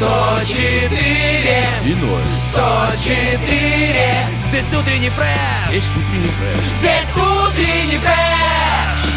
[0.00, 0.98] 104
[1.84, 2.22] И ноль.
[2.52, 4.14] 104
[4.48, 6.58] Здесь утренний фреш Здесь утренний фреш.
[6.78, 9.10] Здесь утренний фреш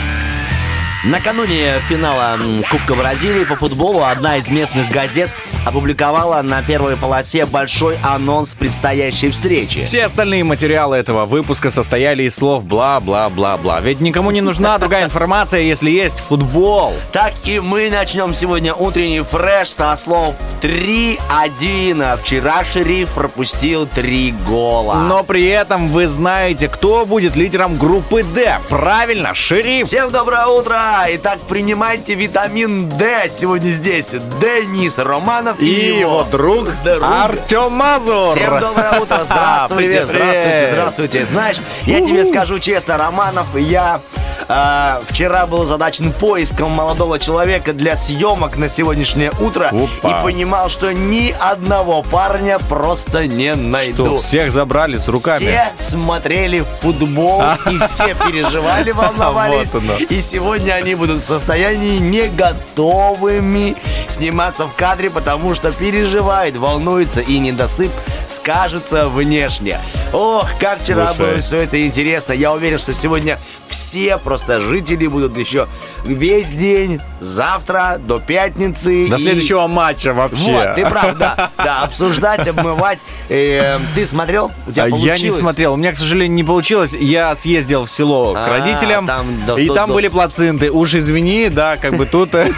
[1.05, 2.37] Накануне финала
[2.69, 5.31] Кубка Бразилии по футболу одна из местных газет
[5.65, 9.83] опубликовала на первой полосе большой анонс предстоящей встречи.
[9.85, 13.79] Все остальные материалы этого выпуска состояли из слов бла-бла-бла-бла.
[13.81, 16.93] Ведь никому не нужна другая информация, если есть футбол.
[17.11, 22.17] Так и мы начнем сегодня утренний фреш со слов 3-1.
[22.21, 24.95] Вчера Шериф пропустил 3 гола.
[24.95, 28.57] Но при этом вы знаете, кто будет лидером группы D.
[28.69, 29.87] Правильно, шериф.
[29.87, 31.05] Всем доброе утро!
[31.09, 33.27] Итак, принимайте витамин D.
[33.29, 38.35] Сегодня здесь Денис Романов и, И его друг друг Артем Мазур.
[38.35, 40.71] Всем доброе утро, здравствуйте, Привет, здравствуйте, привет.
[40.71, 41.25] здравствуйте.
[41.31, 43.99] Знаешь, я тебе скажу честно, Романов, я
[44.47, 49.67] э, вчера был задачен поиском молодого человека для съемок на сегодняшнее утро
[50.01, 50.09] Опа.
[50.09, 54.05] и понимал, что ни одного парня просто не найду.
[54.05, 55.37] Что, всех забрали с руками?
[55.45, 59.73] Все смотрели футбол и все переживали, волновались.
[60.09, 63.75] И сегодня они будут в состоянии не готовыми
[64.07, 67.91] сниматься в кадре, потому что переживают, волнуются и недосып
[68.27, 69.77] скажется внешне.
[70.13, 71.31] Ох, как вчера Слушай.
[71.31, 72.33] было все это интересно.
[72.33, 73.37] Я уверен, что сегодня
[73.73, 75.67] все просто жители будут еще
[76.05, 79.07] весь день, завтра до пятницы.
[79.09, 80.51] До и- следующего матча вообще.
[80.51, 81.49] вот, ты прав, да.
[81.57, 82.99] Да, обсуждать, обмывать.
[83.29, 84.51] Э, Ты смотрел?
[84.67, 85.39] У тебя А Я не получилось?
[85.39, 85.73] смотрел.
[85.73, 86.93] У меня, к сожалению, не получилось.
[86.93, 89.09] Я съездил в село к А, родителям,
[89.57, 90.69] и там были плаценты.
[90.71, 92.51] Уж извини, да, как бы тут э,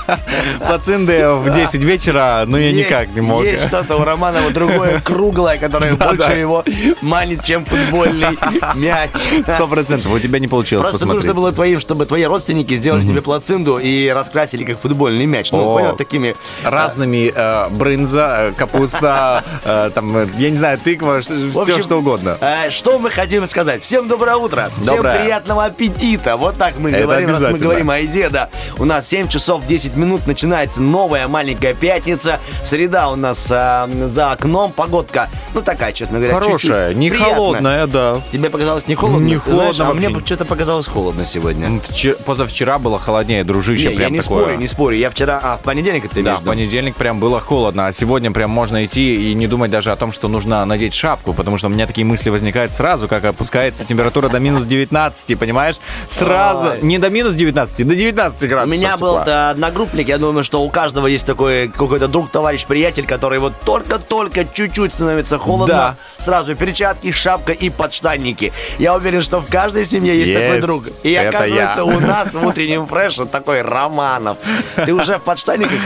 [0.66, 3.44] плаценты в 10 вечера, но я никак не мог.
[3.44, 6.64] Есть что-то у Романова другое, круглое, которое больше его
[7.02, 8.36] манит, чем футбольный
[8.74, 9.10] мяч.
[9.54, 10.12] Сто процентов.
[10.12, 11.24] У тебя не получилось Просто посмотреть.
[11.24, 15.52] нужно было твоим, чтобы твои родственники сделали тебе плацинду и раскрасили как футбольный мяч.
[15.52, 15.78] Ну, О.
[15.78, 16.34] понял, такими...
[16.64, 21.60] Разными э, брынза, э, капуста, э, там, э, я не знаю, тыква, ш- В все
[21.62, 22.36] общем, что угодно.
[22.40, 23.82] э, Что мы хотим сказать?
[23.82, 24.70] Всем доброе утро.
[24.78, 25.12] Доброе.
[25.12, 26.36] Всем приятного аппетита.
[26.36, 27.64] Вот так мы Это говорим, раз мы обязательно.
[27.68, 28.48] говорим о еде, да.
[28.78, 32.38] У нас 7 часов 10 минут начинается новая маленькая пятница.
[32.64, 34.72] Среда у нас э, за окном.
[34.72, 37.34] Погодка, ну такая, честно говоря, Хорошая, не приятная.
[37.34, 38.20] холодная, да.
[38.30, 39.24] Тебе показалось не холодно?
[39.26, 40.08] Не Ты знаешь, холодно а мне.
[40.30, 41.80] Что-то показалось холодно сегодня.
[41.80, 44.42] Вчера- Позавчера было холоднее, дружище, Не, я прям не такое.
[44.44, 44.96] спорю, не спорю.
[44.96, 45.40] Я вчера...
[45.42, 49.32] А, в понедельник ты Да, в понедельник прям было холодно, а сегодня прям можно идти
[49.32, 52.04] и не думать даже о том, что нужно надеть шапку, потому что у меня такие
[52.06, 55.80] мысли возникают сразу, как опускается температура до минус 19, понимаешь?
[56.06, 56.78] Сразу, Ой.
[56.82, 60.62] не до минус 19, до 19 У градусов меня был э, одногруппник, я думаю, что
[60.62, 65.96] у каждого есть такой какой-то друг, товарищ, приятель, который вот только-только чуть-чуть становится холодно, Да.
[66.22, 68.52] сразу перчатки, шапка и подштанники.
[68.78, 70.60] Я уверен, что в каждой семье есть, такой Есть.
[70.60, 70.84] друг.
[71.02, 71.84] И Это оказывается, я.
[71.84, 74.38] у нас в утреннем фреше такой Романов.
[74.76, 75.78] Ты уже в подштанниках?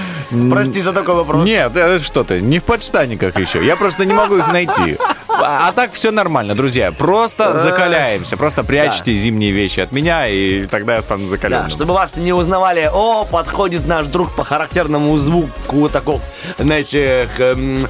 [0.51, 1.47] Прости за такой вопрос.
[1.47, 3.65] Нет, э, что ты, не в подштанниках еще.
[3.65, 4.97] Я просто не могу их найти.
[5.29, 6.93] А, а так все нормально, друзья.
[6.93, 8.37] Просто закаляемся.
[8.37, 11.67] Просто прячьте зимние вещи от меня, и тогда я стану закаленным.
[11.67, 16.21] Да, чтобы вас не узнавали, о, подходит наш друг по характерному звуку такого,
[16.59, 17.89] знаете, эм,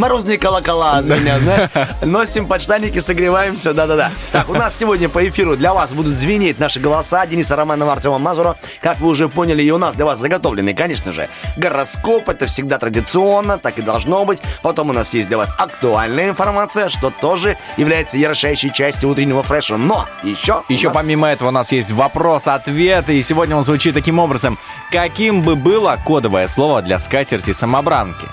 [0.00, 1.68] Морозные колокола звенят, знаешь.
[2.00, 4.10] Носим подштанники, согреваемся, да-да-да.
[4.32, 8.16] Так, у нас сегодня по эфиру для вас будут звенеть наши голоса Дениса Романова, Артема
[8.18, 8.56] Мазура.
[8.80, 11.28] Как вы уже поняли, и у нас для вас заготовленный, конечно же,
[11.58, 12.30] гороскоп.
[12.30, 14.40] Это всегда традиционно, так и должно быть.
[14.62, 19.76] Потом у нас есть для вас актуальная информация, что тоже является ярчайшей частью утреннего фреша.
[19.76, 20.62] Но еще...
[20.70, 24.58] Еще нас- помимо этого у нас есть вопрос-ответ, и сегодня он звучит таким образом.
[24.90, 28.26] Каким бы было кодовое слово для скатерти самобранки?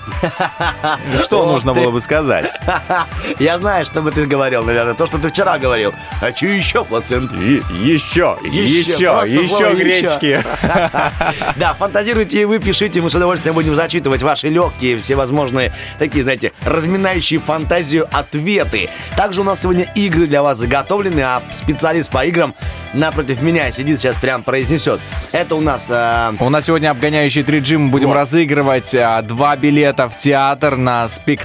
[1.22, 1.80] Что Ты.
[1.80, 2.50] было бы сказать?
[3.38, 4.94] Я знаю, что бы ты говорил, наверное.
[4.94, 5.92] То, что ты вчера говорил.
[6.20, 7.32] Хочу еще плацент.
[7.32, 10.44] Еще, еще, еще гречки.
[11.56, 16.52] Да, фантазируйте и вы пишите, мы с удовольствием будем зачитывать ваши легкие, всевозможные такие, знаете,
[16.64, 18.90] разминающие фантазию ответы.
[19.16, 22.54] Также у нас сегодня игры для вас заготовлены, а специалист по играм
[22.92, 25.00] напротив меня сидит, сейчас прям произнесет.
[25.32, 27.78] Это у нас э, У нас сегодня обгоняющий 3G.
[27.78, 28.14] Мы будем Вот.
[28.16, 31.37] разыгрывать а, два билета в театр на спектакль.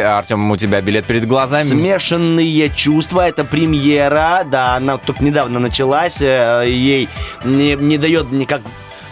[0.00, 1.68] Артем, у тебя билет перед глазами.
[1.68, 7.08] Смешанные чувства, это премьера, да, она только недавно началась, э, ей
[7.44, 8.62] не, не дает никак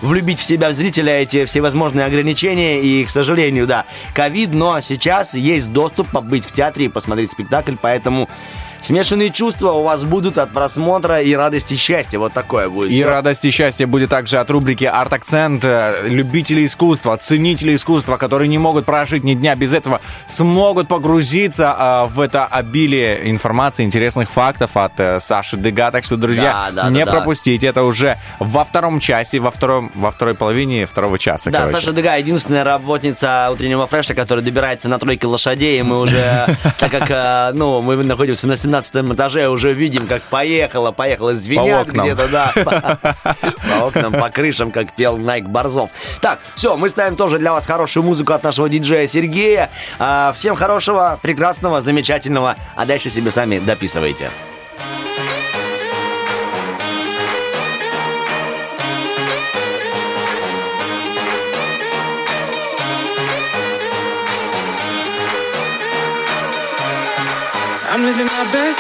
[0.03, 2.81] влюбить в себя зрителя эти всевозможные ограничения.
[2.81, 3.85] И, к сожалению, да,
[4.15, 8.29] ковид, но сейчас есть доступ побыть в театре и посмотреть спектакль, поэтому
[8.81, 12.19] Смешанные чувства у вас будут от просмотра и радости счастья.
[12.19, 12.91] Вот такое будет.
[12.91, 13.09] И Всё.
[13.09, 15.65] радость и счастье будет также от рубрики «Арт-акцент».
[15.65, 21.75] Э, Любители искусства, ценители искусства, которые не могут прожить ни дня без этого, смогут погрузиться
[21.77, 25.91] а, в это обилие информации, интересных фактов от э, Саши Дега.
[25.91, 27.13] Так что, друзья, Да, да, не да, да.
[27.19, 27.67] пропустите.
[27.67, 31.51] Это уже во втором часе, во, втором, во второй половине второго часа.
[31.51, 31.77] Да, короче.
[31.77, 36.47] Саша Дега единственная работница утреннего фреша, которая добирается на тройке лошадей, и мы уже,
[36.79, 41.81] так как, э, ну, мы находимся на 17 этаже, уже видим, как поехала, поехала звеня
[41.81, 42.07] окнам.
[42.07, 42.53] где-то, да,
[43.69, 45.91] по окнам, по крышам, как пел Найк Борзов.
[46.21, 49.71] Так, все, мы ставим тоже для вас хорошую музыку от нашего диджея Сергея.
[49.99, 54.31] А, Всем хорошего, прекрасного, замечательного, а дальше себе сами дописывайте.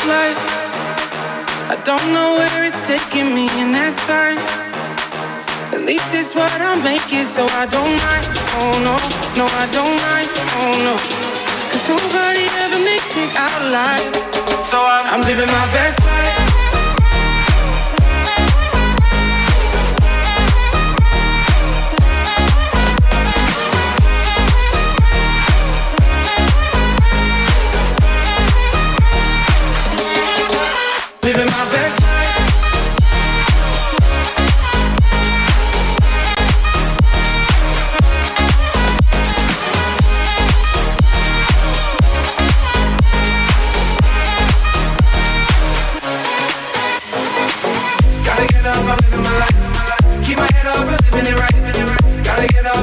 [0.07, 0.39] Life.
[1.69, 4.39] I don't know where it's taking me, and that's fine.
[5.75, 8.27] At least it's what I'm making, so I don't mind.
[8.61, 8.97] Oh no,
[9.39, 10.31] no, I don't mind.
[10.61, 10.95] Oh no.
[11.71, 14.05] Cause nobody ever makes it out alive.
[14.71, 16.60] So I'm, I'm living my best life.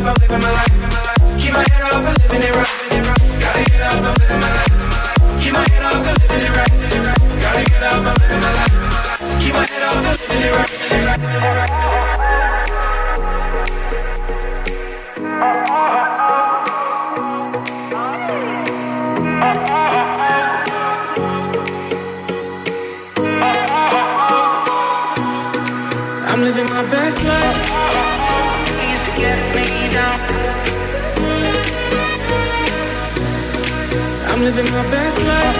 [0.07, 0.31] Keep
[1.51, 2.77] my head up, I'm living it right.
[34.47, 35.57] Living my best life.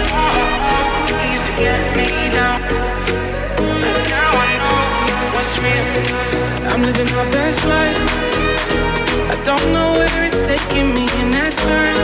[6.72, 7.98] I'm living my best life.
[9.28, 12.00] I don't know where it's taking me, and that's fine.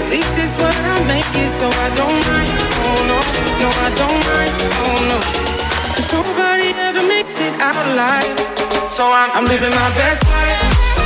[0.00, 2.52] At least it's what I'm making, so I don't mind.
[2.88, 3.18] Oh no,
[3.62, 4.54] no, I don't mind.
[4.88, 5.18] Oh no.
[5.92, 8.36] Cause nobody ever makes it out alive.
[8.96, 11.01] So I'm, I'm living my best life.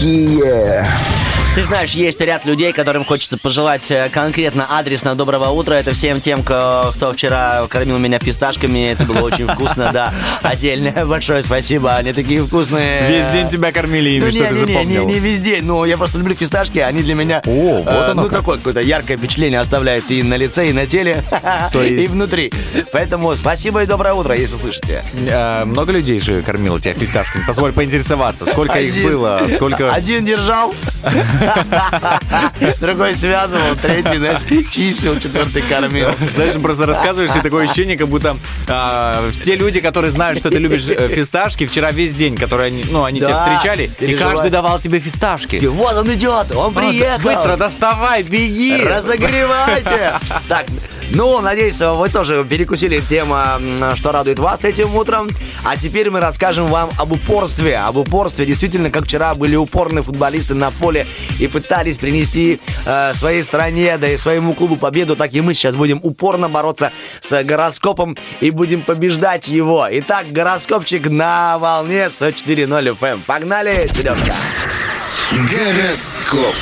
[0.00, 0.37] Уф, какие!
[1.58, 5.74] Ты знаешь, есть ряд людей, которым хочется пожелать э, конкретно адресно доброго утра.
[5.74, 8.92] Это всем тем, кто вчера кормил меня фисташками.
[8.92, 10.14] Это было очень вкусно, да.
[10.42, 11.96] Отдельное большое спасибо.
[11.96, 13.08] Они такие вкусные.
[13.08, 15.08] Весь день тебя кормили ими, Ну, что не, ты не, запомнил.
[15.08, 15.64] Не, не весь день.
[15.64, 17.42] Ну, я просто люблю фисташки, они для меня...
[17.44, 18.38] О, вот э, оно Ну, как.
[18.38, 21.24] такое какое-то яркое впечатление оставляют и на лице, и на теле,
[21.72, 22.52] То и есть- внутри.
[22.92, 25.02] Поэтому спасибо и доброе утро, если слышите.
[25.28, 27.42] Э, Много людей же кормило тебя фисташками.
[27.44, 29.10] Позволь поинтересоваться, сколько их Один.
[29.10, 29.92] было, сколько...
[29.92, 30.72] Один держал,
[32.80, 34.40] Другой связывал, третий, знаешь,
[34.70, 36.08] чистил, четвертый кормил.
[36.30, 38.36] Знаешь, просто рассказываешь, и такое ощущение, как будто
[38.66, 42.84] а, те люди, которые знают, что ты любишь э, фисташки, вчера весь день, которые они,
[42.90, 45.64] ну, они тебя встречали, и каждый давал тебе фисташки.
[45.66, 47.22] Вот он идет, он приехал.
[47.22, 48.82] Быстро доставай, беги!
[48.82, 50.12] Разогревайте!
[50.48, 50.66] Так,
[51.10, 55.28] ну, надеюсь, вы тоже перекусили тему, м, что радует вас этим утром.
[55.64, 57.78] А теперь мы расскажем вам об упорстве.
[57.78, 58.44] Об упорстве.
[58.46, 61.06] Действительно, как вчера были упорные футболисты на поле
[61.38, 65.76] и пытались принести э, своей стране, да и своему клубу победу, так и мы сейчас
[65.76, 69.86] будем упорно бороться с гороскопом и будем побеждать его.
[69.90, 73.20] Итак, гороскопчик на волне 104.0 FM.
[73.26, 74.34] Погнали, Сережка!
[75.30, 76.54] Гороскоп.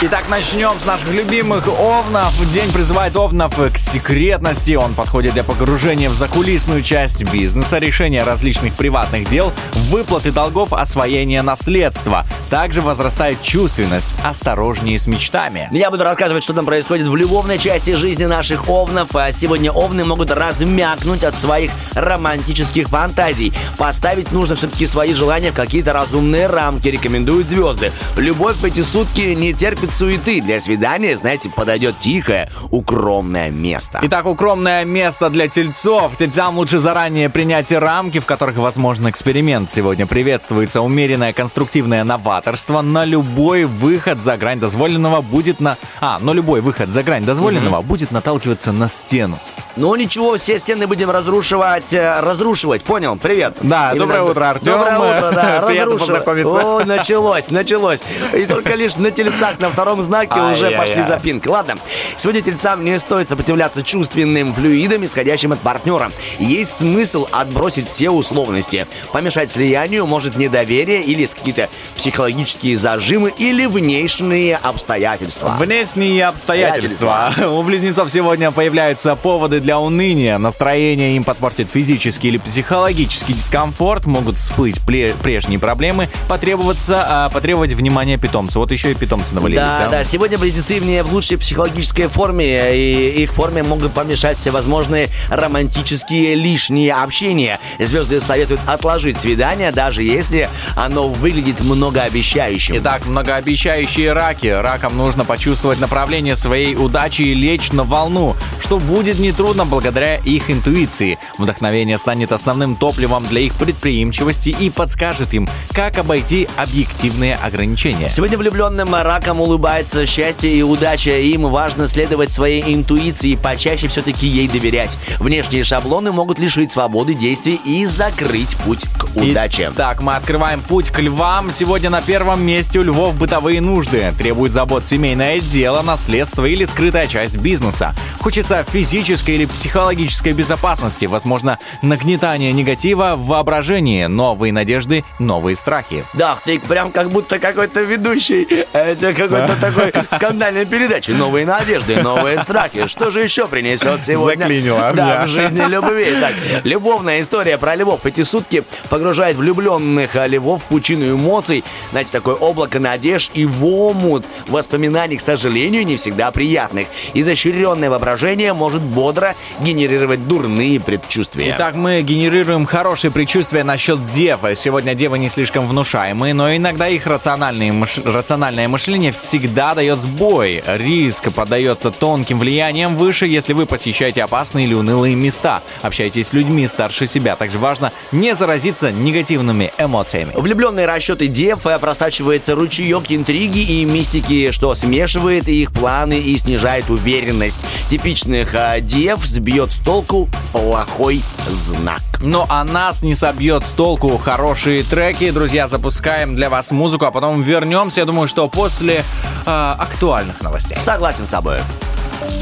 [0.00, 2.32] Итак, начнем с наших любимых овнов.
[2.52, 4.74] День призывает овнов к секретности.
[4.74, 9.52] Он подходит для погружения в закулисную часть бизнеса, решения различных приватных дел,
[9.90, 12.24] выплаты долгов, освоения наследства.
[12.48, 14.10] Также возрастает чувственность.
[14.24, 15.68] Осторожнее с мечтами.
[15.72, 19.16] Я буду рассказывать, что там происходит в любовной части жизни наших овнов.
[19.16, 23.52] А сегодня овны могут размякнуть от своих романтических фантазий.
[23.76, 27.90] Поставить нужно все-таки свои желания в какие-то разумные рамки, рекомендуют звезды.
[28.16, 30.40] Любовь в эти сутки не терпит суеты.
[30.40, 34.00] Для свидания, знаете, подойдет тихое, укромное место.
[34.02, 36.16] Итак, укромное место для тельцов.
[36.16, 39.70] Тельцам лучше заранее принять рамки, в которых возможен эксперимент.
[39.70, 42.80] Сегодня приветствуется умеренное конструктивное новаторство.
[42.82, 45.76] На любой выход за грань дозволенного будет на...
[46.00, 49.38] А, но любой выход за грань дозволенного будет наталкиваться на стену.
[49.76, 53.16] Ну ничего, все стены будем разрушивать, э, разрушивать, понял?
[53.16, 53.58] Привет.
[53.62, 54.72] Да, Именно- доброе утро, Артем.
[54.72, 56.50] Доброе утро, да, Приятно познакомиться.
[56.66, 58.00] О, началось, началось.
[58.34, 61.46] И только лишь на тельцах на втором знаке уже пошли запинки.
[61.46, 61.76] Ладно,
[62.16, 66.10] сегодня тельцам не стоит сопротивляться чувственным флюидам, исходящим от партнера.
[66.40, 68.88] Есть смысл отбросить все условности.
[69.12, 75.54] Помешать слиянию может недоверие или какие-то психологические зажимы или внешние обстоятельства.
[75.60, 77.32] Внешние обстоятельства.
[77.48, 80.38] У близнецов сегодня появляются поводы для уныния.
[80.38, 84.06] Настроение им подпортит физический или психологический дискомфорт.
[84.06, 86.08] Могут всплыть прежние проблемы.
[86.28, 88.58] Потребоваться, а, потребовать внимания питомца.
[88.58, 89.60] Вот еще и питомцы навалились.
[89.60, 95.08] Да, да, сегодня близнецы не в лучшей психологической форме, и их форме могут помешать всевозможные
[95.30, 97.60] романтические лишние общения.
[97.78, 102.78] Звезды советуют отложить свидание, даже если оно выглядит многообещающим.
[102.78, 104.46] Итак, многообещающие раки.
[104.46, 110.50] Ракам нужно почувствовать направление своей удачи и лечь на волну, что будет нетрудно благодаря их
[110.50, 111.18] интуиции.
[111.38, 118.08] Вдохновение станет основным топливом для их предприимчивости и подскажет им, как обойти объективные ограничения.
[118.08, 119.57] Сегодня влюбленным ракам улыбается
[120.06, 121.18] счастье и удача.
[121.18, 124.96] Им важно следовать своей интуиции и почаще все-таки ей доверять.
[125.18, 129.72] Внешние шаблоны могут лишить свободы действий и закрыть путь к удаче.
[129.76, 131.52] Так, мы открываем путь к львам.
[131.52, 134.12] Сегодня на первом месте у львов бытовые нужды.
[134.16, 137.94] Требует забот семейное дело, наследство или скрытая часть бизнеса.
[138.20, 146.04] Хочется физической или психологической безопасности, возможно, нагнетание негатива в воображении, новые надежды, новые страхи.
[146.14, 148.46] Да, ты прям как будто какой-то ведущий.
[148.72, 151.10] Это какой-то такой скандальной передачи.
[151.10, 152.86] Новые надежды, новые страхи.
[152.88, 154.44] Что же еще принесет сегодня?
[154.44, 156.14] Заклинило Да, в жизни любви.
[156.20, 158.06] Так, любовная история про львов.
[158.06, 161.64] Эти сутки погружает влюбленных а, львов в пучину эмоций.
[161.90, 166.86] Знаете, такое облако надежд и в омут воспоминаний, к сожалению, не всегда приятных.
[167.14, 171.54] Изощренное воображение может бодро генерировать дурные предчувствия.
[171.56, 174.54] Итак, мы генерируем хорошие предчувствия насчет девы.
[174.54, 180.62] Сегодня девы не слишком внушаемые, но иногда их мыш- рациональное мышление всегда дает сбой.
[180.66, 185.62] Риск поддается тонким влиянием выше, если вы посещаете опасные или унылые места.
[185.82, 187.36] Общайтесь с людьми старше себя.
[187.36, 190.32] Также важно не заразиться негативными эмоциями.
[190.34, 196.90] Влюбленные расчеты дев э, просачивается ручеек интриги и мистики, что смешивает их планы и снижает
[196.90, 197.58] уверенность.
[197.90, 202.00] Типичных э, дев сбьет с толку плохой знак.
[202.20, 205.30] Но а нас не собьет с толку хорошие треки.
[205.30, 208.00] Друзья, запускаем для вас музыку, а потом вернемся.
[208.00, 209.04] Я думаю, что после
[209.46, 210.76] э, актуальных новостей.
[210.78, 211.58] Согласен с тобой.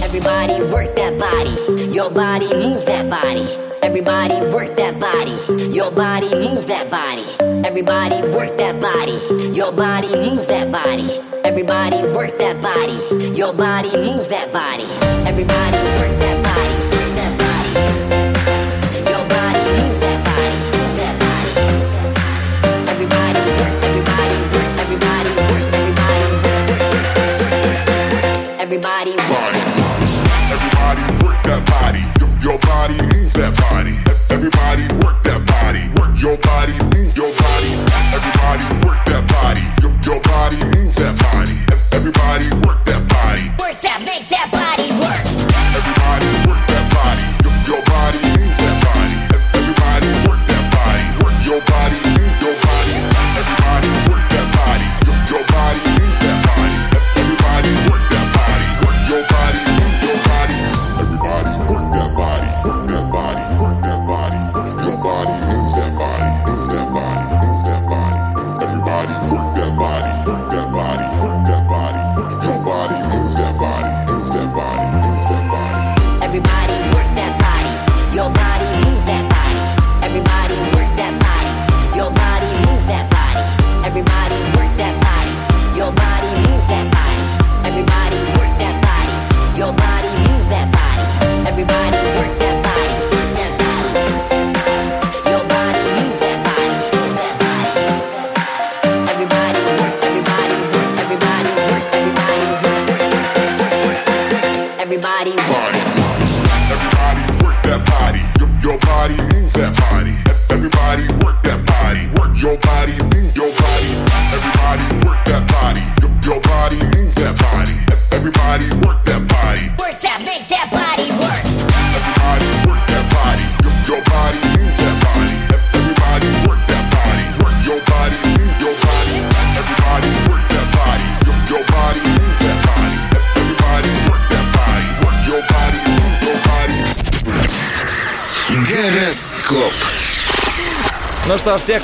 [0.03, 1.55] Everybody work that body,
[1.93, 3.47] your body move that body.
[3.83, 5.37] Everybody work that body,
[5.73, 7.25] your body move that body.
[7.65, 9.19] Everybody work that body,
[9.55, 11.21] your body move that body.
[11.45, 12.99] Everybody work that body,
[13.37, 14.87] your body move that body.
[15.25, 16.26] Everybody work that
[32.47, 33.99] Your, body move that body.
[34.31, 35.36] Everybody work that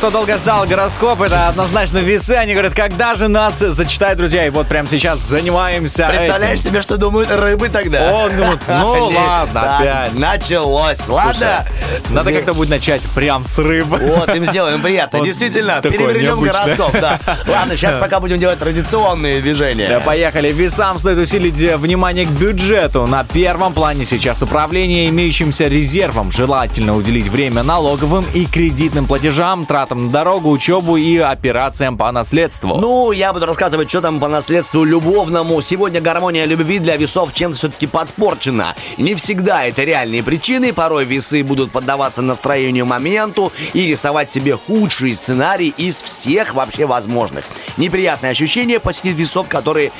[0.02, 2.32] кто долго ждал гороскоп, это однозначно весы.
[2.32, 4.44] Они говорят, когда же нас зачитают, друзья.
[4.44, 6.70] И вот прямо сейчас занимаемся Представляешь этим.
[6.70, 8.10] себе, что думают рыбы тогда?
[8.10, 10.18] О, ну, ну ладно, опять.
[10.18, 11.06] Началось.
[11.06, 11.64] Ладно.
[12.10, 13.98] Надо как-то будет начать прям с рыбы.
[13.98, 15.18] Вот, им сделаем приятно.
[15.18, 16.64] Вот Действительно, перевернем необычное.
[16.76, 17.20] гороскоп, да.
[17.46, 20.00] Ладно, сейчас пока будем делать традиционные Да, движения.
[20.00, 20.52] Поехали.
[20.52, 23.06] Весам стоит усилить э, внимание к бюджету.
[23.06, 26.30] На первом плане сейчас управление имеющимся резервом.
[26.32, 32.76] Желательно уделить время налоговым и кредитным платежам, тратам на дорогу, учебу и операциям по наследству.
[32.76, 35.60] Ну, я буду рассказывать, что там по наследству любовному.
[35.62, 38.74] Сегодня гармония любви для весов чем-то все-таки подпорчена.
[38.98, 40.72] Не всегда это реальные причины.
[40.72, 47.44] Порой весы будут поддаваться настроению моменту и рисовать себе худший сценарий из всех вообще возможных.
[47.76, 49.90] Неприятное ощущение посетит весов, которые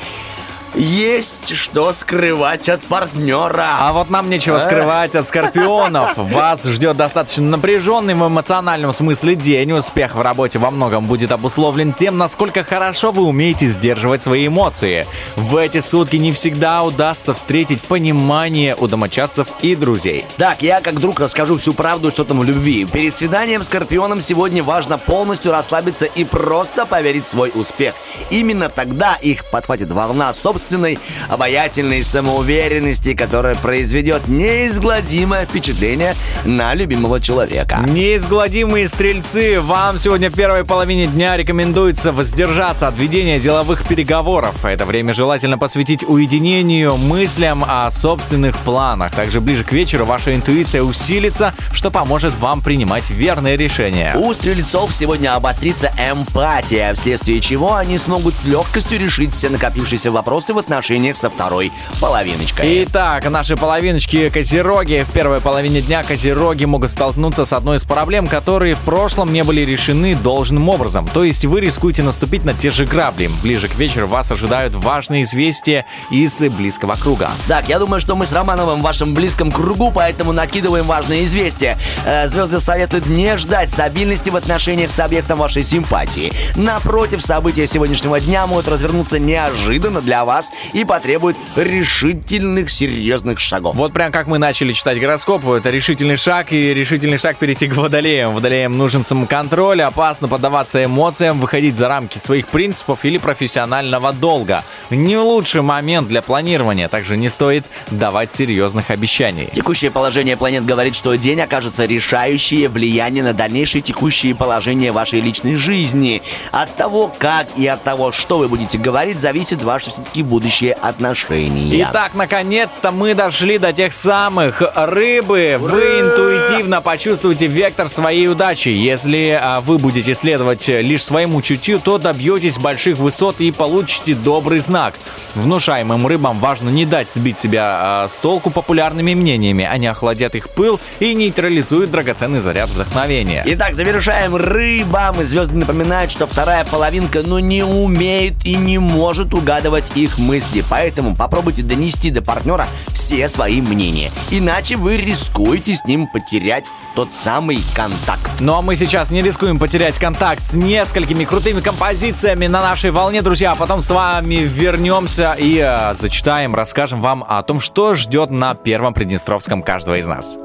[0.74, 3.66] есть что скрывать от партнера.
[3.78, 6.12] А вот нам нечего скрывать от скорпионов.
[6.16, 9.72] Вас ждет достаточно напряженный в эмоциональном смысле день.
[9.72, 15.06] Успех в работе во многом будет обусловлен тем, насколько хорошо вы умеете сдерживать свои эмоции.
[15.36, 20.24] В эти сутки не всегда удастся встретить понимание у домочадцев и друзей.
[20.36, 22.84] Так, я как друг расскажу всю правду, что там в любви.
[22.84, 27.94] Перед свиданием с Скорпионом сегодня важно полностью расслабиться и просто поверить в свой успех.
[28.28, 30.98] Именно тогда их подхватит волна собственной
[31.28, 37.84] обаятельной самоуверенности, которая произведет неизгладимое впечатление на любимого человека.
[37.88, 44.64] Неизгладимые стрельцы, вам сегодня в первой половине дня рекомендуется воздержаться от ведения деловых переговоров.
[44.64, 49.12] Это время желательно посвятить уединению, мыслям о собственных планах.
[49.12, 54.14] Также ближе к вечеру ваша интуиция усилится, что поможет вам принимать верные решения.
[54.14, 60.51] У стрельцов сегодня обострится эмпатия, вследствие чего они смогут с легкостью решить все накопившиеся вопросы
[60.52, 62.84] в отношениях со второй половиночкой.
[62.84, 65.04] Итак, наши половиночки козероги.
[65.08, 69.42] В первой половине дня козероги могут столкнуться с одной из проблем, которые в прошлом не
[69.44, 71.06] были решены должным образом.
[71.12, 73.30] То есть вы рискуете наступить на те же грабли.
[73.42, 77.30] Ближе к вечеру вас ожидают важные известия из близкого круга.
[77.48, 81.78] Так, я думаю, что мы с Романовым в вашем близком кругу, поэтому накидываем важные известия.
[82.04, 86.32] Э, Звезды советуют не ждать стабильности в отношениях с объектом вашей симпатии.
[86.56, 90.41] Напротив, события сегодняшнего дня могут развернуться неожиданно для вас
[90.72, 93.76] и потребуют решительных, серьезных шагов.
[93.76, 97.76] Вот прям как мы начали читать гороскоп, это решительный шаг и решительный шаг перейти к
[97.76, 98.34] водолеям.
[98.34, 104.64] Водолеям нужен самоконтроль, опасно поддаваться эмоциям, выходить за рамки своих принципов или профессионального долга.
[104.90, 109.48] Не лучший момент для планирования, также не стоит давать серьезных обещаний.
[109.54, 115.56] Текущее положение планет говорит, что день окажется решающее влияние на дальнейшее текущее положение вашей личной
[115.56, 116.22] жизни.
[116.50, 121.82] От того, как и от того, что вы будете говорить, зависит ваше все-таки будущее отношения.
[121.82, 125.58] Итак, наконец-то мы дошли до тех самых рыбы.
[125.60, 128.70] Вы интуитивно почувствуете вектор своей удачи.
[128.70, 134.14] Если а, вы будете следовать э, лишь своему чутью, то добьетесь больших высот и получите
[134.14, 134.94] добрый знак.
[135.34, 139.68] Внушаемым рыбам важно не дать сбить себя а, с толку популярными мнениями.
[139.70, 143.42] Они охладят их пыл и нейтрализуют драгоценный заряд вдохновения.
[143.48, 145.22] Итак, завершаем рыбам.
[145.22, 150.64] Звезды напоминают, что вторая половинка, ну, не умеет и не может угадывать их мысли.
[150.68, 154.10] Поэтому попробуйте донести до партнера все свои мнения.
[154.30, 158.30] Иначе вы рискуете с ним потерять тот самый контакт.
[158.40, 163.22] Ну а мы сейчас не рискуем потерять контакт с несколькими крутыми композициями на нашей волне,
[163.22, 163.52] друзья.
[163.52, 168.54] А потом с вами вернемся и э, зачитаем, расскажем вам о том, что ждет на
[168.54, 170.38] первом Приднестровском каждого из нас.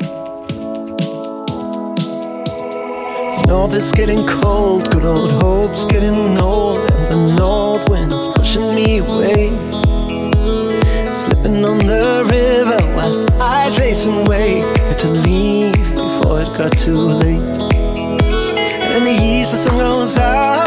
[3.48, 8.98] North is getting cold, good old hope's getting old, and the north wind's pushing me
[8.98, 9.67] away.
[11.58, 14.60] Slipping on the river while eyes lacing way.
[14.60, 17.42] Had to leave before it got too late.
[17.42, 20.67] And in the east, the sun goes out,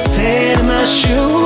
[0.00, 1.39] sand in my shoes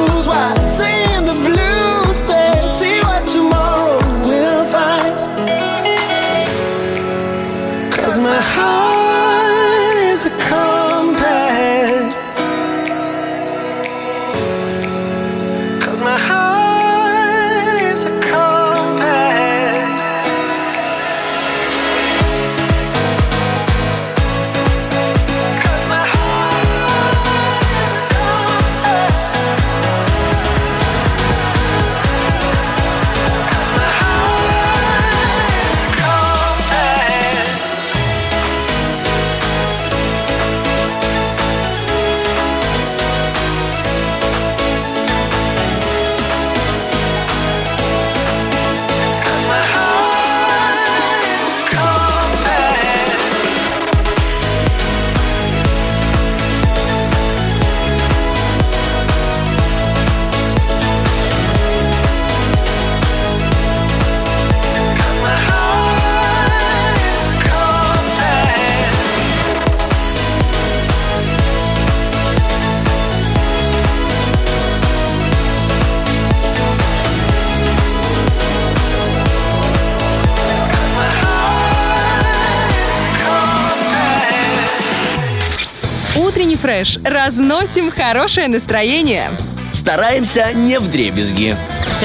[86.95, 87.13] фреш.
[87.13, 89.31] Разносим хорошее настроение.
[89.73, 91.57] Стараемся не в дребезги.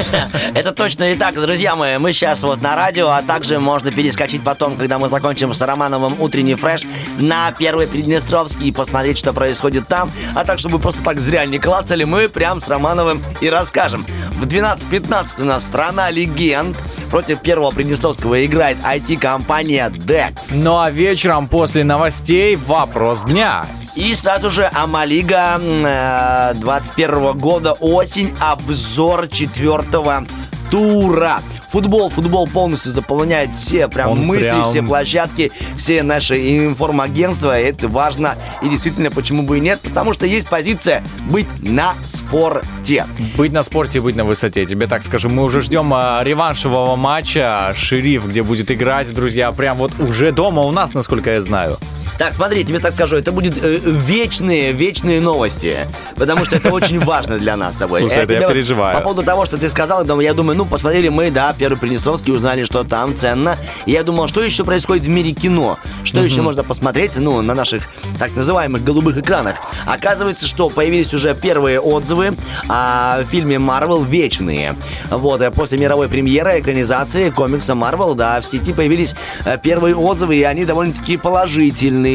[0.54, 1.98] Это точно и так, друзья мои.
[1.98, 6.20] Мы сейчас вот на радио, а также можно перескочить потом, когда мы закончим с Романовым
[6.20, 6.82] утренний фреш
[7.18, 10.10] на первый Приднестровский и посмотреть, что происходит там.
[10.34, 14.04] А так, чтобы просто так зря не клацали, мы прям с Романовым и расскажем.
[14.32, 16.76] В 12.15 у нас страна легенд.
[17.10, 20.62] Против первого Приднестровского играет IT-компания DEX.
[20.62, 23.64] Ну а вечером после новостей вопрос дня.
[24.00, 30.24] И сразу же Амалига м, э, 21 года осень, обзор четвертого
[30.70, 31.40] тура.
[31.70, 37.60] Футбол, футбол полностью заполняет все прям Он мысли, прям- все площадки, все наши информагентства.
[37.60, 38.34] Это важно.
[38.62, 39.80] И действительно, почему бы и нет?
[39.82, 43.04] Потому что есть позиция быть на спорте.
[43.36, 44.64] Быть на спорте быть на высоте.
[44.64, 49.76] Тебе так скажу, мы уже ждем а, реваншевого матча «Шериф», где будет играть, друзья, прям
[49.76, 51.76] вот уже дома у нас, насколько я знаю.
[52.20, 55.78] Так, смотри, тебе так скажу, это будет э, вечные, вечные новости,
[56.16, 58.00] потому что это очень важно для нас с тобой.
[58.00, 58.94] Слушай, это я переживаю.
[58.94, 62.66] По поводу того, что ты сказал, я думаю, ну, посмотрели мы, да, первый Приднестровский, узнали,
[62.66, 63.56] что там ценно.
[63.86, 65.78] И я думал, что еще происходит в мире кино?
[66.04, 69.56] Что еще можно посмотреть, ну, на наших так называемых голубых экранах?
[69.86, 72.36] Оказывается, что появились уже первые отзывы
[72.68, 74.02] о фильме «Марвел.
[74.02, 74.76] Вечные».
[75.08, 79.14] Вот, э, после мировой премьеры экранизации комикса «Марвел», да, в сети появились
[79.46, 82.09] э, первые отзывы, и они довольно-таки положительные.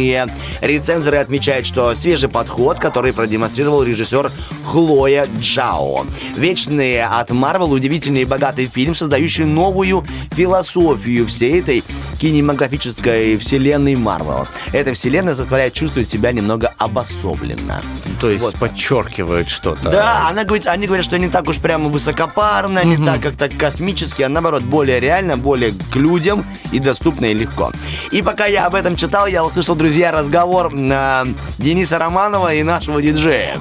[0.61, 4.31] Рецензоры отмечают, что свежий подход, который продемонстрировал режиссер
[4.65, 6.05] Хлоя Джао.
[6.35, 11.83] «Вечные» от Марвел удивительный и богатый фильм, создающий новую философию всей этой
[12.19, 14.47] кинематографической вселенной Марвел.
[14.71, 17.81] Эта вселенная заставляет чувствовать себя немного обособленно.
[18.21, 18.55] То есть Вот.
[18.55, 19.89] подчеркивает что-то.
[19.89, 24.21] Да, она говорит, они говорят, что не так уж прямо высокопарно, не так как-то космически,
[24.23, 27.71] а наоборот, более реально, более к людям и доступно и легко.
[28.11, 31.25] И пока я об этом читал, я услышал, друзья, разговор э,
[31.59, 33.59] Дениса Романова и нашего диджея.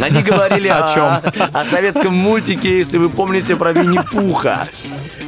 [0.00, 1.48] Они говорили о, чем?
[1.52, 4.66] о советском мультике, если вы помните, про Винни-Пуха.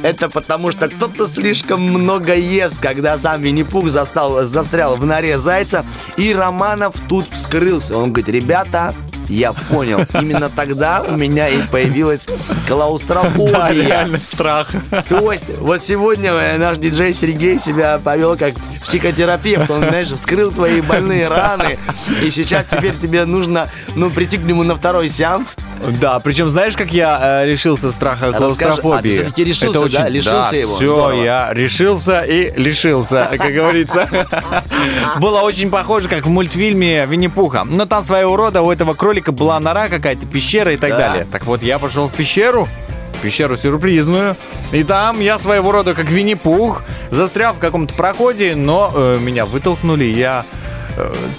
[0.01, 5.85] Это потому, что кто-то слишком много ест, когда сам Винни-Пух застал, застрял в норе зайца,
[6.17, 7.97] и Романов тут вскрылся.
[7.97, 8.93] Он говорит, ребята,
[9.29, 9.99] я понял.
[10.13, 12.27] Именно тогда у меня и появилась
[12.67, 13.53] клаустрофобия.
[13.53, 14.71] Да, реально страх.
[15.09, 19.69] То есть, вот сегодня э, наш диджей Сергей себя повел как психотерапевт.
[19.69, 21.77] Он, знаешь, вскрыл твои больные раны.
[22.21, 25.55] И сейчас теперь тебе нужно, ну, прийти к нему на второй сеанс.
[25.99, 28.37] Да, причем знаешь, как я э, решился страха Расскажи,
[28.81, 28.97] клаустрофобии?
[28.97, 30.09] а, ты всё-таки решился, да?
[30.09, 30.75] Лишился его?
[30.75, 31.23] Все, Здорово.
[31.23, 34.07] я решился и лишился, как говорится.
[35.19, 37.63] Было очень похоже, как в мультфильме Винни-Пуха.
[37.65, 40.97] Но там своего рода у этого кролика была нора какая-то, пещера и так Да.
[40.97, 41.27] далее.
[41.31, 42.67] Так вот, я пошел в пещеру,
[43.21, 44.35] пещеру сюрпризную.
[44.71, 50.05] И там я своего рода как Винни-Пух застрял в каком-то проходе, но э, меня вытолкнули,
[50.05, 50.45] я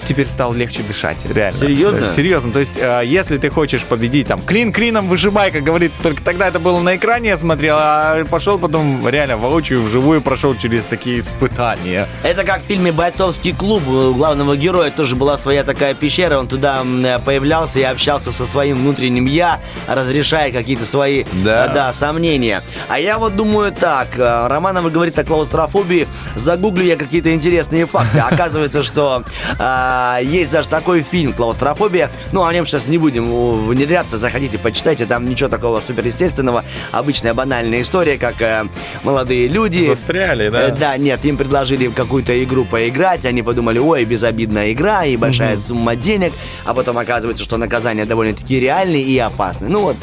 [0.05, 1.59] теперь стал легче дышать, реально.
[1.59, 2.07] Серьезно?
[2.13, 2.51] Серьезно.
[2.51, 6.47] То есть, э, если ты хочешь победить, там, клин клином выжимай, как говорится, только тогда
[6.47, 11.19] это было на экране, я смотрел, а пошел потом реально воочию, вживую прошел через такие
[11.19, 12.07] испытания.
[12.23, 13.87] Это как в фильме «Бойцовский клуб».
[13.87, 16.37] У главного героя тоже была своя такая пещера.
[16.37, 21.67] Он туда э, появлялся и общался со своим внутренним «я», разрешая какие-то свои Да.
[21.67, 22.61] э, да, сомнения.
[22.89, 24.07] А я вот думаю так.
[24.17, 26.07] э, Романова говорит о клаустрофобии.
[26.35, 28.19] Загуглю я какие-то интересные факты.
[28.31, 29.23] Оказывается, что
[29.59, 32.09] а, есть даже такой фильм «Клаустрофобия».
[32.31, 34.17] Ну, о нем сейчас не будем внедряться.
[34.17, 35.05] Заходите, почитайте.
[35.05, 36.63] Там ничего такого суперестественного.
[36.91, 38.65] Обычная банальная история, как э,
[39.03, 39.85] молодые люди...
[39.85, 40.67] Застряли, да?
[40.69, 45.57] Э, да, нет, им предложили какую-то игру поиграть, они подумали, ой, безобидная игра и большая
[45.57, 46.33] сумма денег,
[46.65, 49.69] а потом оказывается, что наказание довольно-таки реальное и опасное.
[49.69, 49.97] Ну вот,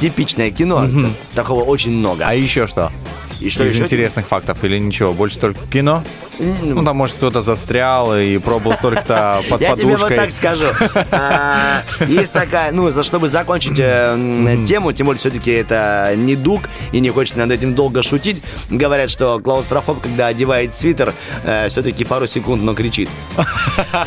[0.00, 0.88] типичное кино,
[1.34, 2.24] такого очень много.
[2.26, 2.90] А еще что?
[3.40, 3.82] И что Из еще?
[3.82, 5.12] интересных фактов или ничего?
[5.12, 6.04] Больше только кино?
[6.38, 10.16] Ну, там, может, кто-то застрял и пробовал столько-то под Я тебе вот подушкой.
[10.16, 10.66] так скажу.
[11.10, 16.62] А, Есть такая, ну, за чтобы закончить э, тему, тем более все-таки это не дуг,
[16.92, 18.42] и не хочется над этим долго шутить.
[18.70, 21.12] Говорят, что клаустрофоб, когда одевает свитер,
[21.68, 23.08] все-таки пару секунд, но кричит.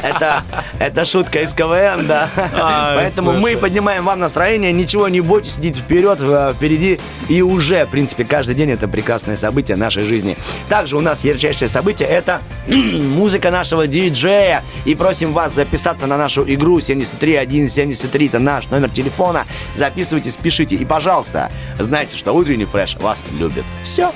[0.03, 0.43] Это,
[0.79, 2.29] это шутка из КВН, да.
[2.95, 6.99] Поэтому мы поднимаем вам настроение, ничего не бойтесь, идите вперед, э, впереди.
[7.29, 10.37] И уже, в принципе, каждый день это прекрасное событие нашей жизни.
[10.69, 14.63] Также у нас ярчайшее событие это музыка нашего диджея.
[14.85, 18.27] И просим вас записаться на нашу игру 73173.
[18.27, 19.45] Это наш номер телефона.
[19.75, 20.75] Записывайтесь, пишите.
[20.75, 23.63] И, пожалуйста, знайте, что утренний фреш вас любит.
[23.83, 24.11] Все.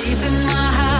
[0.00, 0.90] Deep in my heart,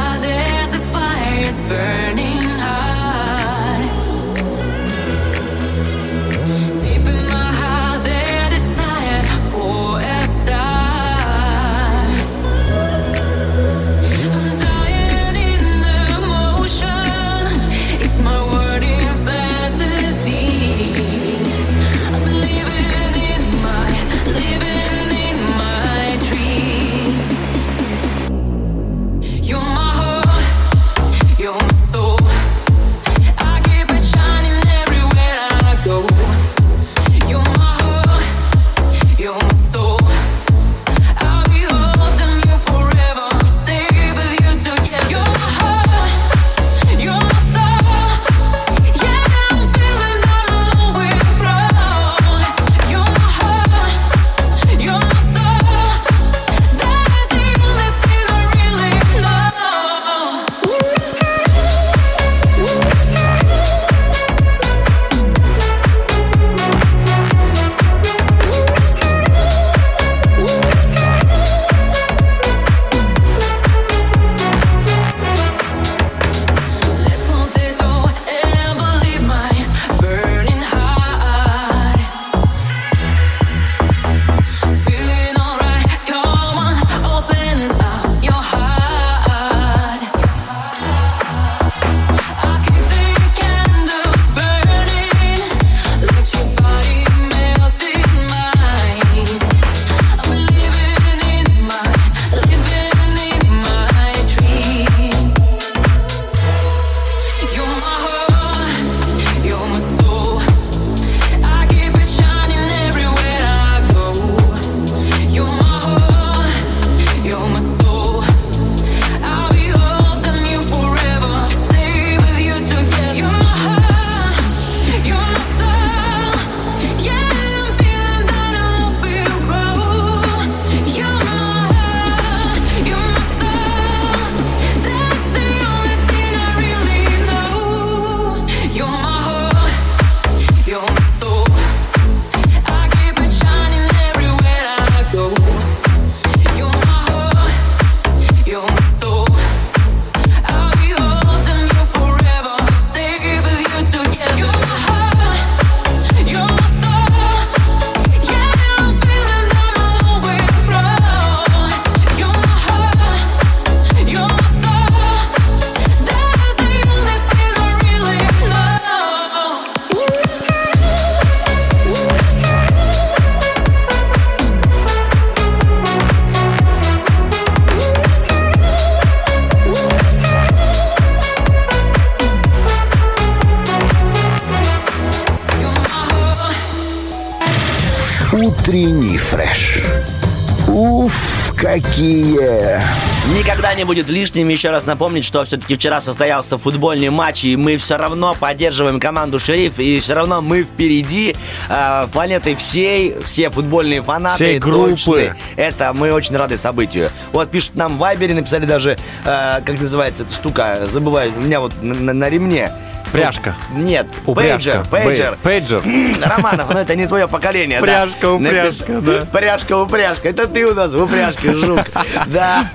[193.70, 197.76] Никогда не будет лишним еще раз напомнить, что все-таки вчера состоялся футбольный матч, и мы
[197.76, 201.36] все равно поддерживаем команду «Шериф», и все равно мы впереди
[201.68, 204.34] э, планеты всей, все футбольные фанаты.
[204.34, 204.96] Всей группы.
[204.96, 205.36] точно.
[205.54, 207.10] Это мы очень рады событию.
[207.32, 211.60] Вот пишут нам в Вайбере, написали даже, э, как называется эта штука, забываю, у меня
[211.60, 212.72] вот на, на- на ремне.
[213.12, 213.54] Пряжка.
[213.72, 214.84] Нет, Упряжка.
[214.90, 215.82] пейджер, пейджер.
[215.82, 215.82] Пейджер.
[216.24, 217.80] Романов, ну это не твое поколение.
[217.80, 217.86] да.
[217.86, 219.26] Пряжка, упряжка, Напис- да.
[219.26, 220.28] Пряжка, упряжка.
[220.28, 221.80] Это ты у нас в упряжке, жук.
[222.26, 222.70] Да.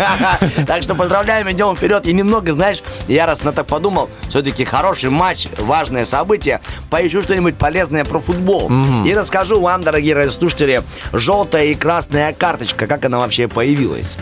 [0.67, 2.05] Так что поздравляем, идем вперед.
[2.07, 6.59] И немного, знаешь, я раз на так подумал, все-таки хороший матч, важное событие.
[6.89, 8.71] Поищу что-нибудь полезное про футбол.
[9.05, 14.17] И расскажу вам, дорогие радиослушатели, желтая и красная карточка, как она вообще появилась.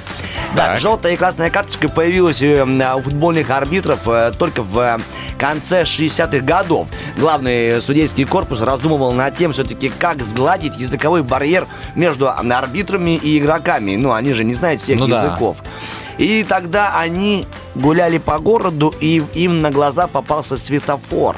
[0.56, 5.00] Так, желтая и красная карточка появилась э, у футбольных арбитров э, только в э,
[5.40, 6.88] конце 60-х годов.
[7.18, 13.96] Главный судейский корпус раздумывал над тем, все-таки, как сгладить языковой барьер между арбитрами и игроками.
[13.96, 15.24] Ну, они же не знают всех Ну да.
[15.24, 15.58] языков.
[16.18, 21.36] И тогда они гуляли по городу, и им на глаза попался светофор.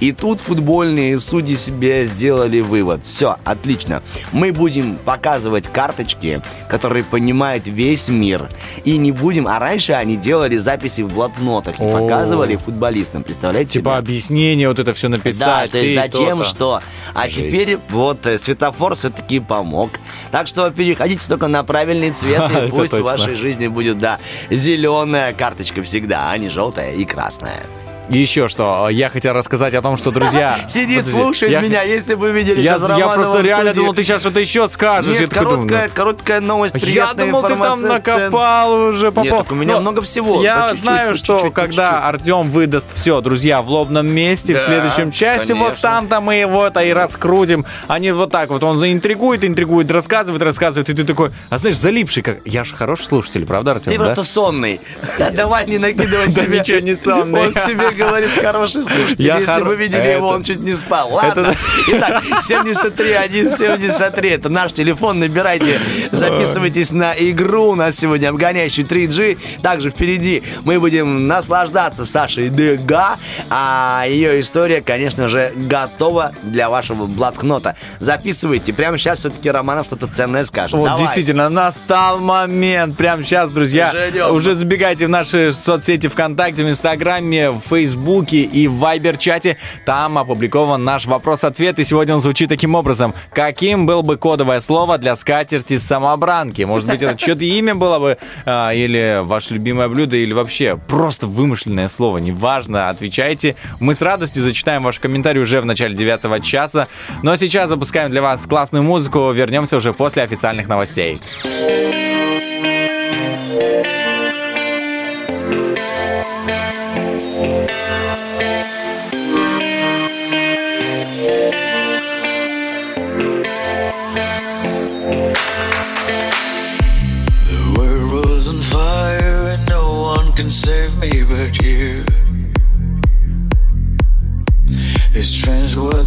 [0.00, 3.02] И тут футбольные судьи себе сделали вывод.
[3.04, 4.02] Все, отлично.
[4.32, 8.48] Мы будем показывать карточки, которые понимают весь мир.
[8.84, 9.46] И не будем...
[9.48, 11.98] А раньше они делали записи в блокнотах и О.
[12.00, 13.22] показывали футболистам.
[13.22, 13.98] Представляете Типа себе?
[13.98, 15.70] объяснение вот это все Да, написать.
[15.70, 16.48] то есть зачем, то-то.
[16.50, 16.80] что?
[17.14, 17.36] А Жесть.
[17.36, 19.90] теперь вот э, светофор все-таки помог.
[20.30, 24.18] Так что переходите только на правильный цвет, и пусть в вашей жизни будет, да,
[24.50, 27.60] зеленая карточка всегда, а не желтая и красная.
[28.08, 30.64] И еще что, я хотел рассказать о том, что, друзья...
[30.68, 33.94] Сидит, Подожди, слушает я- меня, если бы вы видели Я, сейчас я просто реально думал,
[33.94, 35.18] ты сейчас что-то еще скажешь.
[35.18, 39.80] Нет, думаю, короткая, короткая новость, Я думал, ты там накопал уже Нет, у меня Ну,
[39.80, 40.42] много всего.
[40.42, 42.08] Я знаю, что когда.
[42.08, 46.92] Артем выдаст все, друзья, в лобном месте, в следующем части, вот там-то мы его-то и
[46.92, 47.64] раскрутим.
[47.88, 52.22] Они вот так вот, он заинтригует, интригует, рассказывает, рассказывает, и ты такой, а знаешь, залипший
[52.22, 52.38] как.
[52.44, 53.92] Я же хороший слушатель, правда, Артем?
[53.92, 54.80] Ты просто сонный.
[55.32, 56.60] Давай не накидывай себе.
[56.60, 57.48] ничего не сонный.
[57.48, 59.24] Он себе говорит хороший слушатель.
[59.26, 61.10] Я Если хоро- вы видели Это- его, он чуть не спал.
[61.12, 61.40] Ладно.
[61.40, 61.56] Это-
[61.88, 64.30] Итак, 73 173.
[64.30, 65.20] Это наш телефон.
[65.20, 65.78] Набирайте,
[66.10, 67.70] записывайтесь на игру.
[67.70, 69.38] У нас сегодня обгоняющий 3G.
[69.62, 73.16] Также впереди мы будем наслаждаться Сашей Дега.
[73.50, 77.74] А ее история, конечно же, готова для вашего блокнота.
[77.98, 78.72] Записывайте.
[78.72, 80.76] Прямо сейчас все-таки Романов что-то ценное скажет.
[80.76, 81.02] Вот, Давай.
[81.02, 82.96] действительно, настал момент.
[82.96, 83.92] Прямо сейчас, друзья,
[84.30, 89.56] Уже уже забегайте в наши соцсети ВКонтакте, в Инстаграме, в Фейсбуке и в Вайбер-чате.
[89.84, 93.14] Там опубликован наш вопрос-ответ, и сегодня он звучит таким образом.
[93.32, 96.62] Каким был бы кодовое слово для скатерти самобранки?
[96.62, 101.26] Может быть, это что-то имя было бы, а, или ваше любимое блюдо, или вообще просто
[101.26, 102.18] вымышленное слово.
[102.18, 103.56] Неважно, отвечайте.
[103.80, 106.88] Мы с радостью зачитаем ваш комментарий уже в начале девятого часа.
[107.22, 109.30] Ну а сейчас запускаем для вас классную музыку.
[109.32, 111.20] Вернемся уже после официальных новостей.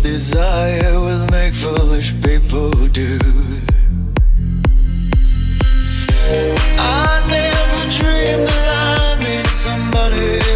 [0.06, 3.18] Desire will make foolish people do.
[6.78, 8.68] I never dreamed that
[9.02, 10.55] I'd meet somebody.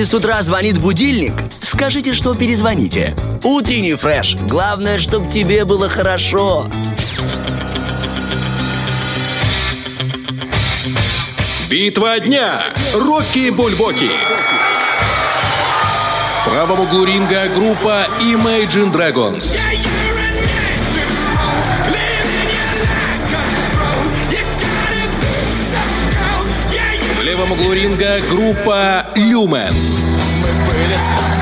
[0.00, 3.14] Если с утра звонит будильник, скажите, что перезвоните.
[3.44, 4.34] Утренний фреш.
[4.48, 6.66] Главное, чтобы тебе было хорошо.
[11.68, 12.62] Битва дня.
[12.94, 14.08] Рокки Бульбоки.
[16.32, 19.59] В правом углу ринга группа Imagine Dragons.
[27.50, 29.72] В левом углу ринга группа Люмен.
[29.72, 31.39] Были с тобой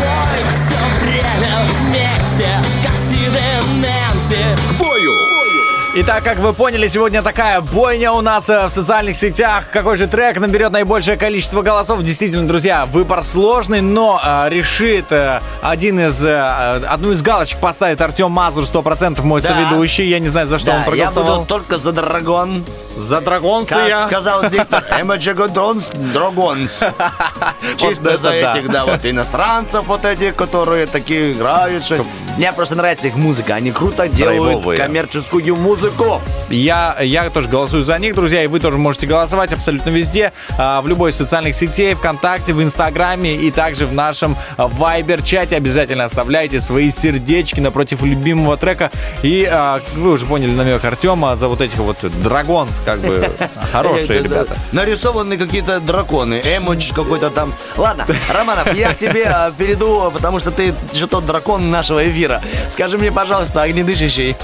[5.95, 9.64] Итак, как вы поняли, сегодня такая бойня у нас э, в социальных сетях.
[9.72, 12.03] Какой же трек наберет наибольшее количество голосов?
[12.05, 16.39] Действительно, друзья, выбор сложный, но э, решит э, один из, э,
[16.86, 19.49] одну из галочек поставит Артем Мазур 100% мой Да.
[19.49, 20.07] соведущий.
[20.07, 21.34] Я не знаю, за что Да, он я проголосовал.
[21.36, 22.64] буду только за драгон.
[22.95, 24.07] За драгонца я.
[24.07, 26.84] Сказал диктор, Эмаджагодронс, драгонс.
[27.78, 31.82] Чисто за этих, да, вот иностранцев вот этих, которые такие играют.
[31.82, 32.05] что-
[32.39, 33.57] Мне просто нравится их музыка.
[33.57, 34.78] Они круто делают Драйвовые.
[34.78, 36.22] коммерческую музыку.
[36.51, 40.80] Я, я тоже голосую за них, друзья, и вы тоже можете голосовать абсолютно везде, а,
[40.80, 45.57] в любой из социальных сетей, ВКонтакте, в Инстаграме и также в нашем Вайбер-чате.
[45.57, 48.93] Обязательно оставляйте свои сердечки напротив любимого трека.
[49.24, 53.28] И а, вы уже поняли намек Артема за вот этих вот драгонс, как бы
[53.72, 54.57] хорошие ребята.
[54.70, 57.53] Нарисованы какие-то драконы, эмодж какой-то там.
[57.76, 62.27] Ладно, Романов, я к тебе а, перейду, потому что ты же тот дракон нашего эфира.
[62.70, 64.36] Скажи мне, пожалуйста, огнедышащий.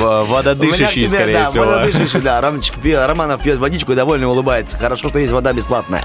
[0.00, 1.64] Вододышащий, скорее да, всего.
[1.64, 2.40] вододышащий, да.
[2.40, 4.76] Ромчик пьет- Романов пьет водичку и довольно улыбается.
[4.78, 6.02] Хорошо, что есть вода бесплатная.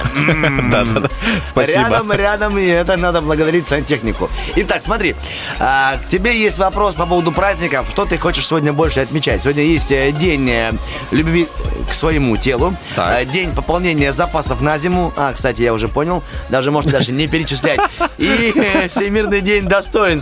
[1.45, 1.79] Спасибо.
[1.89, 4.29] Рядом, рядом, и это надо благодарить сантехнику.
[4.55, 5.15] Итак, смотри,
[5.59, 7.87] а, к тебе есть вопрос по поводу праздников.
[7.89, 9.41] Что ты хочешь сегодня больше отмечать?
[9.41, 10.71] Сегодня есть э, день э,
[11.11, 11.47] любви
[11.89, 13.21] к своему телу, Так.
[13.21, 15.13] э, день пополнения запасов на зиму.
[15.15, 17.79] А, кстати, я уже понял, даже можно даже не перечислять.
[18.17, 20.18] И э, Всемирный день достоинства.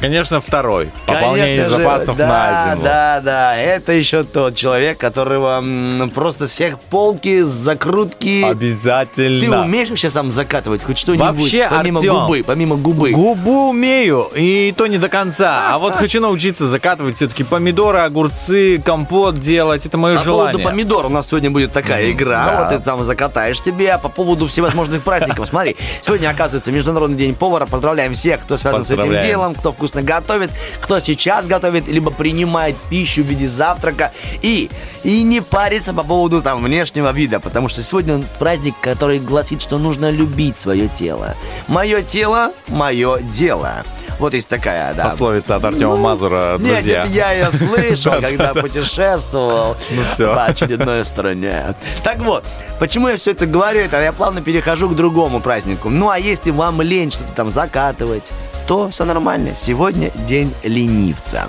[0.00, 0.90] Конечно, второй.
[1.06, 2.84] Пополнение Конечно же, запасов да, на зиму.
[2.84, 8.42] Да, да, это еще тот человек, которого м, просто всех полки, закрутки.
[8.44, 9.40] Обязательно.
[9.40, 11.26] Ты умеешь вообще сам закатывать хоть что-нибудь?
[11.40, 13.10] Вообще, помимо Артем, губы, помимо губы.
[13.10, 15.74] Губу умею, и то не до конца.
[15.74, 19.84] А вот хочу научиться закатывать все-таки помидоры, огурцы, компот делать.
[19.86, 20.52] Это мое По желание.
[20.52, 22.46] поводу помидор у нас сегодня будет такая игра.
[22.46, 22.60] да.
[22.60, 23.92] Вот ты там закатаешь себе.
[23.92, 25.76] А по поводу всевозможных праздников, смотри.
[26.00, 27.66] Сегодня, оказывается, Международный день повара.
[27.66, 29.26] Поздравляем всех, кто связан с этим Поздравляем.
[29.26, 30.50] делом, кто вкусно готовит,
[30.80, 34.12] кто сейчас готовит, либо принимает пищу в виде завтрака.
[34.42, 34.70] И,
[35.02, 39.78] и не париться по поводу там внешнего вида, потому что сегодня праздник, который гласит, что
[39.78, 41.34] нужно любить свое тело.
[41.66, 43.84] Мое тело, мое дело.
[44.18, 45.04] Вот есть такая, да.
[45.04, 47.04] Пословица от Артема Мазура, Нет, друзья.
[47.04, 48.60] это я ее слышал, Да, когда да, да.
[48.62, 49.76] путешествовал
[50.18, 51.76] Ну по очередной стране.
[52.02, 52.44] Так вот,
[52.80, 55.88] почему я все это говорю, это я плавно перехожу к другому празднику.
[55.88, 58.32] Ну, а если вам лень что-то там закатывать,
[58.68, 59.56] то все нормально.
[59.56, 61.48] Сегодня день ленивца.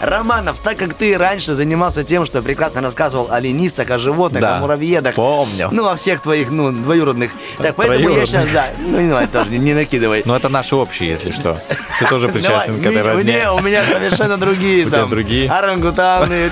[0.00, 4.56] Романов, так как ты раньше занимался тем, что прекрасно рассказывал о ленивцах, о животных, Да,
[4.56, 5.14] о муравьедах.
[5.16, 5.68] помню.
[5.72, 7.32] Ну, о всех твоих, ну, двоюродных.
[7.58, 10.22] Так, поэтому я сейчас, да, ну, не, тоже не, не накидывай.
[10.24, 11.58] Но это наши общие, если что.
[11.98, 13.32] Ты тоже причастен к этой не, родне.
[13.34, 15.10] не, у меня совершенно другие там.
[15.10, 15.50] другие?
[15.50, 16.50] Орангутаны.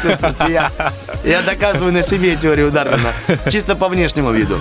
[1.24, 3.12] я доказываю на себе теорию Дарвина.
[3.48, 4.58] Чисто по внешнему виду.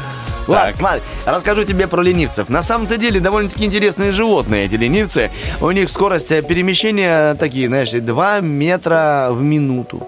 [0.48, 2.50] Ладно, смотри, расскажу тебе про ленивцев.
[2.50, 5.30] На самом-то деле довольно-таки интересные животные эти ленивцы.
[5.62, 10.08] У них скорость перемещения такие, знаешь, 2 метра в минуту.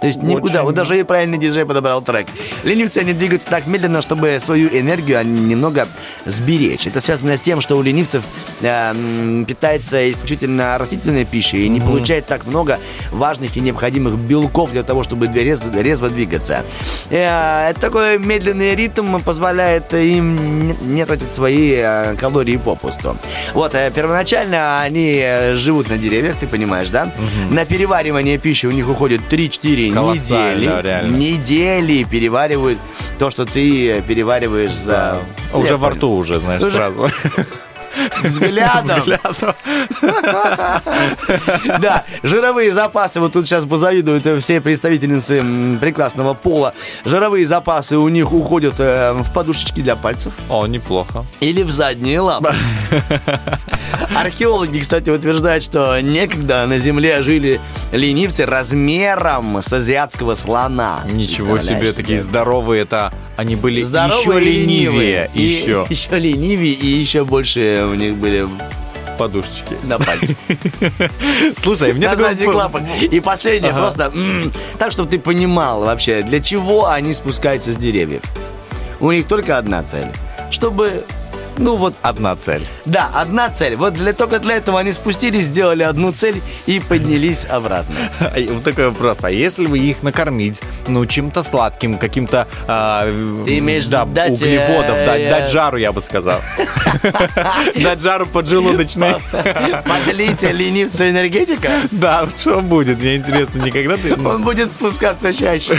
[0.00, 0.62] То есть никуда.
[0.62, 2.26] Вот даже и правильный диджей подобрал трек.
[2.62, 5.88] Ленивцы, они двигаются так медленно, чтобы свою энергию они немного
[6.24, 6.86] сберечь.
[6.86, 8.22] Это связано с тем, что у ленивцев
[8.60, 12.78] э, питается исключительно растительной пищей и не получает так много
[13.10, 16.64] важных и необходимых белков для того, чтобы резво, резво двигаться.
[17.10, 23.16] Э, такой медленный ритм позволяет им не- тратить свои э, калории попусту.
[23.52, 27.10] Вот, э, первоначально они э, живут на деревьях, ты понимаешь, да?
[27.50, 30.82] На переваривание пищи у них уходит 3-4 Колоссально, недели.
[30.86, 31.16] реально.
[31.16, 32.78] Недели переваривают
[33.18, 35.18] то, что ты перевариваешь за...
[35.52, 37.08] Уже во рту уже, знаешь, Уже- сразу.
[38.22, 39.00] Взглядом.
[39.00, 39.54] Взглядом.
[41.80, 45.42] Да, жировые запасы, вот тут сейчас позавидуют э, все представительницы
[45.80, 46.74] прекрасного пола.
[47.04, 50.32] Жировые запасы у них уходят э, в подушечки для пальцев.
[50.48, 51.24] О, неплохо.
[51.40, 52.54] Или в задние лапы.
[54.16, 57.60] Археологи, кстати, утверждают, что некогда на Земле жили
[57.92, 61.00] ленивцы размером с азиатского слона.
[61.10, 63.12] Ничего себе, такие здоровые это.
[63.36, 65.30] Они были Здоровые еще и ленивее.
[65.34, 65.86] И- Еще.
[65.88, 68.48] Еще ленивее, и еще больше у них были
[69.18, 69.76] Подушечки.
[69.82, 70.36] на пальце.
[71.56, 72.82] Слушай, мне на задних лапах.
[73.02, 74.12] И последнее, просто
[74.78, 78.22] так, чтобы ты понимал вообще, для чего они спускаются с деревьев.
[79.00, 80.08] У них только одна цель.
[80.50, 81.04] Чтобы
[81.58, 82.62] Ну вот, Одна цель.
[82.84, 83.76] да, одна цель.
[83.76, 87.94] Вот для, только для этого они спустились, сделали одну цель и поднялись обратно.
[88.48, 89.24] Вот такой вопрос.
[89.24, 93.04] А если вы их накормить, ну, чем-то сладким, каким-то а,
[93.44, 96.40] Ты имеешь да, дать, углеводов, э, дать, э, дать жару, я бы сказал.
[97.74, 99.16] Дать жару поджелудочной.
[99.84, 101.70] Подлить ленивца энергетика?
[101.90, 102.98] Да, что будет?
[103.00, 104.14] Мне интересно, никогда ты...
[104.14, 105.78] Он будет спускаться чаще.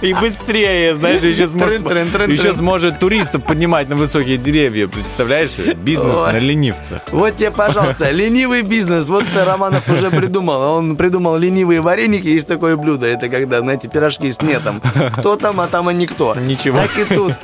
[0.00, 1.90] И быстрее, знаешь, еще сможет,
[2.28, 4.88] еще сможет туристов поднимать на высокие деревья.
[4.88, 5.58] Представляешь?
[5.76, 6.32] Бизнес Ой.
[6.32, 7.02] на ленивцах.
[7.10, 9.08] Вот тебе, пожалуйста, ленивый бизнес.
[9.08, 10.60] Вот Романов уже придумал.
[10.76, 12.28] Он придумал ленивые вареники.
[12.28, 13.06] Есть такое блюдо.
[13.06, 14.82] Это когда, знаете, пирожки с нетом.
[15.18, 16.34] Кто там, а там и никто.
[16.34, 16.78] Ничего.
[16.78, 17.34] Так и тут.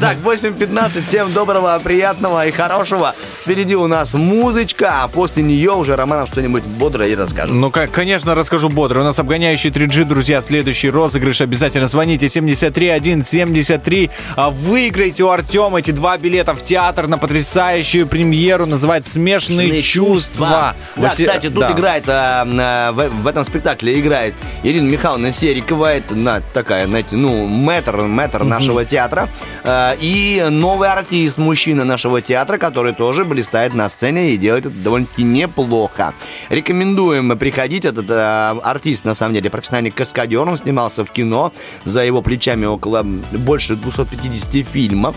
[0.00, 1.06] Так, 8.15.
[1.06, 3.14] Всем доброго, приятного и хорошего.
[3.42, 7.54] Впереди у нас музычка, а после нее уже Романов что-нибудь бодрое и расскажет.
[7.54, 9.00] Ну, как, конечно, расскажу бодро.
[9.00, 10.40] У нас обгоняющий 3G, друзья.
[10.40, 11.40] Следующий розыгрыш.
[11.40, 14.10] Обязательно звоните 73173.
[14.36, 18.66] А Выиграйте у Артема эти два билета в театр на потрясающую премьеру.
[18.66, 20.74] Называется «Смешанные Смешанные чувства».
[20.96, 21.72] Да, Восе- кстати, тут да.
[21.72, 27.16] играет, а, а, в, в этом спектакле играет Ирина Михайловна Серикова, это на, такая, знаете,
[27.16, 29.28] ну, мэтр, мэтр нашего театра,
[29.64, 34.74] А, и новый артист, мужчина нашего театра, который тоже блистает на сцене и делает это
[34.76, 36.14] довольно-таки неплохо.
[36.48, 41.52] Рекомендуем приходить, этот а, артист, на самом деле, профессиональный каскадер, он снимался в кино,
[41.84, 45.14] за его плечами около больше 250 фильмов.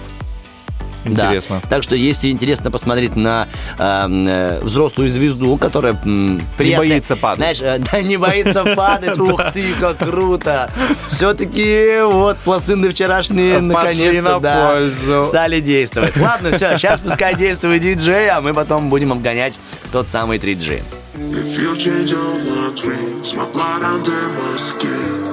[1.06, 1.28] Да.
[1.28, 1.62] Интересно.
[1.70, 7.38] Так что, если интересно посмотреть на э, э, взрослую звезду, которая м, приятная- боится падать.
[7.58, 9.18] Знаешь, э, да, не боится падать.
[9.18, 10.70] Ух ты, как круто.
[11.08, 16.18] Все-таки вот пластинды вчерашние наконец-то да, стали действовать.
[16.20, 19.60] Ладно, все, сейчас пускай действует диджей, а мы потом будем обгонять
[19.94, 20.84] тот самый 3G.
[21.18, 25.27] If you change all my dreams, my blood under my skin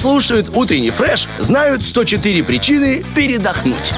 [0.00, 3.92] слушают утренний фреш, знают 104 причины передохнуть.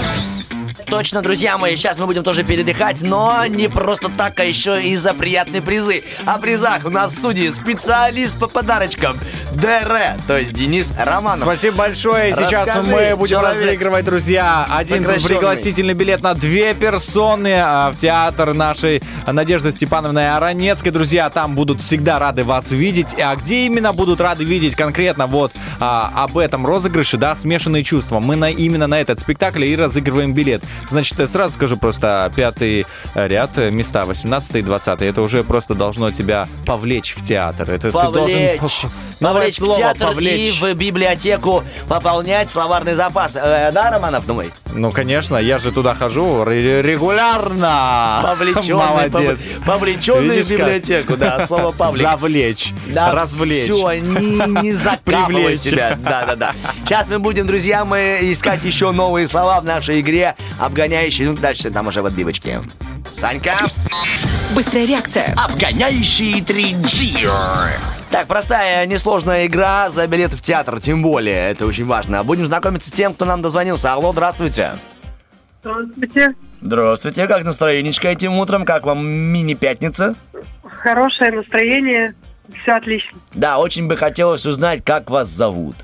[0.92, 4.94] Точно, друзья мои, сейчас мы будем тоже передыхать, но не просто так, а еще и
[4.94, 6.03] за приятные призы.
[6.26, 9.16] О призах у нас в студии специалист по подарочкам
[9.55, 11.44] ДР, то есть Денис Романов.
[11.44, 12.34] Спасибо большое.
[12.34, 13.62] Сейчас Расскажи, мы будем человек.
[13.62, 20.92] разыгрывать, друзья, один пригласительный билет на две персоны а, в театр нашей Надежды Степановны Аронецкой.
[20.92, 23.14] Друзья, там будут всегда рады вас видеть.
[23.18, 25.53] А где именно будут рады видеть конкретно вот
[25.84, 28.20] а, об этом розыгрыше, да, смешанные чувства.
[28.20, 30.62] Мы на, именно на этот спектакль и разыгрываем билет.
[30.88, 35.02] Значит, я сразу скажу просто пятый ряд, э, места 18 и 20.
[35.02, 37.68] Это уже просто должно тебя повлечь в театр.
[37.68, 38.86] Это ты должен Повлечь,
[39.20, 40.60] повлечь в слово театр «повлечь».
[40.60, 43.34] и в библиотеку пополнять словарный запас.
[43.34, 44.52] Э, да, Романов, думай?
[44.74, 48.20] Ну, конечно, я же туда хожу ре- регулярно.
[48.22, 49.56] Повлеченный, Молодец.
[49.56, 50.58] пов- повлеченный в Видишь как?
[50.58, 52.02] библиотеку, да, от слова павлик.
[52.02, 52.72] Завлечь.
[52.86, 53.64] Да, Развлечь.
[53.64, 55.60] Все, не, не закапывай Привлечь.
[55.60, 55.98] себя.
[56.02, 56.52] Да, да, да.
[56.84, 61.28] Сейчас мы будем, друзья, мы искать еще новые слова в нашей игре, обгоняющие.
[61.28, 62.62] Ну, дальше там уже в отбивочке.
[63.12, 63.54] Санька.
[64.54, 65.34] Быстрая реакция.
[65.36, 67.28] Обгоняющий 3G.
[68.12, 72.22] Так, простая, несложная игра за билеты в театр, тем более, это очень важно.
[72.22, 73.90] Будем знакомиться с тем, кто нам дозвонился.
[73.90, 74.72] Алло, здравствуйте.
[75.62, 76.34] Здравствуйте.
[76.60, 78.66] Здравствуйте, как настроенечко этим утром?
[78.66, 80.14] Как вам мини-пятница?
[80.62, 82.14] Хорошее настроение.
[82.62, 83.18] Все отлично.
[83.32, 85.76] Да, очень бы хотелось узнать, как вас зовут.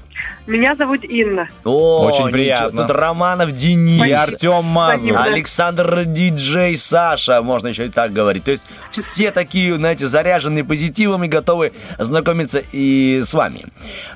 [0.49, 1.47] Меня зовут Инна.
[1.63, 2.87] О, Очень ничего, приятно.
[2.87, 4.03] Тут Романов Денис.
[4.03, 5.15] И Артем Мазур.
[5.19, 8.45] Александр Диджей Саша, можно еще и так говорить.
[8.45, 13.67] То есть все такие, знаете, заряженные позитивом и готовы знакомиться и с вами.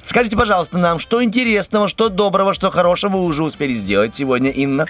[0.06, 4.86] Скажите, пожалуйста, нам, что интересного, что доброго, что хорошего вы уже успели сделать сегодня, Инна?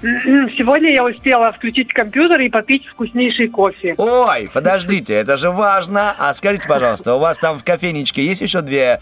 [0.00, 3.94] Сегодня я успела включить компьютер и попить вкуснейший кофе.
[3.96, 6.14] Ой, подождите, это же важно.
[6.18, 9.00] А скажите, пожалуйста, у вас там в кофейничке есть еще две,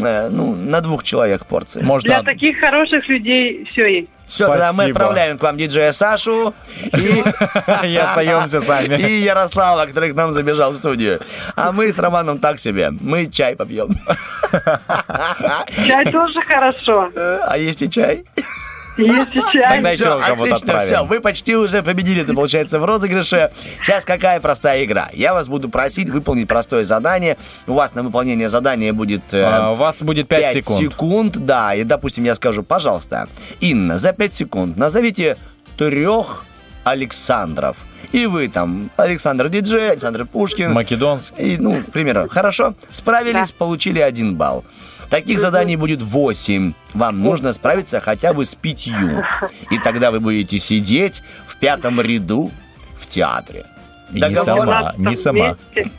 [0.00, 1.82] э, ну, на двух человек порции?
[1.82, 4.08] Может, Для таких хороших людей все есть.
[4.26, 4.98] Все, тогда мы Спасибо.
[4.98, 7.24] отправляем к вам диджея Сашу и,
[7.86, 8.94] И остаемся сами.
[9.08, 11.20] и Ярослава, который к нам забежал в студию.
[11.56, 12.90] А мы с Романом так себе.
[13.00, 13.88] Мы чай попьем.
[15.86, 17.10] Чай тоже хорошо.
[17.48, 18.24] А есть и чай?
[18.98, 19.74] Есть и чай.
[19.76, 20.80] Тогда еще Всё, кого-то отлично, отправим.
[20.82, 23.50] все, вы почти уже победили, это получается в розыгрыше.
[23.82, 25.08] Сейчас какая простая игра?
[25.12, 27.36] Я вас буду просить выполнить простое задание.
[27.66, 29.22] У вас на выполнение задания будет...
[29.32, 30.78] э, А, У вас будет 5 5 секунд.
[30.80, 31.74] секунд, да.
[31.74, 33.28] И, допустим, я скажу, пожалуйста,
[33.60, 35.36] Инна, за 5 секунд назовите
[35.76, 36.44] трех
[36.84, 37.76] Александров.
[38.12, 40.72] И вы там, Александр Диджей, Александр Пушкин.
[40.72, 41.54] Македонский.
[41.54, 44.64] И, ну, к примеру, хорошо, справились, получили один балл.
[45.10, 46.74] Таких заданий будет 8.
[46.94, 49.24] Вам нужно справиться хотя бы с пятью.
[49.70, 52.50] И тогда вы будете сидеть в пятом ряду
[52.98, 53.64] в театре.
[54.10, 54.66] И не Договор?
[54.66, 55.56] сама, не сама.
[55.74, 55.90] Вместе.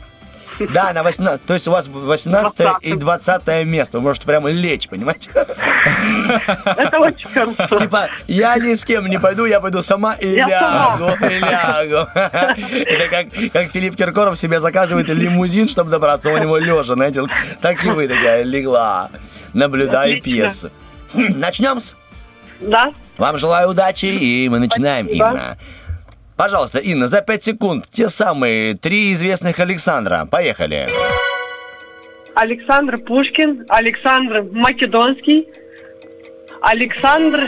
[0.72, 3.98] Да, на 18, то есть у вас 18 и 20 место.
[3.98, 5.30] Вы можете прямо лечь, понимаете?
[5.34, 7.76] Это очень хорошо.
[7.76, 12.08] Типа, я ни с кем не пойду, я пойду сама и Я лягу, и лягу.
[12.14, 17.22] Это как, как Филипп Киркоров себе заказывает лимузин, чтобы добраться у него лежа, знаете.
[17.60, 19.10] Так и вы такая легла,
[19.52, 20.70] наблюдая пьесу.
[21.14, 21.94] Хм, Начнем с...
[22.60, 22.92] Да?
[23.16, 25.28] Вам желаю удачи, и мы начинаем, Спасибо.
[25.28, 25.58] Инна.
[26.40, 30.24] Пожалуйста, Инна, за 5 секунд те самые три известных Александра.
[30.24, 30.88] Поехали.
[32.34, 35.46] Александр Пушкин, Александр Македонский,
[36.62, 37.46] Александр...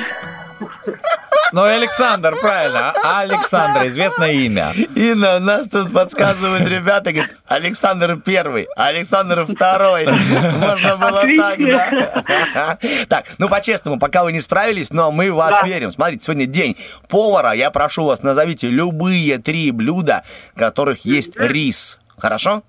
[1.52, 2.92] Ну, Александр, правильно.
[3.20, 4.72] Александр, известное имя.
[4.94, 10.06] Инна, нас тут подсказывают ребята, говорят, Александр первый, Александр второй.
[10.06, 12.78] Можно было так, да?
[13.08, 15.66] Так, ну по-честному, пока вы не справились, но мы в вас Да.
[15.66, 15.90] верим.
[15.90, 16.76] Смотрите, сегодня день
[17.08, 17.52] повара.
[17.52, 20.22] Я прошу вас, назовите любые три блюда,
[20.54, 21.98] в которых есть рис.
[22.16, 22.62] Хорошо?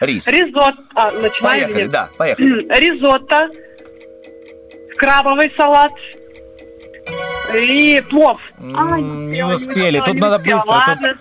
[0.00, 0.28] Рис.
[0.28, 0.80] Ризотто.
[0.94, 1.40] А, начинаем?
[1.42, 2.60] Поехали, или- да, поехали.
[2.78, 3.48] Ризотто,
[4.96, 5.90] крабовый салат
[7.54, 8.40] и плов.
[8.58, 11.16] Не успели, тут надо быстро, тут- Ладно,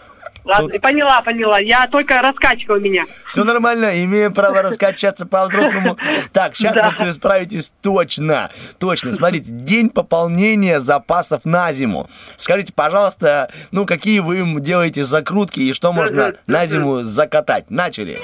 [0.45, 1.59] ладно, поняла, поняла.
[1.59, 3.03] Я только раскачка у меня.
[3.27, 5.97] Все нормально, имеем право раскачаться по-взрослому.
[6.33, 6.93] Так, сейчас Да.
[6.99, 8.49] вы справитесь точно.
[8.79, 9.11] Точно.
[9.11, 12.09] Смотрите, день пополнения запасов на зиму.
[12.35, 17.69] Скажите, пожалуйста, ну какие вы им делаете закрутки и что можно на зиму закатать?
[17.71, 18.19] Начали.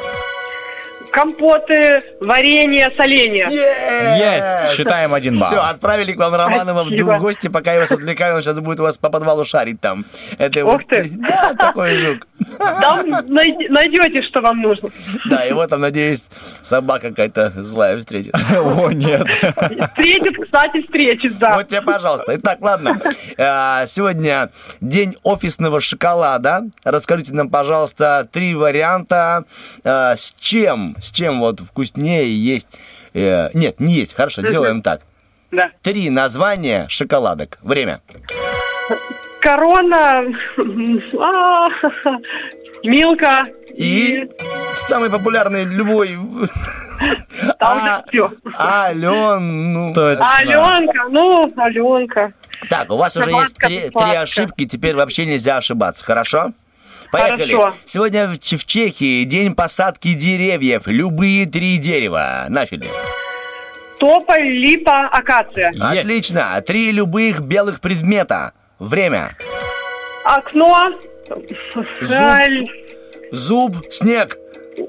[1.13, 3.47] Компоты, варенье, соленья.
[3.47, 5.47] Есть, считаем один балл.
[5.47, 8.83] Все, отправили к вам Романова в гости, пока я вас отвлекаю, он сейчас будет у
[8.83, 10.05] вас по подвалу шарить там.
[10.39, 11.11] Это Ух вот- ты.
[11.23, 12.27] Да, такой жук.
[12.57, 14.89] Там найдете, что вам нужно.
[15.29, 16.25] Да, его там, надеюсь,
[16.61, 18.33] собака какая-то злая встретит.
[18.51, 19.27] О, нет.
[19.27, 21.55] Встретит, кстати, встретит, да.
[21.55, 22.35] Вот тебе, пожалуйста.
[22.35, 22.99] Итак, ладно.
[23.37, 24.49] Э, Сегодня
[24.81, 26.63] день офисного шоколада.
[26.83, 29.43] Расскажите нам, пожалуйста, три варианта.
[29.83, 30.95] э, С чем?
[31.03, 32.67] С чем вот вкуснее есть?
[33.13, 34.15] э, Нет, не есть.
[34.15, 35.01] Хорошо, сделаем так.
[35.51, 35.69] Да.
[35.81, 37.59] Три названия шоколадок.
[37.61, 38.01] Время.
[39.41, 40.23] Корона,
[41.19, 41.69] а,
[42.83, 43.43] Милка
[43.75, 44.29] И
[44.71, 46.17] самый популярный любой...
[47.59, 48.31] Там А, все.
[48.57, 49.93] Ален, ну...
[49.93, 52.33] Аленка, ну, Аленка.
[52.69, 56.53] Так, у вас уже есть три, ошибки, теперь вообще нельзя ошибаться, хорошо?
[57.13, 57.53] Поехали.
[57.53, 57.77] Хорошо.
[57.85, 60.87] Сегодня в, в Чехии день посадки деревьев.
[60.87, 62.45] Любые три дерева.
[62.49, 62.89] Начали.
[63.99, 65.71] Тополь, липа, акация.
[65.79, 66.59] Отлично.
[66.65, 68.53] Три любых белых предмета.
[68.79, 69.37] Время.
[70.25, 70.91] Окно,
[72.01, 72.69] Зуб.
[73.31, 74.37] Зуб, снег.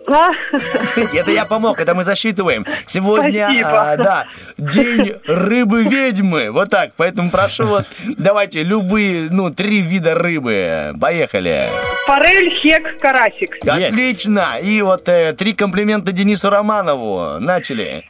[0.06, 0.30] А?
[1.14, 2.64] Это я помог, это мы засчитываем.
[2.86, 4.26] Сегодня, а, да,
[4.58, 6.50] день рыбы-ведьмы.
[6.50, 10.94] Вот так, поэтому прошу вас, давайте любые, ну, три вида рыбы.
[11.00, 11.68] Поехали.
[12.06, 13.56] Форель, хек, карасик.
[13.66, 14.58] Отлично.
[14.62, 17.38] И вот э, три комплимента Денису Романову.
[17.40, 18.04] Начали.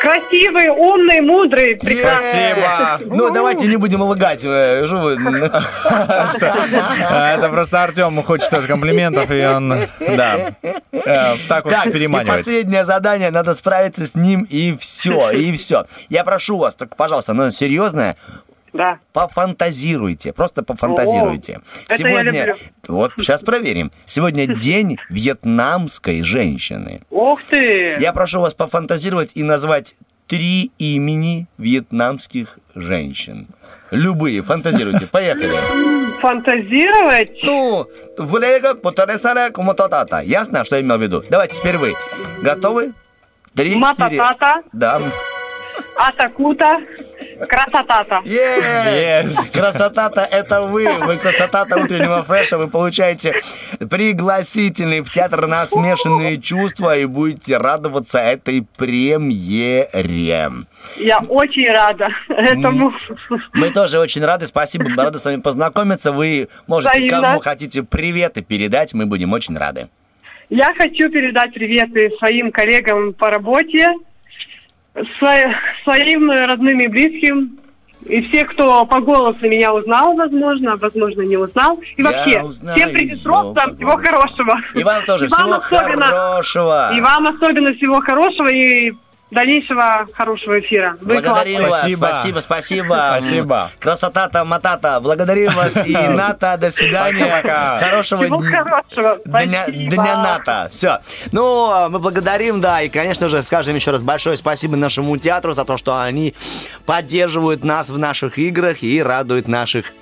[0.00, 2.54] Красивый, умный, мудрый, прекрасный.
[3.06, 4.44] Ну, давайте не будем лгать.
[7.08, 9.68] А, Это просто Артем хочет тоже комплиментов, и он,
[10.00, 12.44] да, э, так вот переманивает.
[12.44, 15.86] последнее задание, надо справиться с ним, и все, и все.
[16.08, 18.16] Я прошу вас, только, пожалуйста, оно серьезное,
[18.76, 18.98] Да.
[19.12, 21.60] пофантазируйте, просто пофантазируйте.
[21.88, 22.54] О, это я люблю.
[22.88, 23.90] вот сейчас проверим.
[24.04, 27.00] Сегодня день вьетнамской женщины.
[27.10, 27.96] Ух ты!
[28.00, 29.94] Я прошу вас пофантазировать и назвать
[30.26, 33.46] три имени вьетнамских женщин.
[33.90, 35.06] Любые, фантазируйте.
[35.06, 35.52] Поехали.
[36.20, 37.30] Фантазировать?
[37.42, 37.86] Ну,
[38.18, 40.20] влега, потаресаля, кумотатата.
[40.20, 41.22] Ясно, что я имел в виду?
[41.30, 41.94] Давайте теперь вы.
[42.42, 42.92] Готовы?
[43.54, 43.76] Три.
[43.76, 45.00] Мататата, Да.
[45.96, 46.78] атакута,
[47.48, 48.22] красотата.
[48.24, 49.52] Yes.
[49.52, 50.88] Красота-то это вы.
[50.98, 52.58] Вы красота-то утреннего фреша.
[52.58, 53.34] Вы получаете
[53.90, 60.50] пригласительный в театр на смешанные чувства и будете радоваться этой премьере.
[60.96, 62.92] Я очень рада этому.
[63.52, 64.46] Мы тоже очень рады.
[64.46, 64.86] Спасибо.
[64.96, 66.12] Рады с вами познакомиться.
[66.12, 67.20] Вы можете Взаимно.
[67.20, 68.94] кому хотите приветы передать.
[68.94, 69.88] Мы будем очень рады.
[70.48, 73.88] Я хочу передать приветы своим коллегам по работе,
[75.84, 77.58] своим родным и близким,
[78.04, 81.80] и все, кто по голосу меня узнал, возможно, возможно, не узнал.
[81.96, 84.56] И вообще, всем Приднестровцам всего хорошего.
[84.74, 86.90] И вам тоже И вам всего особенно- хорошего.
[86.94, 88.92] И вам особенно всего хорошего и
[89.30, 90.96] дальнейшего хорошего эфира.
[91.00, 91.96] Вы Благодарим классные.
[91.96, 92.10] вас.
[92.20, 92.40] Спасибо.
[92.40, 93.18] Спасибо, спасибо.
[93.18, 93.70] Спасибо.
[93.80, 95.00] Красота-то, матата.
[95.00, 95.76] Благодарим вас.
[95.86, 97.24] И Ната, до свидания.
[97.24, 97.78] Пока-пока.
[97.78, 98.64] Хорошего Всего дня.
[98.64, 99.18] хорошего.
[99.24, 100.68] Дня, дня НАТО.
[100.70, 101.00] Все.
[101.32, 105.64] Ну, мы благодарим, да, и, конечно же, скажем еще раз большое спасибо нашему театру за
[105.64, 106.34] то, что они
[106.86, 109.92] поддерживают нас в наших играх и радуют наших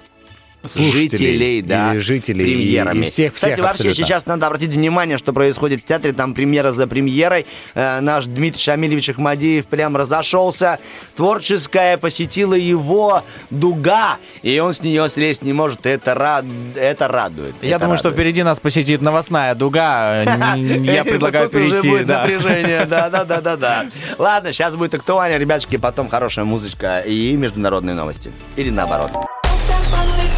[0.67, 2.99] Слушателей жителей, да, и жителей, и- премьерами.
[2.99, 4.05] и всех- Кстати, всех вообще абсолютно.
[4.07, 7.47] сейчас надо обратить внимание, что происходит в театре, там премьера за премьерой.
[7.75, 10.79] Э, наш Дмитрий Шамилевич Ахмадиев прям разошелся.
[11.17, 15.87] Творческая посетила его дуга, и он с нее слезть не может.
[15.87, 16.45] Это, рад...
[16.77, 17.55] это радует.
[17.63, 18.21] Я Это думаю, что радует.
[18.21, 20.25] впереди нас посетит новостная дуга.
[20.25, 21.89] Н- Я И предлагаю вот тут уже перейти.
[21.91, 23.87] будет напряжение, да, да, да, да, да.
[24.19, 28.31] Ладно, сейчас будет актуально, ребятушки, потом хорошая музычка и международные новости.
[28.57, 29.11] Или наоборот.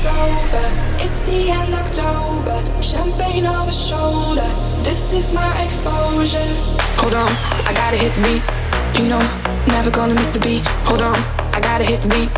[0.07, 0.67] It's over,
[1.03, 2.63] it's the end October.
[2.81, 4.47] Champagne over shoulder.
[4.85, 6.47] This is my exposure.
[7.03, 7.31] Hold on,
[7.67, 9.03] I gotta hit the beat.
[9.03, 9.19] You know,
[9.67, 10.63] never gonna miss the beat.
[10.87, 11.17] Hold on,
[11.53, 12.31] I gotta hit the beat.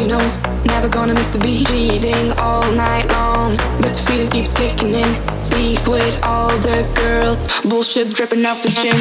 [0.00, 0.22] You know,
[0.66, 1.66] never gonna miss the beat.
[1.66, 5.10] Cheating all night long, but the feeling keeps kicking in.
[5.50, 8.94] Beef with all the girls, bullshit dripping off the chin.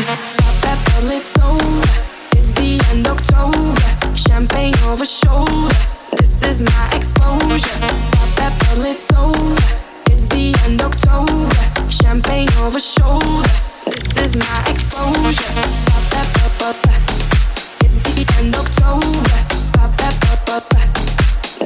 [0.65, 1.85] That bottle, it's over.
[2.33, 4.15] It's the end October.
[4.15, 5.96] Champagne over shoulder.
[6.47, 7.79] This is my exposure.
[8.15, 9.59] Pop that bottle, it's over.
[10.07, 11.51] It's the end October.
[11.91, 13.43] Champagne over shoulder.
[13.83, 15.43] This is my exposure.
[15.91, 17.03] Pop that, pop, pop, pop.
[17.83, 19.35] It's the end October.
[19.75, 20.87] Pop that, pop, pop, pop.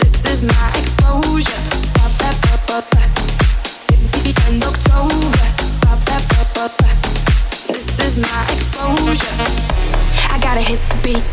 [0.01, 1.61] This is my exposure.
[2.01, 3.09] Pop that, pop, pop, pop.
[3.93, 5.45] It's the end October.
[5.85, 6.97] Pop that, pop, pop, pop.
[7.69, 9.45] This is my exposure.
[10.33, 11.25] I gotta hit the beat.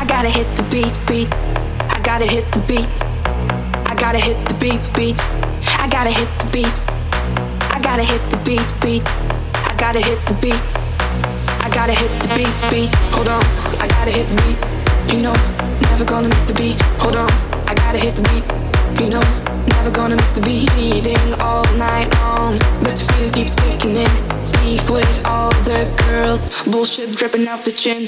[0.00, 1.28] I gotta hit the beat, beat.
[2.06, 2.88] Gotta hit the beat.
[3.90, 5.18] I gotta hit the beat, beat.
[5.82, 6.74] I gotta hit the beat.
[7.74, 9.02] I gotta hit the beat, beat.
[9.66, 10.62] I gotta hit the beat.
[11.66, 12.94] I gotta hit the beat, beat.
[13.10, 13.42] Hold on,
[13.82, 14.58] I gotta hit the beat.
[15.12, 15.34] You know,
[15.90, 16.80] never gonna miss the beat.
[17.02, 17.28] Hold on,
[17.66, 18.46] I gotta hit the beat.
[19.02, 19.26] You know,
[19.74, 20.70] never gonna miss the beat.
[20.78, 24.14] Eating all night long, but the feeling keeps kicking in.
[24.62, 28.06] Beef with all the girls, bullshit dripping off the chin.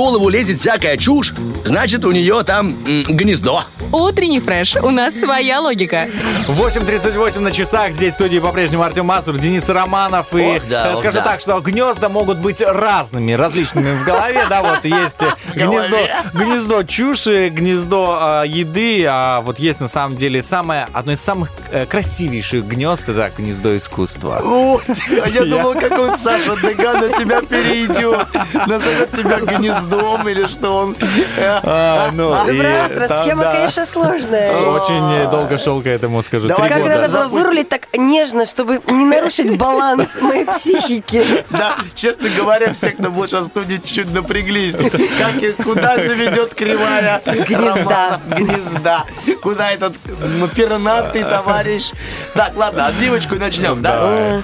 [0.00, 2.74] В голову лезет всякая чушь, значит у нее там
[3.06, 3.64] гнездо.
[3.92, 4.76] Утренний фреш.
[4.76, 6.08] У нас своя логика.
[6.46, 7.92] 8.38 на часах.
[7.92, 10.32] Здесь в студии по-прежнему Артем Масур, Денис Романов.
[10.34, 11.24] И Ох, да, э, ох, скажу да.
[11.24, 14.42] так, что гнезда могут быть разными, различными в голове.
[14.48, 15.96] Да, вот есть э, гнездо,
[16.34, 19.04] гнездо чуши, гнездо э, еды.
[19.08, 23.76] А вот есть на самом деле самое, одно из самых э, красивейших гнезд, это гнездо
[23.76, 24.40] искусства.
[24.40, 28.26] Ух ты, а я думал, какой-то Саша Деган на тебя перейдет.
[28.66, 30.96] Назовет тебя гнездом или что он.
[31.38, 33.08] А, ну, Доброе и утро.
[33.08, 33.52] там, Схема, да.
[33.80, 34.52] Конечно, сложная.
[34.52, 36.48] Очень долго шел к этому, скажу.
[36.48, 41.44] Давай, Три Как надо было вырулить так нежно, чтобы не нарушить баланс моей психики.
[41.50, 44.74] Да, честно говоря, все, кто будет сейчас в студии, чуть-чуть напряглись.
[44.74, 48.20] Как и куда заведет кривая Гнезда.
[48.28, 49.04] Гнезда.
[49.42, 51.90] Куда этот м, пернатый товарищ.
[52.34, 54.40] Так, ладно, отбивочку начнем, да?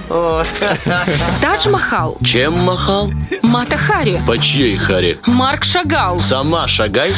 [1.41, 2.17] Тадж Махал.
[2.23, 3.11] Чем махал?
[3.41, 4.21] Мата Хари.
[4.25, 5.19] По чьей харе?
[5.25, 6.19] Марк Шагал.
[6.19, 7.11] Сама шагай.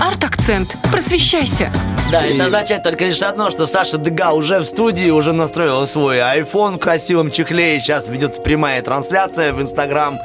[0.00, 0.76] Арт-акцент.
[1.20, 1.70] Просвещайся.
[2.10, 6.16] Да, это означает только лишь одно, что Саша Дега уже в студии, уже настроила свой
[6.16, 10.18] iPhone в красивом чехле, и сейчас ведется прямая трансляция в Инстаграм.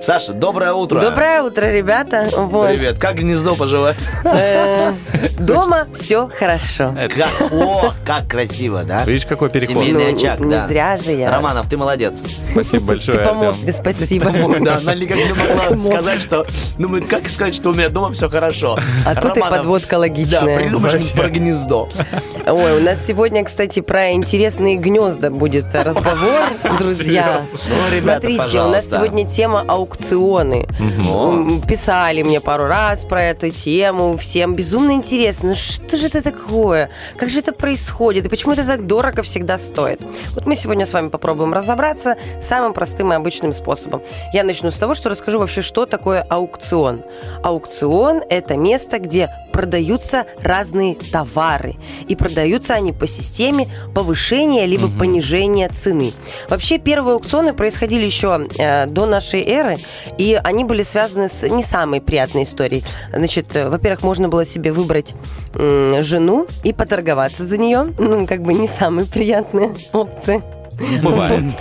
[0.00, 1.00] Саша, доброе утро.
[1.00, 2.28] Доброе утро, ребята.
[2.32, 2.68] Вот.
[2.68, 2.98] Привет.
[2.98, 3.96] Как гнездо поживает?
[4.24, 4.92] Э,
[5.38, 6.94] Дома все хорошо.
[6.94, 9.02] Как, о, как красиво, да?
[9.04, 9.82] Видишь, какой переход?
[9.82, 10.66] Семейный Ну, очаг, не да.
[10.68, 11.30] зря же я.
[11.30, 12.22] Романов, ты молодец.
[12.52, 13.62] Спасибо большое, Ты помог Артем.
[13.62, 14.30] мне, спасибо.
[14.64, 16.46] Да, она никак не могла сказать, что...
[16.78, 18.78] Ну, как сказать, что у меня дома все хорошо.
[19.04, 20.56] А тут и подводка Да, логичная.
[20.56, 21.88] придумай что-нибудь про гнездо.
[22.46, 26.40] Ой, у нас сегодня, кстати, про интересные гнезда будет разговор,
[26.78, 27.42] друзья.
[27.68, 30.66] Ну, Смотрите, у нас сегодня тема аукционы.
[30.78, 34.16] М, Писали мне пару раз про эту тему.
[34.18, 35.50] Всем безумно интересно.
[35.50, 36.90] Ну что же это такое?
[37.16, 38.26] Как же это происходит?
[38.26, 40.00] И почему это так дорого всегда стоит?
[40.34, 44.02] Вот мы сегодня с вами попробуем разобраться самым простым и обычным способом.
[44.32, 47.02] Я начну с того, что расскажу вообще, что такое аукцион.
[47.42, 51.74] Аукцион– это место, где продаются разные товары.
[52.06, 56.12] И продаются они по системе повышения либо понижения цены.
[56.48, 59.77] Вообще первые аукционы происходили еще э, до нашей эры,
[60.18, 62.84] и они были связаны с не самой приятной историей.
[63.12, 65.14] Значит, э, во-первых, можно было себе выбрать
[65.54, 67.92] жену и поторговаться за нее.
[67.98, 70.42] Ну, как бы не самая приятная опция.
[71.02, 71.42] Бывает.
[71.42, 71.52] Вот.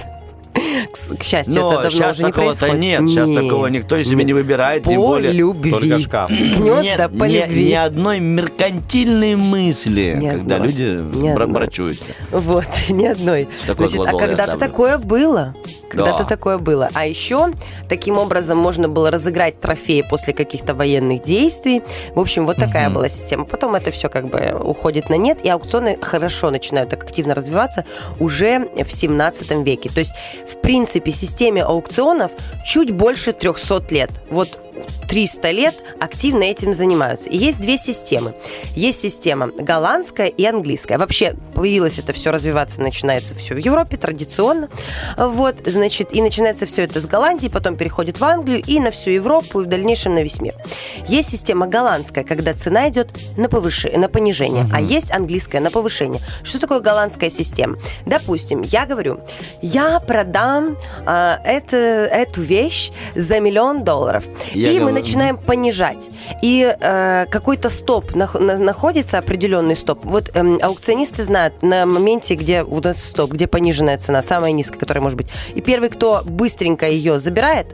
[1.20, 2.80] К, счастью, Но это давно сейчас уже не происходит.
[2.80, 3.08] нет.
[3.08, 5.32] Сейчас такого никто себе не выбирает, тем По более...
[5.32, 5.72] любви.
[5.72, 6.32] Только шкаф.
[6.32, 7.70] Гнезда Нет, по ни, любви.
[7.70, 10.68] ни одной меркантильной мысли, Ни когда одной.
[10.72, 12.14] люди Ни брачуются.
[12.32, 13.48] Вот, ни одной.
[13.68, 15.54] Такой Значит, а когда-то такое было.
[15.90, 16.26] Когда-то Да.
[16.26, 16.90] такое было.
[16.94, 17.52] А еще
[17.90, 21.82] таким образом можно было разыграть трофеи после каких-то военных действий.
[22.16, 23.46] В общем, вот такая была система.
[23.46, 27.86] Потом это все как бы уходит на нет, и аукционы хорошо начинают так активно развиваться
[28.20, 29.90] уже в 17 веке.
[29.90, 30.16] То есть,
[30.48, 32.32] в принципе, системе аукционов
[32.66, 34.12] чуть больше 300 лет.
[34.30, 34.60] Вот
[35.08, 37.30] 300 лет активно этим занимаются.
[37.30, 38.34] И есть две системы.
[38.76, 40.98] Есть система голландская и английская.
[40.98, 44.70] Вообще появилось это все развиваться, начинается все в Европе традиционно.
[45.18, 49.12] Вот, значит, и начинается все это с Голландии, потом переходит в Англию и на всю
[49.12, 50.56] Европу, и в дальнейшем на весь мир.
[51.08, 56.22] Есть система голландская, когда цена идет на, повыше, на понижение, а есть английская на повышение.
[56.44, 57.78] Что такое голландская система?
[58.06, 59.20] Допустим, я говорю,
[59.62, 64.24] я продам а, это, эту вещь за миллион долларов.
[64.54, 66.10] Я и мы говорю, начинаем понижать.
[66.42, 70.00] И э, какой-то стоп нах- на- находится, определенный стоп.
[70.04, 74.80] Вот эм, аукционисты знают на моменте, где у нас стоп, где пониженная цена, самая низкая,
[74.80, 75.28] которая может быть.
[75.56, 77.68] И первый, кто быстренько ее забирает,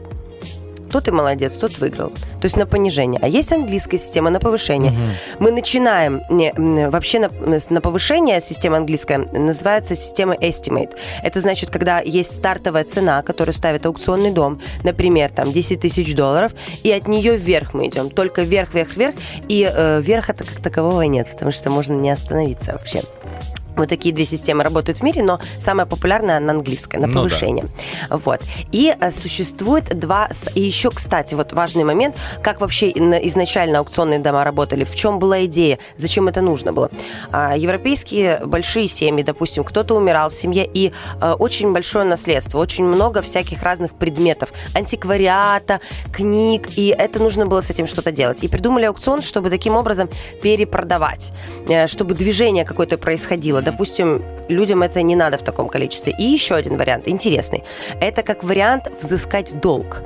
[0.94, 2.10] тот и молодец, тот выиграл.
[2.10, 3.18] То есть на понижение.
[3.20, 4.92] А есть английская система на повышение.
[5.40, 6.52] Мы начинаем не,
[6.88, 7.30] вообще на,
[7.68, 10.92] на повышение система английская называется система estimate.
[11.24, 16.52] Это значит, когда есть стартовая цена, которую ставит аукционный дом, например, там 10 тысяч долларов,
[16.84, 18.08] и от нее вверх мы идем.
[18.08, 19.16] Только вверх, вверх, вверх.
[19.48, 23.02] И э, вверх это как такового нет, потому что можно не остановиться вообще.
[23.76, 27.18] Вот такие две системы работают в мире, но самая популярная на английской, на Ну да.
[27.20, 27.66] повышение.
[28.10, 28.40] Вот.
[28.72, 30.28] И э, существует два...
[30.54, 35.44] И еще, кстати, вот важный момент, как вообще изначально аукционные дома работали, в чем была
[35.46, 36.90] идея, зачем это нужно было.
[37.32, 42.84] А, Европейские большие семьи, допустим, кто-то умирал в семье, и э, очень большое наследство, очень
[42.84, 45.80] много всяких разных предметов, антиквариата,
[46.12, 48.42] книг, и это нужно было с этим что-то делать.
[48.44, 50.08] И придумали аукцион, чтобы таким образом
[50.42, 51.32] перепродавать,
[51.68, 53.62] э, чтобы движение какое-то происходило.
[53.64, 56.14] Допустим, людям это не надо в таком количестве.
[56.18, 57.64] И еще один вариант, интересный.
[58.00, 60.02] Это как вариант взыскать долг.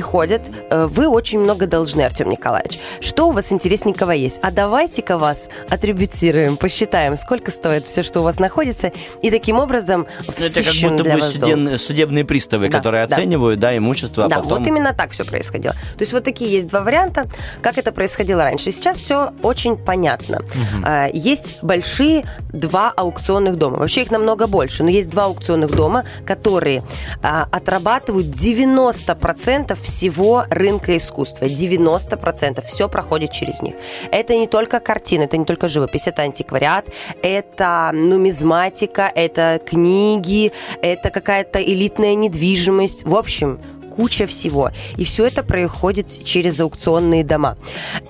[0.00, 2.78] Приходят, э, вы очень много должны, Артем Николаевич.
[3.00, 4.38] Что у вас интересненького есть?
[4.42, 8.92] А давайте-ка вас отребютируем, посчитаем, сколько стоит все, что у вас находится,
[9.22, 11.50] и таким образом Ну, Это как будто бы вас долг.
[11.54, 13.16] судеб- судебные приставы, Да, которые да.
[13.16, 14.58] оценивают, да, имущество, а да, потом...
[14.58, 15.72] вот именно так все происходило.
[15.72, 17.24] То есть вот такие есть два варианта,
[17.62, 18.72] как это происходило раньше.
[18.72, 20.42] Сейчас все очень понятно.
[20.84, 23.78] А, Есть большие два аукционных дома.
[23.78, 26.82] Вообще их намного больше, но есть два аукционных дома, которые
[27.22, 31.46] а, отрабатывают 90% всего рынка искусства.
[31.46, 33.76] 90% все проходит через них.
[34.10, 36.86] Это не только картины, это не только живопись, это антиквариат,
[37.22, 40.50] это нумизматика, это книги,
[40.82, 43.04] это какая-то элитная недвижимость.
[43.04, 43.60] В общем,
[43.96, 44.72] куча всего.
[44.98, 47.56] И все это происходит через аукционные дома.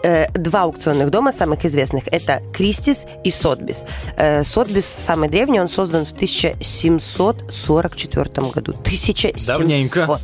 [0.03, 3.85] Э, Два аукционных дома самых известных– это Кристис и Сотбис.
[4.17, 8.73] Э, Сотбис самый древний, он создан в 1744 году.
[8.73, 9.47] 1700.
[9.47, 10.19] Давненько.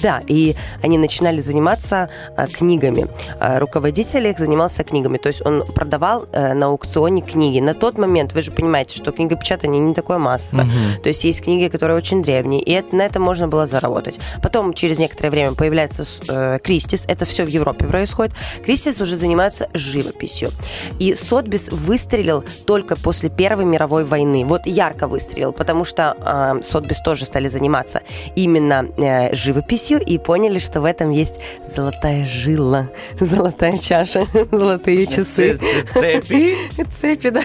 [0.00, 3.08] Да, и они начинали заниматься а, книгами.
[3.38, 5.18] А, руководитель их занимался книгами.
[5.18, 7.60] То есть он продавал э, на аукционе книги.
[7.60, 10.64] На тот момент, вы же понимаете, что книгопечатание не такое массовое.
[10.64, 11.02] Мгм.
[11.02, 14.18] То есть есть книги, которые очень древние, и это- на этом можно было заработать.
[14.42, 17.04] Потом, через некоторое время, появляется э, Кристис.
[17.06, 18.34] Это все в Европе происходит.
[18.64, 20.50] Кристис уже занимаются живописью.
[20.98, 24.44] И Сотбис выстрелил только после Первой мировой войны.
[24.44, 28.00] Вот ярко выстрелил, потому что э, Сотбис тоже стали заниматься
[28.36, 32.88] именно э, живописью и поняли, что в этом есть золотая жила,
[33.20, 35.58] золотая чаша, золотые часы.
[35.92, 36.56] Цепи?
[37.00, 37.42] Цепи, да.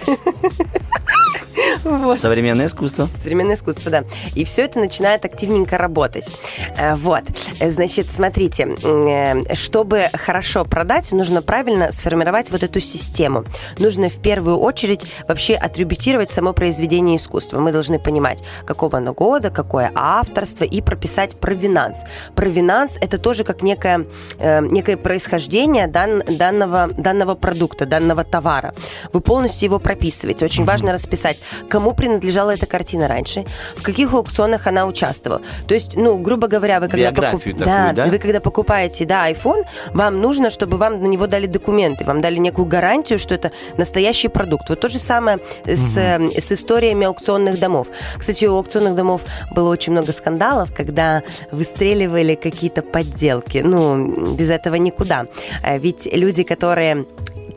[1.84, 2.18] Вот.
[2.20, 3.10] Современное искусство.
[3.18, 4.04] Современное искусство, да.
[4.36, 6.30] И все это начинает активненько работать.
[6.78, 7.24] Э, Вот.
[7.60, 13.46] Э, Значит, смотрите, э, чтобы хорошо продать, нужно правильно сформировать вот эту систему.
[13.78, 17.60] Нужно в первую очередь вообще атрибутировать само произведение искусства.
[17.60, 22.04] Мы должны понимать, какого оно года, какое авторство, и прописать провинанс.
[22.36, 24.06] Провинанс– это тоже как некое,
[24.40, 28.74] э, некое происхождение дан- данного, данного продукта, данного товара.
[29.14, 30.46] Вы полностью его прописываете.
[30.46, 35.42] Очень важно расписать, кому принадлежала эта картина раньше, в каких аукционах она участвовала.
[35.68, 38.06] То есть, ну, грубо говоря, вы когда, Биографию такую, да, да?
[38.06, 39.64] вы когда покупаете, да, iPhone,
[39.94, 44.28] вам нужно, чтобы вам на него дали документы, вам дали некую гарантию, что это настоящий
[44.28, 44.70] продукт.
[44.70, 47.88] Вот то же самое с, э, с историями аукционных домов.
[48.18, 49.22] Кстати, у аукционных домов
[49.52, 53.60] было очень много скандалов, когда выстреливали какие-то подделки.
[53.60, 55.28] Ну, без этого никуда.
[55.64, 57.06] Э, Ведь люди, которые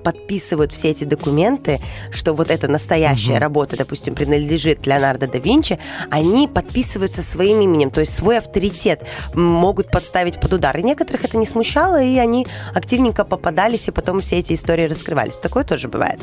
[0.02, 1.78] подписывают все эти документы,
[2.10, 3.40] что вот эта настоящая Мгм.
[3.42, 5.78] работа, допустим, принадлежит Леонардо да Винчи,
[6.10, 9.02] они подписываются своим именем, то есть свой авторитет
[9.34, 10.74] могут подставить под удар.
[10.78, 15.36] И некоторых это не смущало, и они активненько попадались, и потом все эти истории раскрывались.
[15.36, 16.20] Такое тоже бывает.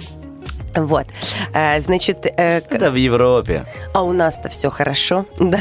[0.75, 1.05] Вот.
[1.53, 3.65] Э, Значит, э, Это в Европе.
[3.93, 5.59] а у нас-то все хорошо, да.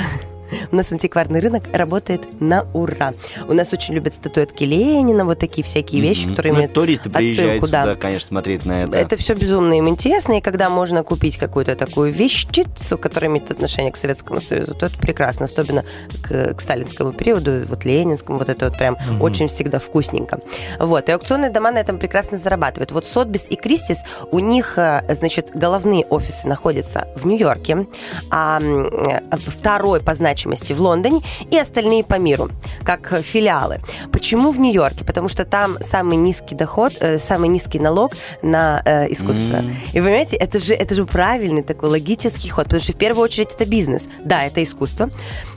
[0.70, 3.12] У нас антикварный рынок работает на ура.
[3.49, 7.62] У нас очень любят статуэтки Ленина, вот такие всякие вещи, которые Ну, имеют туристы приезжают
[7.70, 7.82] да.
[7.82, 8.97] сюда, конечно, смотреть на это.
[8.97, 13.92] Это все безумно им интересно, и когда можно купить какую-то такую вещицу, которая имеет отношение
[13.92, 15.84] к Советскому Союзу, то это прекрасно, особенно
[16.22, 20.38] к, к сталинскому периоду, вот ленинскому, вот это вот прям очень всегда вкусненько.
[20.78, 22.92] Вот, и аукционные дома на этом прекрасно зарабатывают.
[22.92, 27.86] Вот Сотбис и Кристис, у них, э, значит, головные офисы находятся в Нью-Йорке,
[28.30, 32.51] а э, второй по значимости в Лондоне, и остальные по миру,
[32.84, 33.80] как филиалы.
[34.12, 35.05] Почему в Нью-Йорке?
[35.05, 38.12] Потому что там самый низкий доход, э, самый низкий налог
[38.43, 39.57] на э, искусство.
[39.57, 39.74] М.
[39.95, 43.24] И вы понимаете, это же, это же правильный такой логический ход, потому что в первую
[43.24, 44.09] очередь это бизнес.
[44.24, 45.11] Да, это искусство,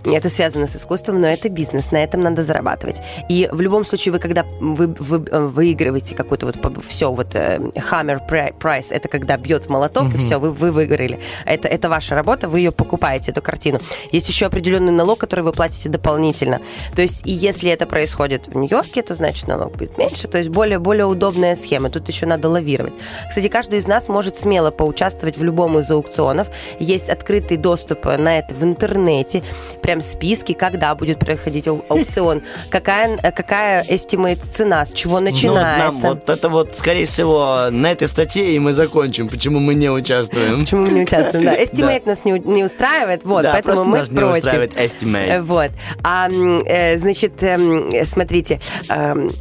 [0.05, 3.01] это связано с искусством, но это бизнес, на этом надо зарабатывать.
[3.29, 6.57] И в любом случае вы, когда вы, вы, э, выигрываете какой-то вот
[6.87, 7.57] все, вот э,
[7.91, 10.19] hammer pri- price, это когда бьет молоток, и Мгм.
[10.19, 11.19] все, вы, вы выиграли.
[11.45, 13.79] Это, это ваша работа, вы ее покупаете, эту картину.
[14.11, 16.61] Есть еще определенный налог, который вы платите дополнительно.
[16.95, 20.27] То есть, и если это происходит в Нью-Йорке, то значит налог будет меньше.
[20.27, 21.89] То есть более, более удобная схема.
[21.89, 22.93] Тут еще надо лавировать.
[23.27, 26.47] Кстати, каждый из нас может смело поучаствовать в любом из аукционов.
[26.79, 29.43] Есть открытый доступ на это в интернете.
[29.81, 35.23] Прям списки, когда будет проходить ау- аукцион, какая, какая estimate цена, с чего Ну, вот
[35.25, 36.07] нам начинается.
[36.09, 40.61] вот это вот, скорее всего, на этой статье и мы закончим, почему мы не участвуем.
[40.61, 41.55] Почему мы не участвуем, да.
[41.63, 44.58] Estimate нас не, устраивает, вот, поэтому мы против.
[44.75, 45.29] Estimate.
[45.29, 45.71] Э, Вот.
[46.03, 49.31] А, э, значит, эм, смотрите, эм,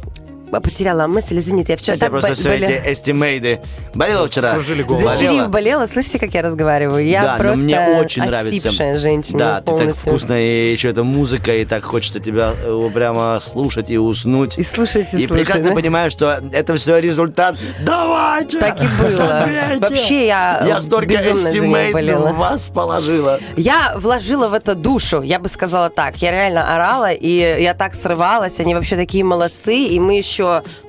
[0.51, 2.69] потеряла мысль, извините, я вчера Это так просто бо- все болела.
[2.71, 3.59] эти эстимейды.
[3.93, 4.51] Болела вчера?
[4.51, 7.05] Скружили За Шериф болела, слышите, как я разговариваю?
[7.05, 8.71] Я да, просто но мне очень нравится.
[8.97, 10.01] женщина Да, ты так полностью.
[10.11, 14.57] вкусно, и еще это музыка, и так хочется тебя э, прямо слушать и уснуть.
[14.57, 15.75] И слушать, и И слушать, прекрасно да?
[15.75, 17.55] понимаю, что это все результат.
[17.81, 18.59] Давайте!
[18.59, 19.07] Так и было.
[19.07, 19.77] согрейте!
[19.79, 22.29] Вообще я Я столько безумно за нее эстимейт болела.
[22.31, 23.39] в вас положила.
[23.57, 26.17] Я вложила в это душу, я бы сказала так.
[26.17, 28.59] Я реально орала, и я так срывалась.
[28.59, 30.38] Они вообще такие молодцы, и мы еще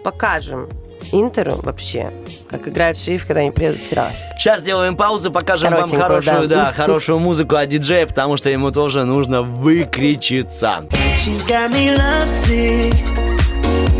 [0.02, 0.68] покажем
[1.12, 2.12] Интеру вообще,
[2.48, 4.24] как играет шериф, когда они приедут в Сирас.
[4.38, 6.66] Сейчас сделаем паузу, покажем вам хорошую, да.
[6.66, 10.84] да, хорошую музыку от диджея, потому что ему тоже нужно выкричиться.
[11.18, 12.94] She's got me lovesick.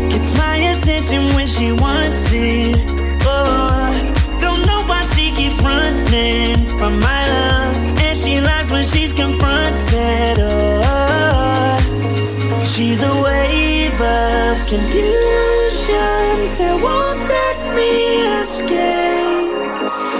[0.09, 2.77] Gets my attention when she wants it.
[3.25, 3.91] Oh,
[4.39, 7.75] don't know why she keeps running from my love.
[8.01, 10.37] And she lies when she's confronted.
[10.39, 11.77] Oh,
[12.63, 13.40] she's a wave of
[14.71, 19.51] confusion that won't let me escape.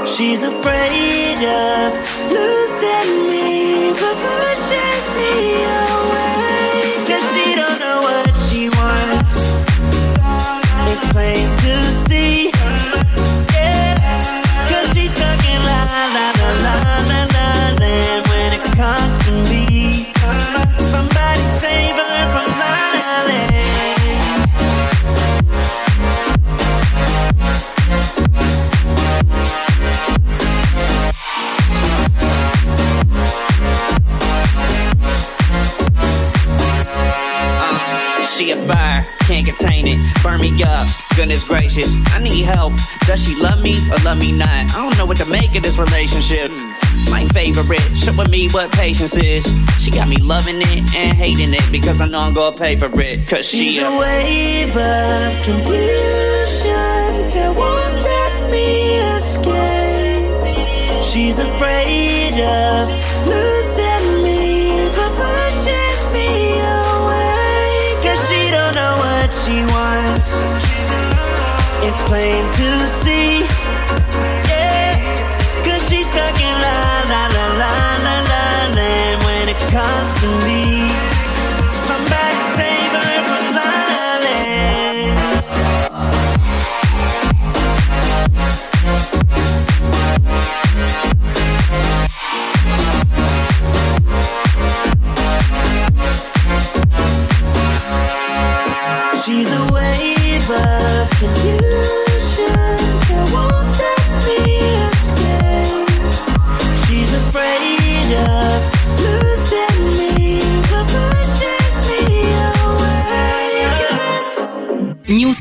[0.06, 1.96] She's afraid of
[2.28, 5.56] losing me, but pushes me
[5.88, 7.00] away.
[7.08, 9.40] Cause she don't know what she wants.
[10.92, 11.48] It's plain
[38.42, 40.00] She a fire, can't contain it.
[40.24, 41.94] Burn me up, goodness gracious.
[42.08, 42.74] I need help.
[43.06, 44.50] Does she love me or love me not?
[44.50, 46.50] I don't know what to make of this relationship.
[47.12, 49.46] My favorite, showing me what patience is.
[49.78, 52.90] She got me loving it and hating it because I know I'm gonna pay for
[53.00, 53.28] it.
[53.28, 61.04] Cause she She's a wave of confusion that won't let me escape.
[61.04, 63.11] She's afraid of
[70.24, 73.51] It's plain to see.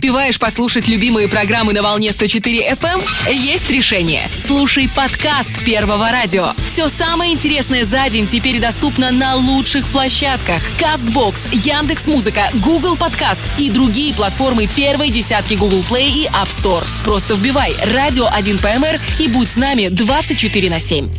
[0.01, 3.31] Успеваешь послушать любимые программы на волне 104 FM?
[3.31, 4.31] Есть решение.
[4.41, 6.53] Слушай подкаст Первого радио.
[6.65, 10.63] Все самое интересное за день теперь доступно на лучших площадках.
[10.79, 16.83] Castbox, Яндекс Музыка, Google Подкаст и другие платформы первой десятки Google Play и App Store.
[17.05, 21.11] Просто вбивай «Радио 1 ПМР» и будь с нами 24 на 7.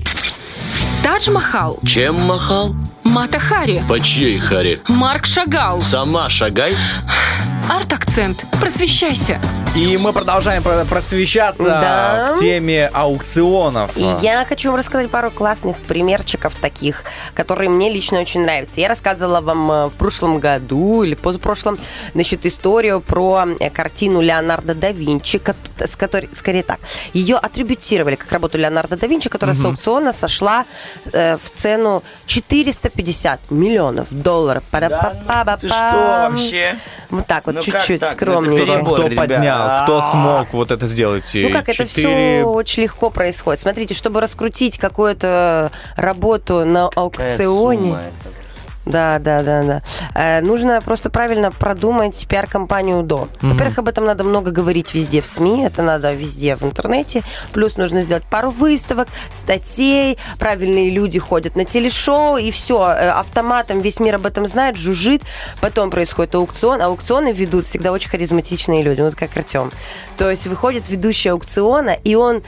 [1.03, 2.75] Тадж Махал, Чем махал?
[3.03, 4.81] Мата Хари, По чьей харе?
[4.87, 6.75] Марк Шагал, Сама шагай.
[7.69, 8.45] Арт-акцент.
[8.59, 9.39] Просвещайся.
[9.73, 12.33] И мы продолжаем про- просвещаться Да.
[12.35, 13.95] в теме аукционов.
[13.95, 18.81] И я хочу вам рассказать пару классных примерчиков таких, которые мне лично очень нравятся.
[18.81, 21.79] Я рассказывала вам э, в прошлом году или позапрошлом,
[22.13, 25.39] значит, историю про э, картину Леонардо да Винчи,
[25.77, 26.79] с которой, скорее так,
[27.13, 29.67] ее атрибутировали как работу Леонардо да Винчи, которая с Мгм.
[29.69, 30.65] аукциона сошла
[31.13, 34.63] э, в цену 450 миллионов долларов.
[34.69, 35.59] Пара-па-па-па-пам.
[35.59, 36.75] Ты что вообще?
[37.09, 38.13] Вот так вот, Ну чуть-чуть так?
[38.13, 38.63] скромнее.
[38.81, 39.07] Кто, кто
[39.83, 40.01] кто А.
[40.11, 41.25] смог вот это сделать?
[41.33, 43.59] Ну как это все очень легко происходит.
[43.59, 47.97] Смотрите, чтобы раскрутить какую-то работу на аукционе.
[48.85, 49.81] Да, да, да, да.
[50.15, 53.27] Э, нужно просто правильно продумать пиар-компанию до.
[53.41, 53.53] Мгм.
[53.53, 57.21] Во-первых, об этом надо много говорить везде в СМИ, это надо везде в интернете.
[57.53, 63.99] Плюс нужно сделать пару выставок, статей, правильные люди ходят на телешоу, и все, автоматом весь
[63.99, 65.21] мир об этом знает, жужжит.
[65.59, 66.81] Потом происходит аукцион.
[66.81, 69.71] Аукционы ведут всегда очень харизматичные люди, вот как Артем.
[70.17, 72.43] То есть выходит ведущий аукциона, и он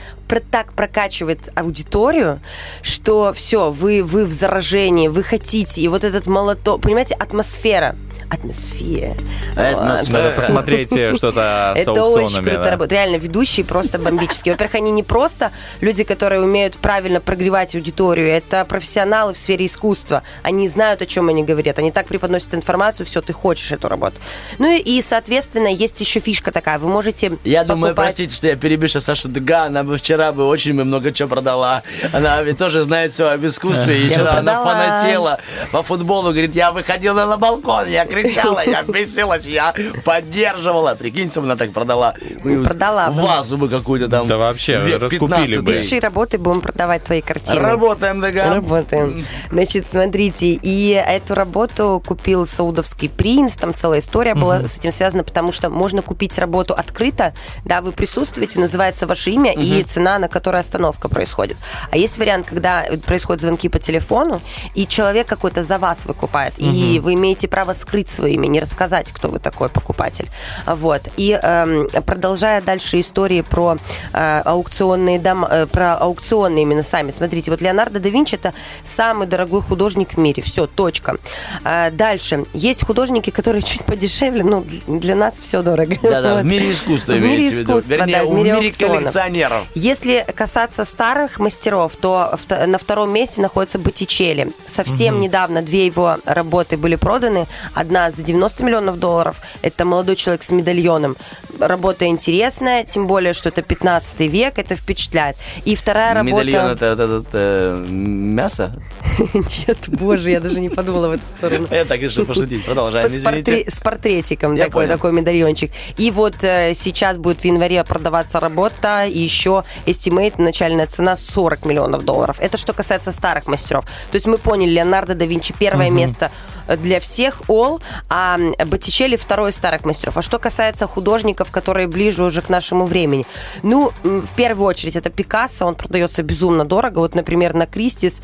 [0.50, 2.40] так прокачивает аудиторию,
[2.82, 7.96] что все, вы, вы в заражении, вы хотите, и вот этот молоток, понимаете, атмосфера.
[8.30, 9.14] Атмосфера.
[9.56, 12.70] Надо посмотреть э, что-то с Это очень круто да.
[12.70, 12.92] работает.
[12.92, 14.54] Реально, ведущие просто бомбические.
[14.54, 20.22] Во-первых, они не просто люди, которые умеют правильно прогревать аудиторию, это профессионалы в сфере искусства.
[20.42, 21.78] Они знают, о чем они говорят.
[21.78, 24.16] Они так преподносят информацию, все, ты хочешь эту работу.
[24.58, 26.78] Ну и, соответственно, есть еще фишка такая.
[26.78, 30.46] Вы можете Я думаю, простите, что я перебью сейчас Сашу Дега, она бы вчера бы
[30.46, 31.82] очень бы много чего продала.
[32.12, 34.06] Она ведь тоже знает все об искусстве.
[34.06, 35.38] И вчера она фанатела
[35.72, 36.30] по футболу.
[36.30, 39.74] Говорит, я выходила на балкон, я кричала, я бесилась, я
[40.04, 40.94] поддерживала.
[40.94, 42.14] Прикиньте, она так продала.
[42.42, 43.22] Продала бы.
[43.22, 44.26] Вазу бы какую-то там.
[44.26, 45.60] Да вообще, раскупили 15.
[45.62, 45.72] бы.
[45.72, 47.60] Пиши работы, будем продавать твои картины.
[47.60, 48.54] Работаем, Дега.
[48.54, 49.24] Работаем.
[49.50, 55.24] Значит, смотрите, и эту работу купил саудовский принц, там целая история была с этим связана,
[55.24, 57.34] потому что можно купить работу открыто,
[57.64, 61.56] да, вы присутствуете, называется ваше имя и цена, на которой остановка происходит.
[61.90, 64.40] А есть вариант, когда происходят звонки по телефону,
[64.74, 69.12] и человек какой-то за вас выкупает, и вы имеете право скрыть свое имя, не рассказать,
[69.12, 70.28] кто вы такой покупатель.
[70.66, 71.02] Вот.
[71.16, 73.76] И эм, продолжая дальше истории про
[74.12, 77.10] э, аукционные дома, э, про аукционные именно сами.
[77.10, 78.52] Смотрите, вот Леонардо да Винчи это
[78.84, 80.42] самый дорогой художник в мире.
[80.42, 81.16] Все, точка.
[81.64, 82.44] Э, дальше.
[82.52, 85.96] Есть художники, которые чуть подешевле, ну, для нас все дорого.
[86.02, 86.42] Да-да, Вот.
[86.42, 89.66] в мире искусства В мире искусства, Вернее, да, в в мире мире коллекционеров.
[89.74, 92.36] Если касаться старых мастеров, то
[92.66, 94.52] на втором месте находится Боттичелли.
[94.66, 95.22] Совсем Мгм.
[95.22, 97.46] недавно две его работы были проданы.
[97.74, 99.36] Одна за 90 миллионов долларов.
[99.62, 101.16] Это молодой человек с медальоном.
[101.58, 105.36] Работа интересная, тем более, что это 15 век, это впечатляет.
[105.64, 106.86] И вторая Медальон работа...
[106.86, 108.72] это, это, это, э, мясо?
[109.34, 111.68] Нет, боже, я даже не подумала в эту сторону.
[111.74, 112.64] Я так решил пошутить.
[112.64, 115.70] Продолжаем, С, портретиком такой, такой медальончик.
[115.96, 121.64] И вот э, сейчас будет в январе продаваться работа, и еще estimate, начальная цена 40
[121.64, 122.36] миллионов долларов.
[122.40, 123.84] Это что касается старых мастеров.
[123.84, 126.30] То есть мы поняли, Леонардо да Винчи первое место
[126.78, 130.16] для всех, all, а Боттичелли второй из старых мастеров.
[130.16, 133.26] А что касается художников, которые ближе уже к нашему времени,
[133.62, 136.98] ну, в первую очередь, это Пикассо, он продается безумно дорого.
[136.98, 138.20] Вот, например, на Кристис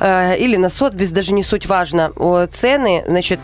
[0.00, 2.12] э, или на Сотбис, даже не суть важно,
[2.50, 3.40] цены, значит,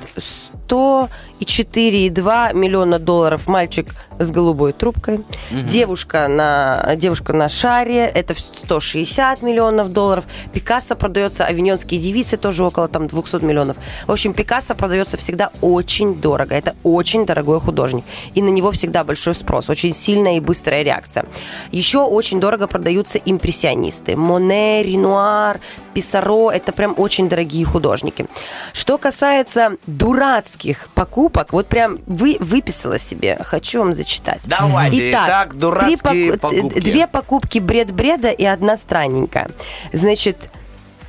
[0.68, 3.46] 104,2 миллиона долларов.
[3.46, 5.20] Мальчик с голубой трубкой,
[5.50, 5.66] Мгм.
[5.66, 12.62] девушка, на, девушка на шаре, это в 160 миллионов долларов, Пикассо продается, авиньонские девицы тоже
[12.64, 13.76] около там 200 миллионов.
[14.06, 19.02] В общем, Пикассо продается всегда очень дорого, это очень дорогой художник, и на него всегда
[19.02, 21.24] большой спрос, очень сильная и быстрая реакция.
[21.72, 25.58] Еще очень дорого продаются импрессионисты, Моне, Ренуар,
[25.94, 28.26] Писаро, это прям очень дорогие художники.
[28.72, 30.61] Что касается дурацких
[30.94, 34.40] покупок, вот прям вы выписала себе, хочу вам зачитать.
[34.44, 35.10] Давайте.
[35.10, 36.80] Итак, дурацкие три пок- покупки.
[36.80, 39.48] Две покупки бред-бреда и одна странненькая.
[39.92, 40.50] Значит,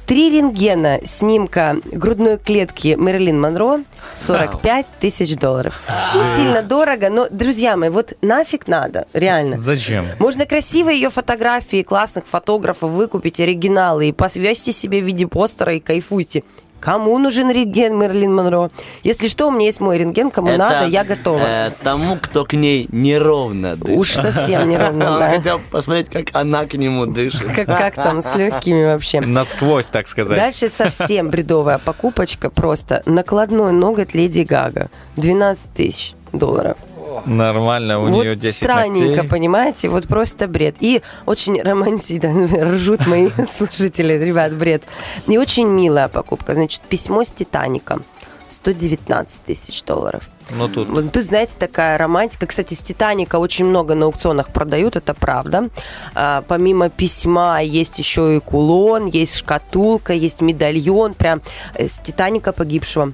[0.05, 3.80] Три рентгена снимка грудной клетки Мэрилин Монро
[4.15, 5.81] 45 тысяч долларов.
[6.13, 9.57] Не сильно дорого, но, друзья мои, вот нафиг надо, реально.
[9.57, 10.05] Зачем?
[10.19, 15.80] Можно красиво ее фотографии классных фотографов выкупить, оригиналы, и повесьте себе в виде постера и
[15.80, 16.43] кайфуйте.
[16.84, 18.69] Кому нужен рентген Мерлин Монро?
[19.03, 21.39] Если что, у меня есть мой рентген, кому Это, надо, я готова.
[21.41, 23.99] э, тому, кто к ней неровно дышит.
[23.99, 25.30] Уж совсем неровно, Он да.
[25.30, 27.47] хотел посмотреть, как она к нему дышит.
[27.55, 29.22] Как, как там с легкими вообще?
[29.22, 30.38] Насквозь, так сказать.
[30.38, 33.01] Дальше совсем бредовая покупочка просто.
[33.05, 34.89] Накладной ноготь Леди Гага.
[35.15, 36.76] 12 тысяч долларов.
[37.26, 39.30] Нормально, у вот нее 10 странненько, ногтей.
[39.30, 39.90] понимаете?
[39.90, 40.76] Вот просто бред.
[40.80, 42.48] И очень романтично.
[42.76, 44.14] Ржут мои слушатели.
[44.14, 44.84] Ребят, бред.
[45.27, 46.53] И очень милая покупка.
[46.53, 47.99] Значит, письмо с Титаника.
[48.48, 50.23] 119 тысяч долларов.
[50.52, 50.90] Ну тут.
[50.90, 52.45] Вот тут, знаете, такая романтика.
[52.45, 55.69] Кстати, с Титаника очень много на аукционах продают, это правда.
[56.14, 61.41] А, помимо письма есть еще и кулон, есть шкатулка, есть медальон прям
[61.73, 63.14] э, с Титаника погибшего.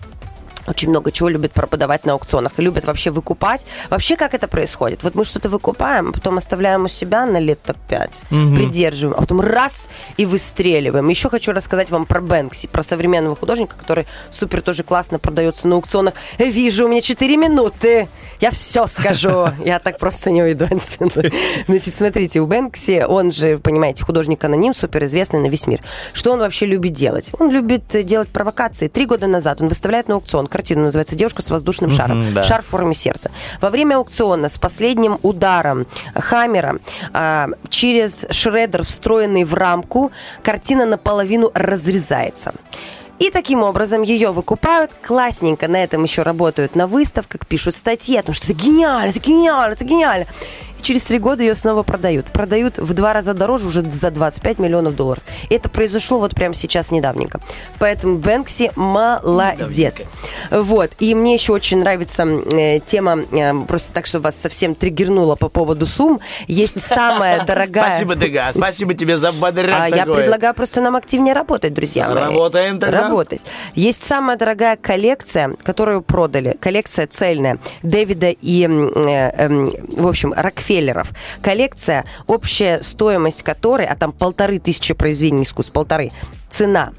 [0.70, 3.66] Очень много чего любят продавать на аукционах и любят вообще выкупать.
[3.90, 5.04] Вообще, как это происходит?
[5.04, 8.56] Вот мы что-то выкупаем, а потом оставляем у себя на лет так 5, Мгм.
[8.56, 11.08] придерживаем, а потом раз и выстреливаем.
[11.10, 15.76] Еще хочу рассказать вам про Бэнкси, про современного художника, который супер тоже классно продается на
[15.76, 16.14] аукционах.
[16.38, 18.08] Вижу, у меня 4 минуты.
[18.40, 19.48] Я все скажу.
[19.66, 21.30] Я так просто не уйду отсюда.
[21.68, 25.82] Значит, смотрите, у Бэнкси, он же, понимаете, художник-аноним, суперизвестный на весь мир.
[26.14, 27.32] Что он вообще любит делать?
[27.40, 28.88] Он любит делать провокации.
[28.88, 32.34] Три года назад он выставляет на аукцион картину, называется «Девушка с воздушным шаром».
[32.34, 32.44] да.
[32.44, 33.32] Шар в форме сердца.
[33.62, 36.80] Во время аукциона с последним ударом Хаммера
[37.14, 40.12] а, через шредер, встроенный в рамку,
[40.44, 42.54] картина наполовину разрезается.
[43.20, 48.24] И таким образом ее выкупают, классненько на этом еще работают на выставках, пишут статьи о
[48.24, 50.26] том, что это гениально, это гениально, это гениально.
[50.80, 52.28] И через три года ее снова продают.
[52.28, 55.24] Продают в два раза дороже, уже за 25 миллионов долларов.
[55.50, 57.40] Это произошло вот прямо сейчас недавненько.
[57.80, 59.96] Поэтому Бэнкси молодец.
[60.50, 60.92] Вот.
[61.00, 65.50] И мне еще очень нравится э, тема, э, просто так, что вас совсем триггернула по
[65.50, 66.20] поводу сумм.
[66.48, 67.92] Есть самая дорогая...
[67.92, 68.50] Спасибо, Дега.
[68.54, 72.08] Спасибо тебе за бодряк А я предлагаю просто нам активнее работать, друзья.
[72.14, 73.04] Работаем тогда.
[73.04, 73.42] Работать.
[73.76, 76.58] Есть самая дорогая коллекция, которую продали.
[76.60, 77.60] Коллекция цельная.
[77.84, 80.34] Дэвида и, э, эм, в общем,
[80.70, 81.12] Рокфеллеров.
[81.42, 86.12] Коллекция, общая стоимость которой, а там полторы тысячи произведений искусств, полторы,
[86.52, 86.92] цена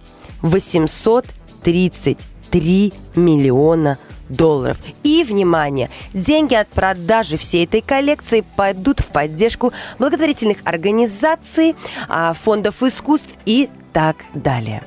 [0.42, 3.98] 833 миллиона
[4.28, 4.78] долларов.
[5.02, 11.74] И, внимание, деньги от продажи всей этой коллекции пойдут в поддержку благотворительных организаций,
[12.08, 14.82] а, фондов искусств и так далее.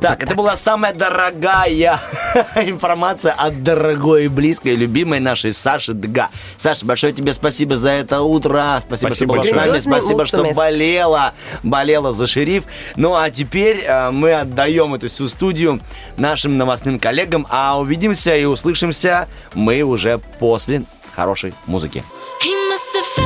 [0.00, 2.00] Так, это была самая дорогая
[2.56, 6.30] информация от дорогой и близкой, любимой нашей Саши Дга.
[6.58, 8.82] Саша, большое тебе спасибо за это утро.
[8.86, 9.78] Спасибо, Спасибо что была с нами.
[9.78, 12.64] Спасибо, что болела, болела за шериф.
[12.96, 15.80] Ну, а теперь э, мы отдаем эту всю студию
[16.16, 20.82] нашим новостным коллегам, а увидимся и услышимся мы уже после
[21.14, 22.04] хорошей музыки.
[22.42, 23.25] He must have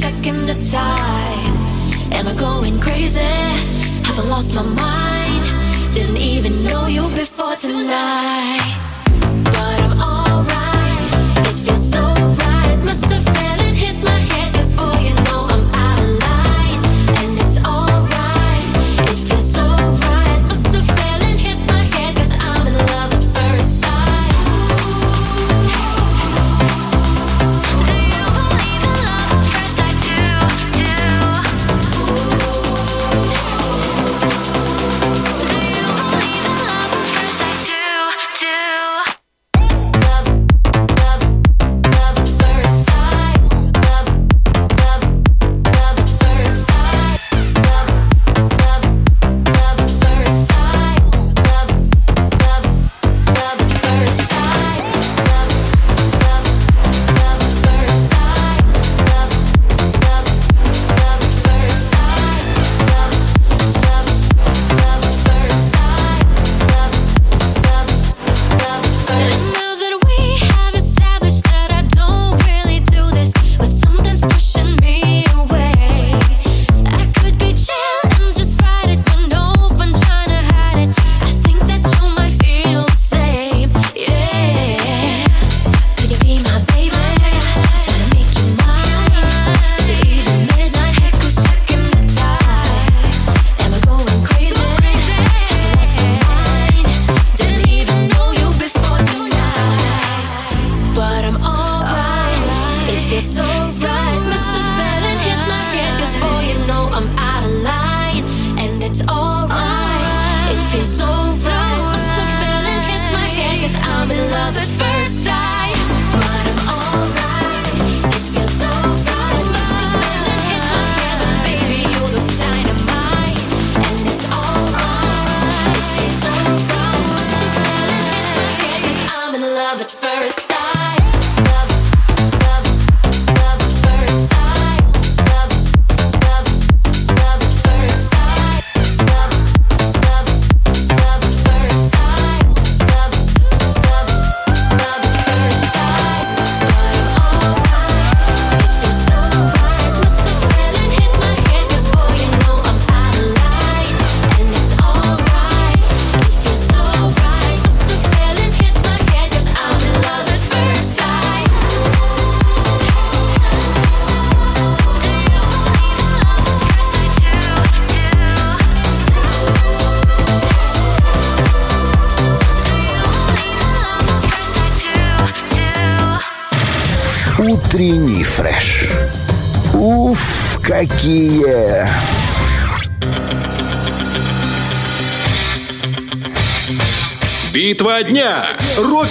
[0.00, 1.54] checking the time?
[2.12, 3.20] Am I going crazy?
[4.06, 5.94] Have I lost my mind?
[5.94, 8.87] Didn't even know you before tonight.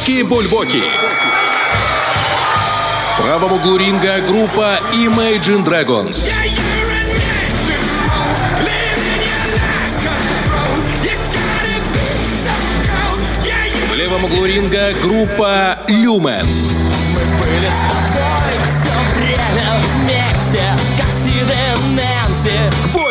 [0.07, 0.81] Рокки Бульбоки.
[3.11, 6.29] В правом углу ринга группа Imagine Dragons.
[13.91, 16.47] В левом углу ринга группа «Люмен».
[21.95, 23.06] Нэнси.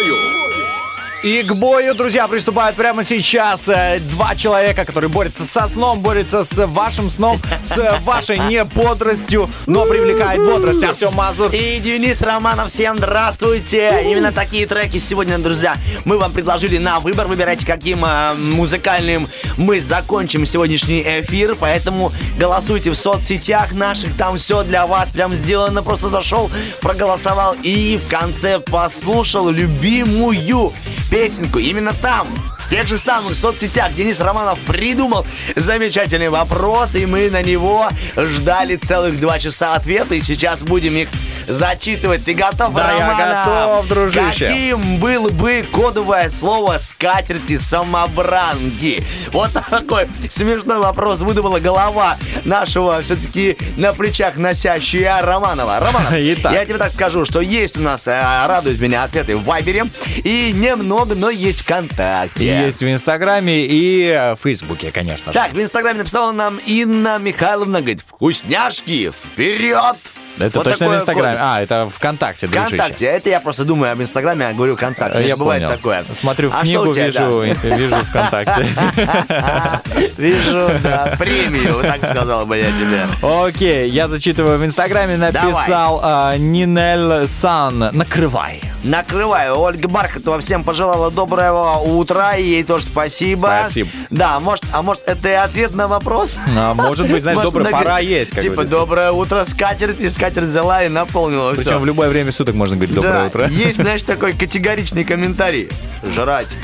[1.22, 6.44] И к бою, друзья, приступают прямо сейчас э, два человека, которые борются со сном, борются
[6.44, 10.84] с вашим сном, с вашей неподростью, но привлекает бодрость.
[10.84, 11.50] Артем Мазур.
[11.52, 14.02] И Денис Романов, всем здравствуйте!
[14.04, 17.26] Именно такие треки сегодня, друзья, мы вам предложили на выбор.
[17.26, 19.26] Выбирайте, каким э, музыкальным
[19.56, 21.56] мы закончим сегодняшний эфир.
[21.58, 25.82] Поэтому голосуйте в соцсетях наших, там все для вас прям сделано.
[25.82, 26.50] Просто зашел,
[26.82, 30.72] проголосовал и в конце послушал любимую
[31.16, 31.58] песенку.
[31.58, 32.28] Именно там,
[32.66, 35.24] в тех же самых соцсетях Денис Романов придумал
[35.54, 41.08] замечательный вопрос, и мы на него ждали целых два часа ответа, и сейчас будем их
[41.46, 42.24] зачитывать.
[42.24, 43.46] Ты готов, Да, я Романов?
[43.46, 44.44] готов, дружище.
[44.46, 49.04] Каким было бы кодовое слово скатерти самобранки?
[49.32, 55.78] Вот такой смешной вопрос выдумала голова нашего все-таки на плечах носящая Романова.
[55.78, 56.52] Романов, Итак.
[56.52, 59.84] я тебе так скажу, что есть у нас, э, радуют меня ответы в Вайбере,
[60.16, 62.55] и немного, но есть ВКонтакте.
[62.64, 65.38] Есть в Инстаграме и э, в Фейсбуке, конечно же.
[65.38, 69.96] Так, в Инстаграме написала нам Инна Михайловна, говорит, вкусняшки, вперед!
[70.38, 71.38] Это Вот точно в Инстаграме.
[71.40, 72.76] А, это ВКонтакте, дружище.
[72.76, 73.06] ВКонтакте.
[73.06, 75.26] Это я просто думаю об Инстаграме, а говорю ВКонтакте.
[75.26, 75.76] Я бывает понял.
[75.76, 76.04] такое.
[76.14, 77.76] Смотрю в А книгу, тебя, вижу, да?
[77.76, 78.66] вижу ВКонтакте.
[80.16, 83.06] Вижу, да, премию, так сказал бы я тебе.
[83.22, 87.90] Окей, я зачитываю в Инстаграме, написал а, Нинель Сан.
[87.92, 88.60] Накрывай.
[88.82, 89.58] Накрываю.
[89.58, 93.60] Ольга Бархатова всем пожелала доброго утра, и ей тоже спасибо.
[93.62, 93.88] Спасибо.
[94.10, 96.36] Да, может, а может, это и ответ на вопрос?
[96.56, 100.88] А, может быть, знаешь, она пора есть, Типа, доброе утро, скатерть, и скатерть взяла и
[100.88, 101.78] наполнила Причем все.
[101.78, 103.48] в любое время суток можно говорить доброе Да, утро.
[103.48, 105.68] Есть, знаешь, такой категоричный комментарий.
[106.14, 106.56] Жрать.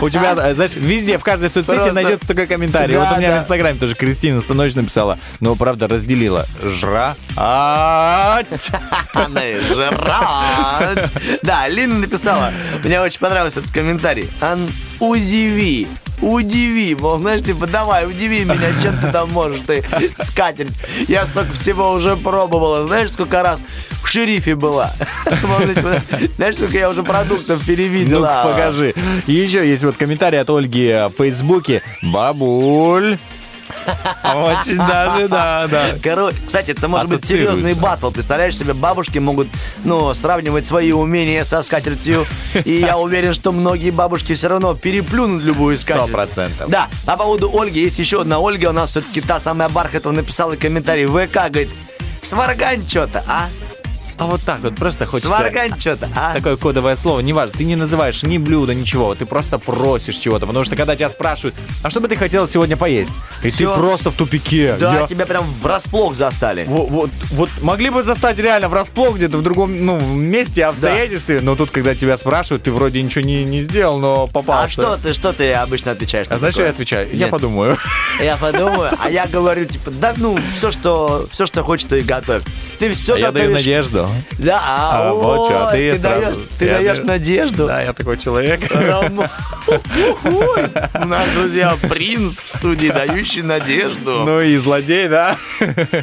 [0.00, 2.96] У тебя, э, знаешь, везде, в каждой соцсети найдется такой комментарий.
[2.96, 6.46] Вот у меня в Инстаграме тоже Кристина Станович написала, но, правда, разделила.
[6.62, 7.16] Жрать.
[9.74, 11.12] Жрать.
[11.42, 12.52] Да, Лина написала.
[12.82, 14.28] Мне очень понравился этот комментарий.
[14.40, 14.68] Ан,
[15.00, 15.88] удиви.
[16.22, 19.84] Удиви, мол, знаешь, типа, давай, удиви меня, чем ты там можешь, ты
[20.16, 20.72] скатерть.
[21.08, 22.86] Я столько всего уже пробовала.
[22.86, 23.64] Знаешь, сколько раз
[24.02, 24.92] в шерифе была?
[25.74, 26.02] Типа,
[26.36, 28.42] Знаешь, сколько я уже продуктов перевидела?
[28.44, 28.94] Ну покажи.
[29.26, 31.82] Еще есть вот комментарий от Ольги в Фейсбуке.
[32.02, 33.18] Бабуль.
[34.24, 35.86] Очень даже, да, да.
[36.02, 38.10] Короче, кстати, это может быть серьезный батл.
[38.10, 39.48] Представляешь себе, бабушки могут,
[39.84, 42.26] ну, сравнивать свои умения со скатертью.
[42.64, 46.08] И я уверен, что многие бабушки все равно переплюнут любую скатерть.
[46.08, 46.70] Сто процентов.
[46.70, 50.12] Да, а по поводу Ольги, есть еще одна Ольга, у нас все-таки та самая Бархатова
[50.12, 51.70] написала комментарий в ВК, говорит,
[52.20, 53.48] сваргань что-то, а?
[54.22, 55.28] А вот так вот просто хочется...
[55.28, 56.34] Сваргань что-то, а?
[56.34, 60.64] Такое кодовое слово, неважно, ты не называешь ни блюда, ничего, ты просто просишь чего-то, потому
[60.64, 63.14] что когда тебя спрашивают, а что бы ты хотел сегодня поесть?
[63.42, 63.72] И Всё.
[63.72, 64.76] ты просто в тупике.
[64.78, 66.64] Да, Я- тебя прям врасплох застали.
[66.68, 71.56] Вот, вот, вот могли бы застать реально врасплох где-то в другом ну, месте, обстоятельстве, но
[71.56, 74.64] тут, когда тебя спрашивают, ты вроде ничего не, не сделал, но попался.
[74.64, 76.26] А что ты, что ты обычно отвечаешь?
[76.30, 77.08] А знаешь, что я отвечаю?
[77.12, 77.30] Я Нет.
[77.30, 77.76] подумаю.
[78.20, 82.02] Я подумаю, а я говорю, типа, да, ну, все, что, все, что хочешь, то и
[82.02, 82.42] готовь.
[82.78, 84.08] Ты все А я даю надежду.
[84.38, 87.66] Да, а, А, вот что, а ты ты сразу- даешь, ты я даешь надежду.
[87.66, 88.60] Да, я такой человек.
[88.74, 89.30] Рома.
[90.24, 90.70] Ой,
[91.02, 95.36] У нас, друзья, принц в студии, дающий надежду, Ну и злодей, да?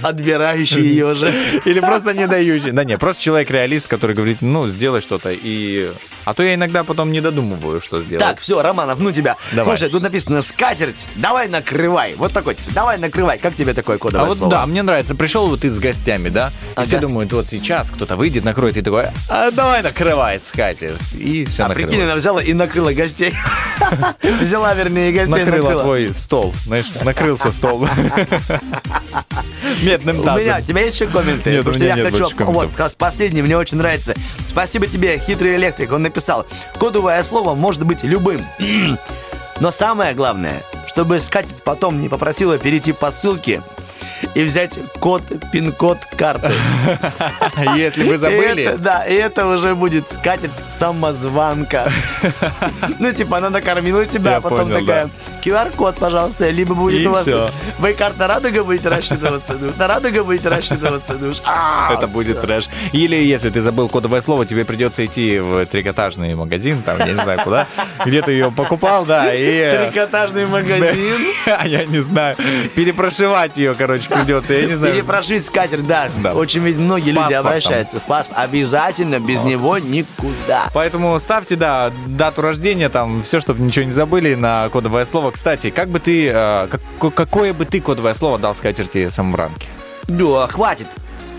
[0.04, 1.34] отбирающий ее же.
[1.66, 2.72] Или просто не дающий.
[2.72, 5.32] Да не, просто человек-реалист, который говорит, ну, сделай что-то.
[5.32, 5.92] И...
[6.26, 8.24] А то я иногда потом не додумываю, что сделать.
[8.26, 9.36] Так, все, Романов, ну тебя.
[9.52, 9.78] Давай.
[9.78, 12.14] Слушай, тут написано скатерть, давай накрывай.
[12.18, 13.40] Вот такой, давай накрывай.
[13.40, 14.52] Как тебе такое А кодовое вот слово?
[14.52, 15.16] да, мне нравится.
[15.16, 16.50] Пришел вот ты с гостями, да?
[16.50, 16.86] И Ага.
[16.88, 21.14] все думают, вот сейчас кто-то выйдет, накроет, и такой, а давай накрывай скатерть.
[21.14, 22.22] И все А прикинь, она накрылось.
[22.22, 23.34] взяла и накрыла гостей.
[24.40, 27.88] Взяла, вернее, гостей Накрыла твой стол, знаешь, накрылся стол.
[29.82, 30.42] Медным У тазом.
[30.42, 31.50] меня, у тебя есть еще комменты?
[31.52, 34.14] Нет, у Потому что меня я нет хочу, вот, как раз последний, мне очень нравится.
[34.50, 35.92] Спасибо тебе, хитрый электрик.
[35.92, 36.46] Он написал,
[36.78, 38.46] кодовое слово может быть любым.
[39.60, 43.62] Но самое главное, чтобы скатить потом не попросила перейти по ссылке
[44.36, 46.52] и взять код, пин-код карты.
[47.76, 51.92] Если вы это, забыли, да, и это уже будет скатерть самозванка.
[53.00, 55.10] Ну, типа, она накормила тебя, а потом понял, такая,
[55.44, 57.24] QR-код, пожалуйста, либо будет И у вас...
[57.24, 57.50] всё.
[57.78, 62.70] Вы карт на радуга будете рассчитываться, на радуга будете рассчитываться, уж, а, это будет трэш.
[62.92, 67.14] Или если ты забыл кодовое слово, тебе придется идти в трикотажный магазин, там, я не
[67.22, 67.68] знаю куда,
[68.06, 69.44] где ты ее покупал, да, и...
[69.44, 71.18] э, Трикотажный магазин.
[71.66, 72.36] Я не знаю.
[72.76, 74.94] Перепрошивать ее, короче, короче, придется, я не знаю.
[74.94, 76.10] Или прошить скатерть, да.
[76.22, 76.34] Да.
[76.34, 77.48] Очень ведь многие С люди паспортом.
[77.48, 78.00] обращаются.
[78.08, 80.70] Паспорт обязательно, без него никуда.
[80.74, 85.32] Поэтому ставьте, да, дату рождения, там, все, чтобы ничего не забыли на кодовое слово.
[85.32, 86.68] Кстати, как бы ты, э,
[87.00, 89.68] как- какое бы ты кодовое слово дал скатерти самобранки?
[90.08, 90.88] Да, хватит.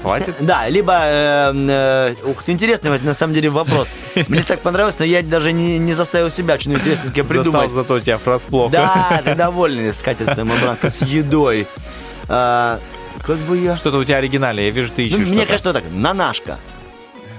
[0.02, 0.35] Хватит?
[0.40, 0.94] Да, либо...
[1.02, 3.86] э, э, ух, ты, интересный на самом деле вопрос.
[4.28, 7.70] Мне так понравилось, но я даже не, не заставил себя что-нибудь интересненькое Застал придумать.
[7.70, 8.70] зато тебя врасплох.
[8.72, 11.66] Да, ты довольный скатерть самобранка с едой.
[12.31, 12.78] А,
[13.23, 13.77] как бы я...
[13.77, 16.59] Что-то у тебя оригинальное, я вижу, ты ищешь Ну, мне кажется, так, нанашка.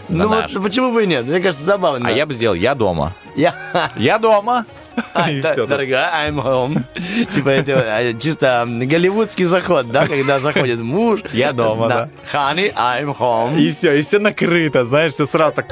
[0.09, 1.25] Ну вот почему бы и нет?
[1.25, 2.07] Мне кажется, забавно.
[2.07, 3.13] А я бы сделал «я дома».
[3.35, 3.55] Я...
[3.95, 4.65] Я дома.
[5.55, 5.69] Тут.
[5.69, 6.83] Дорогая, I'm home.
[7.33, 11.21] Типа это э, чисто голливудский заход, да, когда заходит муж.
[11.31, 12.09] Я дома, да.
[12.33, 13.57] Honey, I'm home.
[13.57, 15.67] И все, и все накрыто, знаешь, все сразу так...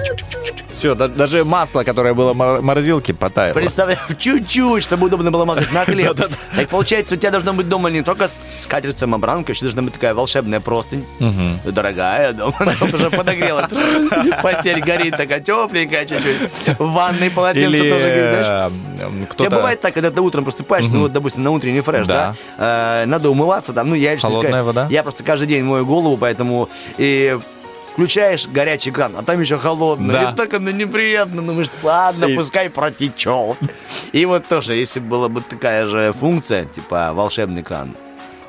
[0.80, 3.54] Все, даже масло, которое было в мор- морозилке, потаяло.
[3.54, 6.18] Представляю, чуть-чуть, чтобы удобно было мазать на хлеб.
[6.56, 9.94] Так получается, у тебя должно быть дома не только с- скатерть самобранка, еще должна быть
[9.94, 11.06] такая волшебная простынь.
[11.66, 12.54] Дорогая, дома
[12.94, 13.68] уже подогрела.
[14.42, 16.78] Постель горит такая тепленькая чуть-чуть.
[16.80, 18.72] В ванной полотенце тоже горит, знаешь.
[19.38, 23.04] тебя бывает так, когда ты утром просыпаешься, ну вот, допустим, на утренний фреш, да, э,
[23.06, 24.88] надо умываться там, ну я лично Холодная вода?
[24.90, 27.38] Я просто каждый день мою голову, поэтому и
[28.00, 30.14] включаешь горячий кран, а там еще холодно.
[30.14, 30.32] Да.
[30.32, 33.58] И так оно неприятно, думаешь, ладно, И- пускай протечет.
[34.14, 37.96] И вот тоже, если была бы такая же функция, типа волшебный кран.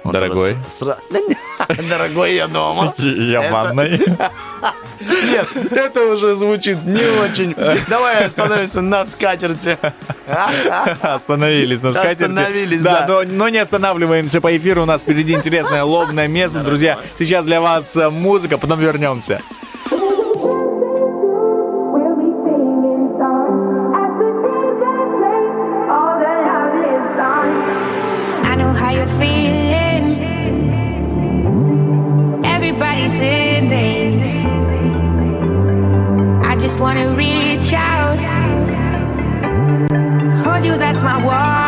[0.04, 0.56] Он Дорогой.
[0.68, 0.98] сра-
[1.88, 2.94] Дорогой, я дома.
[2.98, 4.00] Я в ванной.
[5.00, 7.54] Нет, это уже звучит не очень.
[7.88, 9.78] Давай остановимся на скатерти.
[11.00, 12.22] Остановились на скатерти.
[12.24, 13.00] Остановились, да.
[13.00, 13.06] да.
[13.06, 14.82] Но, но не останавливаемся по эфиру.
[14.82, 16.60] У нас впереди интересное лобное место.
[16.60, 19.40] Друзья, сейчас для вас э, музыка, потом вернемся.
[41.02, 41.59] my world.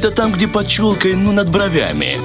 [0.00, 2.16] Это там, где под челкой, ну, над бровями.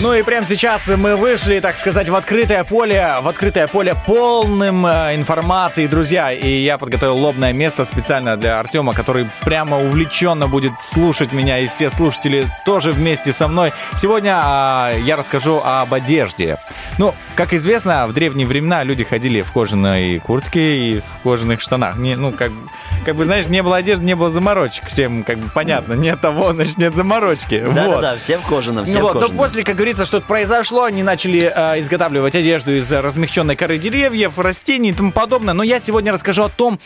[0.00, 4.86] Ну и прямо сейчас мы вышли, так сказать, в открытое поле, в открытое поле полным
[4.86, 6.32] э, информации, друзья.
[6.32, 11.66] И я подготовил лобное место специально для Артема, который прямо увлеченно будет слушать меня, и
[11.66, 13.72] все слушатели тоже вместе со мной.
[13.96, 16.56] Сегодня а, я расскажу об одежде.
[16.96, 21.96] Ну, как известно, в древние времена люди ходили в кожаной куртке и в кожаных штанах.
[21.96, 22.52] Не, ну, как,
[23.08, 24.86] как бы, знаешь, не было одежды, не было заморочек.
[24.88, 27.62] Всем как бы понятно, нет того, значит, нет заморочки.
[27.66, 27.74] Вот.
[27.74, 29.38] Да-да-да, все в кожаном, все Ну в вот, но кожаном.
[29.38, 34.38] после, как говорится, говорится, что-то произошло, они начали э, изготавливать одежду из размягченной коры деревьев,
[34.38, 35.54] растений и тому подобное.
[35.54, 36.78] Но я сегодня расскажу о том,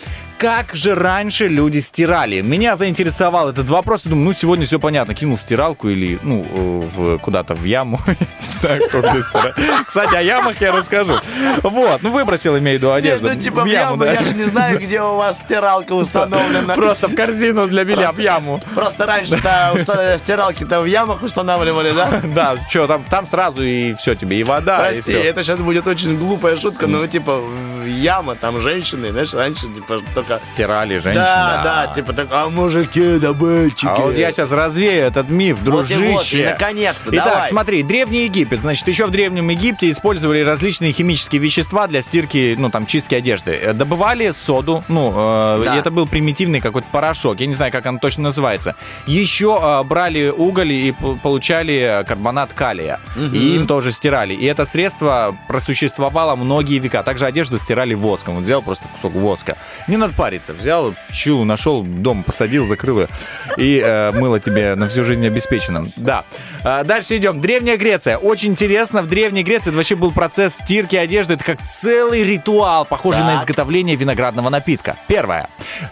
[0.42, 2.40] как же раньше люди стирали.
[2.40, 4.04] Меня заинтересовал этот вопрос.
[4.04, 5.14] Я думаю, ну сегодня все понятно.
[5.14, 8.00] Кинул в стиралку или ну э, в- куда-то в яму.
[8.38, 11.14] Кстати, о ямах я расскажу.
[11.62, 13.28] Вот, ну выбросил, имею в виду одежду.
[13.28, 16.74] Ну, типа в яму, я же не знаю, где у вас стиралка установлена.
[16.74, 18.60] Просто в корзину для белья, в яму.
[18.74, 22.20] Просто раньше-то стиралки-то в ямах устанавливали, да?
[22.32, 26.56] Да, что там, сразу и все тебе, и вода, Прости, это сейчас будет очень глупая
[26.56, 27.40] шутка, но типа
[27.86, 30.38] яма, там женщины, знаешь, раньше типа только...
[30.38, 31.92] Стирали женщин, Да, да.
[31.94, 33.86] типа так, а мужики, добытчики.
[33.86, 36.12] А вот я сейчас развею этот миф, Вот и дружище.
[36.12, 37.48] вот, и наконец-то, Итак, давай.
[37.48, 38.60] смотри, Древний Египет.
[38.60, 43.52] Значит, еще в Древнем Египте использовали различные химические вещества для стирки, ну, там, чистки одежды.
[43.52, 45.76] Э, Добывали соду, ну, э, Да.
[45.76, 47.40] это был примитивный какой-то порошок.
[47.40, 48.74] Я не знаю, как он точно называется.
[49.06, 53.00] Еще э, брали уголь и получали карбонат калия.
[53.16, 53.34] Мгм.
[53.34, 54.34] И им тоже стирали.
[54.34, 57.02] И это средство просуществовало многие века.
[57.02, 58.36] Также одежду стирали воском.
[58.36, 59.56] Вот взял просто кусок воска.
[59.88, 60.52] Не надо париться.
[60.52, 63.08] Взял пчелу, нашел, дом посадил, закрыл ее.
[63.56, 65.88] И э, мыло тебе на всю жизнь обеспечено.
[65.96, 66.24] Да.
[66.64, 67.40] А, дальше идем.
[67.40, 68.16] Древняя Греция.
[68.16, 69.02] Очень интересно.
[69.02, 71.34] В Древней Греции это вообще был процесс стирки одежды.
[71.34, 73.40] Это как целый ритуал, похожий на Так.
[73.40, 74.96] изготовление виноградного напитка.
[75.08, 75.48] Первое.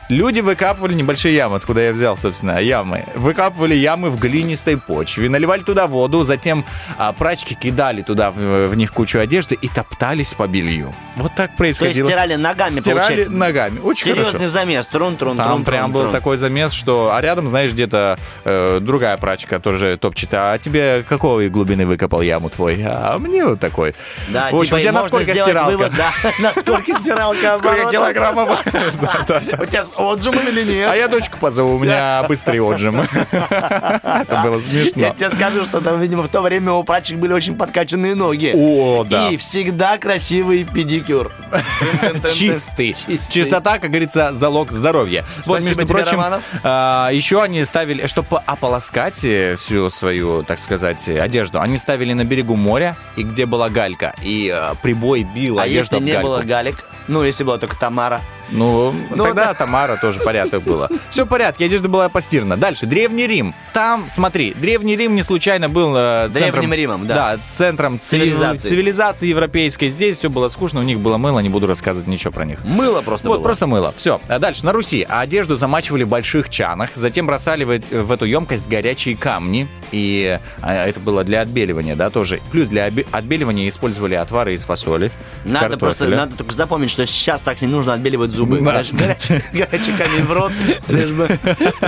[0.09, 3.05] Люди выкапывали небольшие ямы, откуда я взял, собственно, ямы.
[3.15, 6.65] Выкапывали ямы в глинистой почве, наливали туда воду, затем
[6.99, 10.95] а, прачки кидали туда в, в них кучу одежды и топтались по белью.
[11.17, 12.09] Вот так То есть происходило.
[12.09, 13.33] стирали ногами, Стирали получается.
[13.33, 13.79] ногами.
[13.81, 14.49] Очень Серьезный хорошо.
[14.49, 14.87] замес.
[14.87, 16.13] Трун, трун, Там трун, прям трун, был трун.
[16.13, 17.11] такой замес, что...
[17.15, 20.31] А рядом, знаешь, где-то э, другая прачка тоже топчет.
[20.33, 22.83] А тебе какой глубины выкопал яму твой?
[22.85, 23.95] А мне вот такой.
[24.29, 25.71] Да, В общем, типа, у тебя насколько стиралка?
[25.71, 28.65] вывод, да, насколько стиралка Сколько килограммов?
[29.61, 30.89] У тебя с отжимом или нет?
[30.91, 33.01] А я дочку позову, у меня быстрый отжим.
[33.31, 35.15] Это было Я смешно.
[35.17, 38.53] тебе скажу, что там, видимо, в то время у прачек были очень подкачанные ноги.
[38.57, 39.29] О, да.
[39.29, 41.33] И всегда красивый педикюр.
[42.35, 42.95] Чистый.
[43.31, 45.25] Чистота, как говорится, залог здоровья.
[45.47, 46.23] вот, между прочим,
[46.63, 52.13] а, еще они ставили, чтобы ополоскать э, всю свою, так сказать, э, одежду, они ставили
[52.13, 56.19] на берегу моря, и где была галька, и э, прибой бил А одежду если не
[56.21, 56.85] было галек?
[57.09, 58.21] Ну, если была только Тамара.
[58.51, 59.55] Ну, Ну, тогда да.
[59.55, 60.89] Тамара тоже порядок было.
[61.11, 62.57] Все в порядке, одежда была постирана.
[62.57, 63.55] Дальше, Древний Рим.
[63.73, 66.73] Там, смотри, Древний Рим не случайно был э, Древним центром...
[66.73, 67.15] Римом, да.
[67.15, 68.69] Да, центром цивилизации.
[68.69, 69.29] Цивилизации.
[69.29, 69.89] европейской.
[69.89, 72.65] Здесь все было скучно, у них было мыло, не буду рассказывать ничего про них.
[72.65, 73.45] Мыло просто Вот, было.
[73.45, 73.93] просто мыло.
[73.97, 74.21] Все.
[74.29, 75.07] А дальше, на Руси.
[75.09, 79.69] Одежду замачивали в больших чанах, затем бросали в, в эту емкость горячие камни.
[79.93, 82.41] И а, это было для отбеливания, да, тоже.
[82.53, 85.11] Плюс для отбеливания использовали отвары из фасоли.
[85.45, 86.17] Надо просто, картофеля.
[86.17, 88.40] надо только запомнить, что сейчас так не нужно отбеливать зубы.
[88.47, 88.73] Да.
[88.97, 90.53] Горячий, горячий- камень в рот,
[90.89, 91.29] лишь бы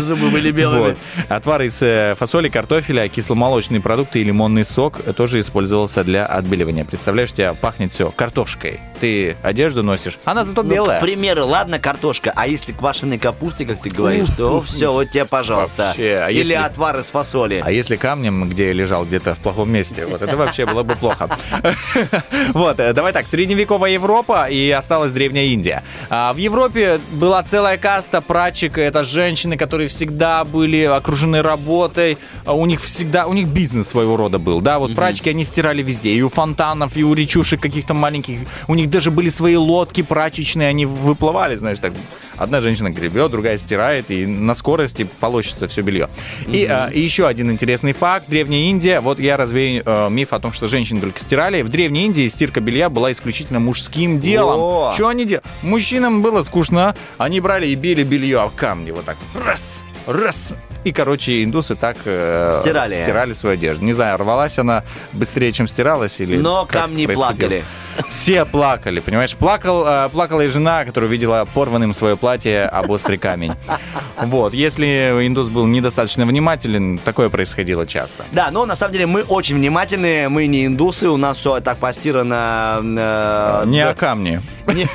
[0.00, 0.80] зубы были белыми.
[0.80, 0.98] Вот.
[1.28, 6.84] Отвар из э, фасоли, картофеля, кисломолочные продукты и лимонный сок тоже использовался для отбеливания.
[6.84, 8.80] Представляешь, у тебя пахнет все картошкой.
[9.02, 10.98] Ты одежду носишь, она зато Ну, белая.
[11.00, 15.24] к примеру, ладно, картошка, а если квашеной капусты, как ты говоришь, то все, вот тебе,
[15.24, 15.86] пожалуйста.
[15.88, 17.60] Вообще, а Или если- отвар из фасоли.
[17.64, 20.94] А если камнем, где я лежал где-то в плохом месте, вот это вообще было бы
[20.94, 21.28] плохо.
[22.54, 25.82] Вот, э, давай так, средневековая Европа и осталась Древняя Индия.
[26.08, 32.52] А В Европе была целая каста прачек, это женщины, которые всегда были окружены работой, а
[32.52, 36.10] у них всегда, у них бизнес своего рода был, да, вот прачки, они стирали везде,
[36.10, 38.38] и у фонтанов, и у речушек каких-то маленьких,
[38.68, 41.92] у них даже были свои лодки прачечные, они выплывали, знаешь, так,
[42.36, 46.08] одна женщина гребет, другая стирает, и на скорости полощется все белье.
[46.46, 48.26] И, а, еще один интересный факт.
[48.28, 51.62] Древняя Индия, вот я развею э, миф о том, что женщины только стирали.
[51.62, 54.60] В Древней Индии стирка белья была исключительно мужским делом.
[54.60, 54.92] О!
[54.94, 55.44] Что они делали?
[55.62, 60.54] Мужчинам было скучно, они брали и били белье об камни, вот так, раз, раз.
[60.84, 62.94] И, короче, индусы так э, Стирали.
[63.02, 63.84] стирали свою одежду.
[63.84, 64.82] Не знаю, рвалась она
[65.12, 67.64] быстрее, чем стиралась или Но камни плакали.
[68.08, 69.36] Все плакали, понимаешь?
[69.36, 73.52] Плакал, э, плакала и жена, которая видела порванным свое платье об острый камень.
[74.24, 74.86] Вот, если
[75.26, 78.24] индус был недостаточно внимателен, такое происходило часто.
[78.32, 81.78] Да, но на самом деле мы очень внимательные, мы не индусы, у нас все так
[81.78, 82.80] постирано.
[82.82, 84.42] э, Не о камне.
[84.66, 84.88] Не-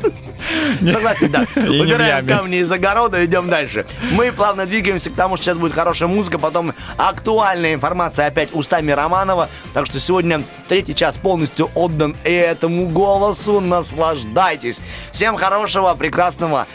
[0.92, 1.46] Согласен, да.
[1.56, 2.28] И не в Убираем яме.
[2.34, 3.86] камни из огорода, идем дальше.
[4.12, 8.90] Мы плавно двигаемся к тому, что сейчас будет хорошая музыка, потом актуальная информация опять устами
[8.92, 9.48] Романова.
[9.72, 13.60] Так что сегодня третий час полностью отдан этому голосу.
[13.60, 14.80] Наслаждайтесь.
[15.12, 16.66] Всем хорошего, прекрасного,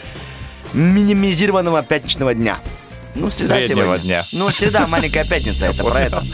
[0.72, 2.58] минимизированного пятничного дня.
[3.16, 4.04] Ну, среда Среднего сегодня.
[4.04, 4.22] дня.
[4.32, 6.24] Ну, среда, маленькая пятница, это про это.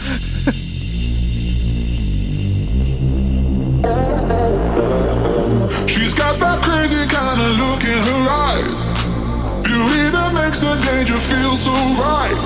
[10.97, 12.37] Makes the feel so right.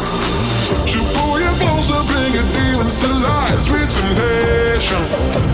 [0.87, 3.59] She'll pull you closer, bring your demons to life.
[3.59, 5.03] Sweet temptation,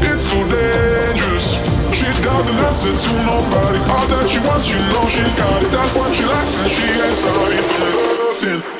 [0.01, 1.61] it's so dangerous.
[1.93, 3.79] She doesn't answer to nobody.
[3.93, 5.71] All that she wants, you know she got it.
[5.71, 8.76] That's what she likes, and she ain't sorry for nothing.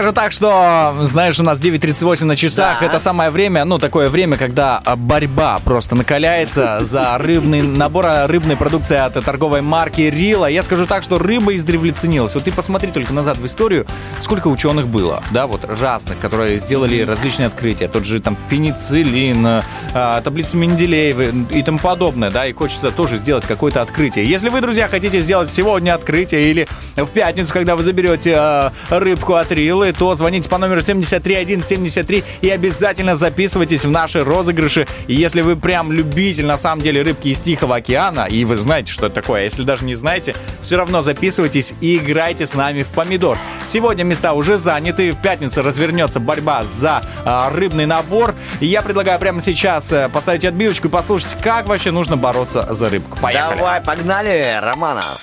[0.00, 2.80] Скажу так, что, знаешь, у нас 9.38 на часах.
[2.80, 2.86] Да.
[2.86, 8.26] Это самое время, ну, такое время, когда а, борьба просто накаляется за рыбный набор а,
[8.26, 10.46] рыбной продукции от торговой марки Рила.
[10.46, 12.34] Я скажу так, что рыба издревле ценилась.
[12.34, 13.86] Вот ты посмотри только назад в историю,
[14.20, 17.86] сколько ученых было, да, вот разных, которые сделали различные открытия.
[17.86, 19.62] Тот же там пенициллин,
[19.92, 24.24] а, таблица Менделеева и тому подобное, да, и хочется тоже сделать какое-то открытие.
[24.24, 29.52] Если вы, друзья, хотите сделать сегодня открытие или в пятницу, когда вы заберете рыбку от
[29.52, 34.86] Рилы, то звоните по номеру 73173 и обязательно записывайтесь в наши розыгрыши.
[35.06, 38.92] И если вы прям любитель, на самом деле, рыбки из Тихого океана, и вы знаете,
[38.92, 42.82] что это такое, а если даже не знаете, все равно записывайтесь и играйте с нами
[42.82, 43.38] в помидор.
[43.64, 48.34] Сегодня места уже заняты, в пятницу развернется борьба за а, рыбный набор.
[48.60, 52.88] И я предлагаю прямо сейчас э, поставить отбивочку и послушать, как вообще нужно бороться за
[52.88, 53.18] рыбку.
[53.20, 53.58] Поехали.
[53.58, 55.20] Давай, погнали, Романов.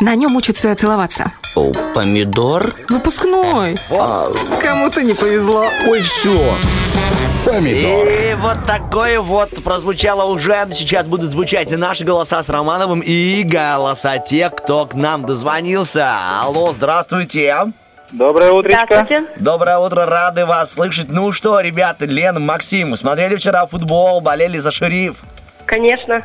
[0.00, 1.32] На нем учатся целоваться.
[1.54, 2.74] О, помидор?
[2.88, 3.76] Выпускной.
[4.60, 5.66] Кому-то не повезло.
[5.86, 6.56] Ой, все.
[7.44, 8.08] Помидор.
[8.08, 10.66] И вот такое вот прозвучало уже.
[10.72, 16.08] Сейчас будут звучать и наши голоса с Романовым, и голоса тех, кто к нам дозвонился.
[16.40, 17.72] Алло, здравствуйте.
[18.12, 18.58] Доброе.
[18.58, 19.24] Здравствуйте.
[19.36, 21.08] Доброе утро, рады вас слышать.
[21.08, 25.16] Ну что, ребята, Лена, Максим, смотрели вчера футбол, болели за шериф?
[25.66, 26.22] Конечно.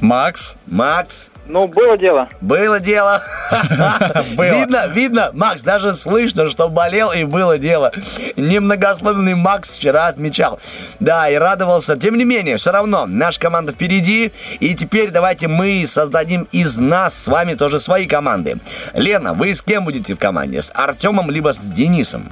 [0.00, 0.54] Макс?
[0.66, 1.30] Макс?
[1.48, 2.28] Ну, было дело.
[2.42, 3.22] Было дело.
[4.36, 7.90] Видно, видно, Макс, даже слышно, что болел и было дело.
[8.36, 10.60] Немногословный Макс вчера отмечал.
[11.00, 11.96] Да, и радовался.
[11.96, 14.32] Тем не менее, все равно, наша команда впереди.
[14.60, 18.58] И теперь давайте мы создадим из нас с вами тоже свои команды.
[18.92, 20.60] Лена, вы с кем будете в команде?
[20.60, 22.28] С Артемом либо с Денисом?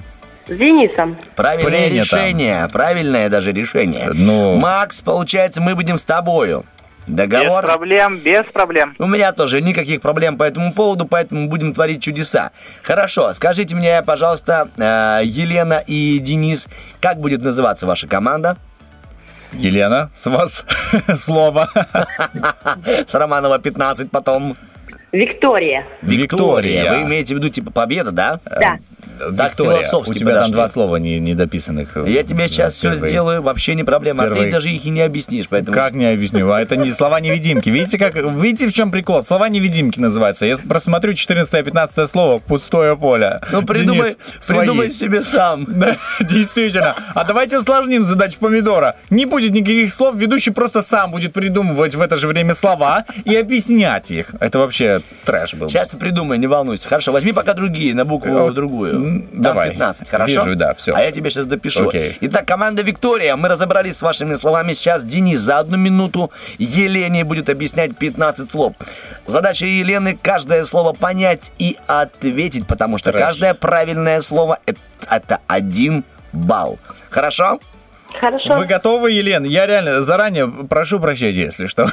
[0.47, 1.17] С Денисом.
[1.35, 2.17] Правильное Принято.
[2.17, 2.69] решение.
[2.71, 4.11] Правильное даже решение.
[4.13, 4.57] Ну.
[4.59, 6.65] Макс, получается, мы будем с тобою.
[7.07, 7.65] Без Договор?
[7.65, 8.95] проблем, без проблем.
[8.99, 12.51] У меня тоже никаких проблем по этому поводу, поэтому будем творить чудеса.
[12.83, 16.67] Хорошо, скажите мне, пожалуйста, э, Елена и Денис,
[17.01, 18.57] как будет называться ваша команда?
[19.53, 20.65] Елена, с вас
[21.17, 21.71] слово.
[23.07, 24.57] С Романова 15 потом.
[25.13, 25.85] Виктория.
[26.03, 26.93] Виктория.
[26.93, 28.41] Вы имеете в виду типа победа, да?
[28.45, 28.79] Да.
[29.37, 30.53] Так философски у тебя там подошли.
[30.53, 31.97] два слова не, недописанных.
[32.07, 33.09] Я тебе сейчас все Первый.
[33.09, 34.25] сделаю, вообще не проблема.
[34.25, 35.75] А ты даже их и не объяснишь, поэтому...
[35.75, 36.51] Как не объясню?
[36.51, 37.69] А это не слова-невидимки.
[37.71, 39.23] Видите, как, видите, в чем прикол?
[39.23, 40.47] Слова-невидимки называются.
[40.47, 43.41] Я просмотрю 14-15 слово «пустое поле».
[43.51, 45.67] Ну, придумай, Денис, придумай себе сам.
[45.77, 46.95] Да, действительно.
[47.15, 48.97] А давайте усложним задачу помидора.
[49.11, 53.37] Не будет никаких слов, ведущий просто сам будет придумывать в это же время слова и
[53.37, 54.35] объяснять их.
[54.41, 55.69] Это вообще трэш был.
[55.69, 56.89] Сейчас придумай, не волнуйся.
[56.89, 58.99] Хорошо, возьми пока другие, на букву Э, другую.
[59.33, 59.71] Там давай.
[59.71, 60.45] 15, хорошо?
[60.45, 60.95] Вижу, да, всё.
[60.95, 61.89] А я тебе сейчас допишу.
[61.89, 62.17] Окей.
[62.21, 63.37] Итак, команда Виктория.
[63.37, 64.73] Мы разобрались с вашими словами.
[64.73, 68.75] Сейчас Денис за одну минуту Елене будет объяснять 15 слов.
[69.27, 73.23] Задача Елены каждое слово понять и ответить, потому что Трэш.
[73.23, 74.81] каждое правильное слово это,
[75.11, 76.79] это один балл.
[77.11, 77.59] Хорошо?
[78.21, 78.55] Хорошо.
[78.55, 79.45] Вы готовы, Елена?
[79.47, 81.91] Я реально заранее прошу прощения, если что.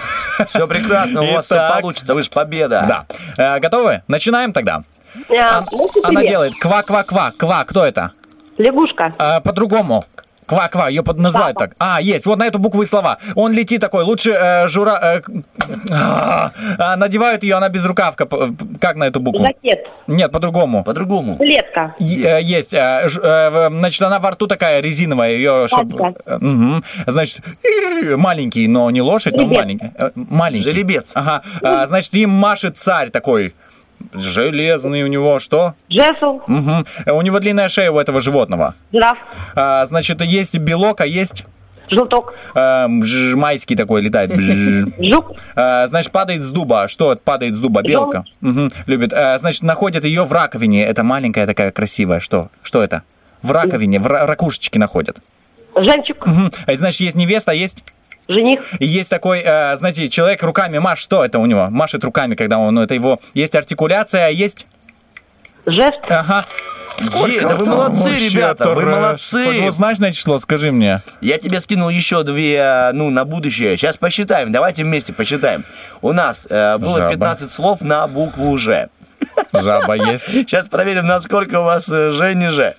[0.48, 2.86] Все прекрасно, у вас все получится, вы же победа.
[2.88, 3.56] Да.
[3.56, 4.04] Э, Готовы?
[4.08, 4.84] Начинаем тогда.
[5.30, 7.32] А, ну, Она делает ква-ква-ква.
[7.38, 8.12] Ква, кто это?
[8.58, 9.12] Лягушка.
[9.18, 10.04] А, по-другому.
[10.46, 11.72] Ква-ква, ее под назвать так.
[11.80, 13.18] А, есть, вот на эту букву и слова.
[13.36, 15.00] Он летит такой, лучше э, жура...
[15.02, 15.22] э,
[15.90, 18.28] а, а, надевают ее, она без рукавка.
[18.82, 19.40] Как на эту букву?
[19.46, 19.88] Жакет.
[20.08, 20.84] Нет, по-другому.
[20.84, 21.38] По-другому.
[21.42, 21.94] Жилетка.
[21.98, 22.74] Е- э, Есть.
[22.74, 25.32] э, ж- э, Значит, она во рту такая резиновая.
[25.32, 25.66] Ее,
[26.26, 26.84] э, мгм.
[27.08, 27.40] Значит,
[28.18, 29.58] маленький, но не лошадь, но Жеребец.
[29.60, 29.92] маленький.
[29.98, 30.64] Э, Маленький.
[30.70, 31.12] Жеребец.
[31.16, 31.42] Ага.
[31.62, 33.54] А, Значит, им машет царь такой.
[34.14, 35.74] Железный у него что?
[35.90, 36.42] Жезл.
[36.48, 36.86] Мгм.
[37.08, 38.76] У него длинная шея у этого животного.
[38.92, 39.18] Жираф.
[39.56, 41.46] А, значит, есть белок, а есть...
[41.90, 42.34] Желток.
[42.56, 44.32] эм, ж- майский такой летает.
[45.00, 45.34] Жук.
[45.56, 46.88] А, значит, падает с дуба.
[46.88, 47.82] Что падает с дуба?
[47.84, 48.24] Белка.
[48.42, 49.14] Мгм, Любит.
[49.14, 50.86] А, значит, находят ее в раковине.
[50.86, 52.20] Это маленькая такая красивая.
[52.22, 52.48] Что?
[52.64, 53.04] Что это?
[53.42, 55.18] В раковине, в ра- ракушечке находят.
[55.76, 56.26] Жемчуг.
[56.26, 56.52] Мгм.
[56.66, 57.84] А, Значит, есть невеста, а есть...
[58.28, 58.62] Жених.
[58.80, 61.04] И есть такой, э, знаете, человек руками машет.
[61.04, 61.68] Что это у него?
[61.70, 63.18] Машет руками, когда он, ну, это его...
[63.34, 64.66] Есть артикуляция, а есть...
[65.66, 66.10] Жест.
[66.10, 66.46] Ага.
[67.28, 69.62] Е, да вы молодцы, ребята, вы молодцы.
[69.62, 71.02] Двузначное число, скажи мне.
[71.22, 73.76] Я тебе скинул еще две, ну, на будущее.
[73.78, 74.52] Сейчас посчитаем.
[74.52, 75.66] Давайте вместе посчитаем.
[76.02, 77.12] У нас э, было Жаба.
[77.12, 78.90] 15 слов на букву Ж.
[79.54, 80.26] Жаба есть.
[80.32, 82.76] Сейчас проверим, насколько у вас э, Ж не Ж.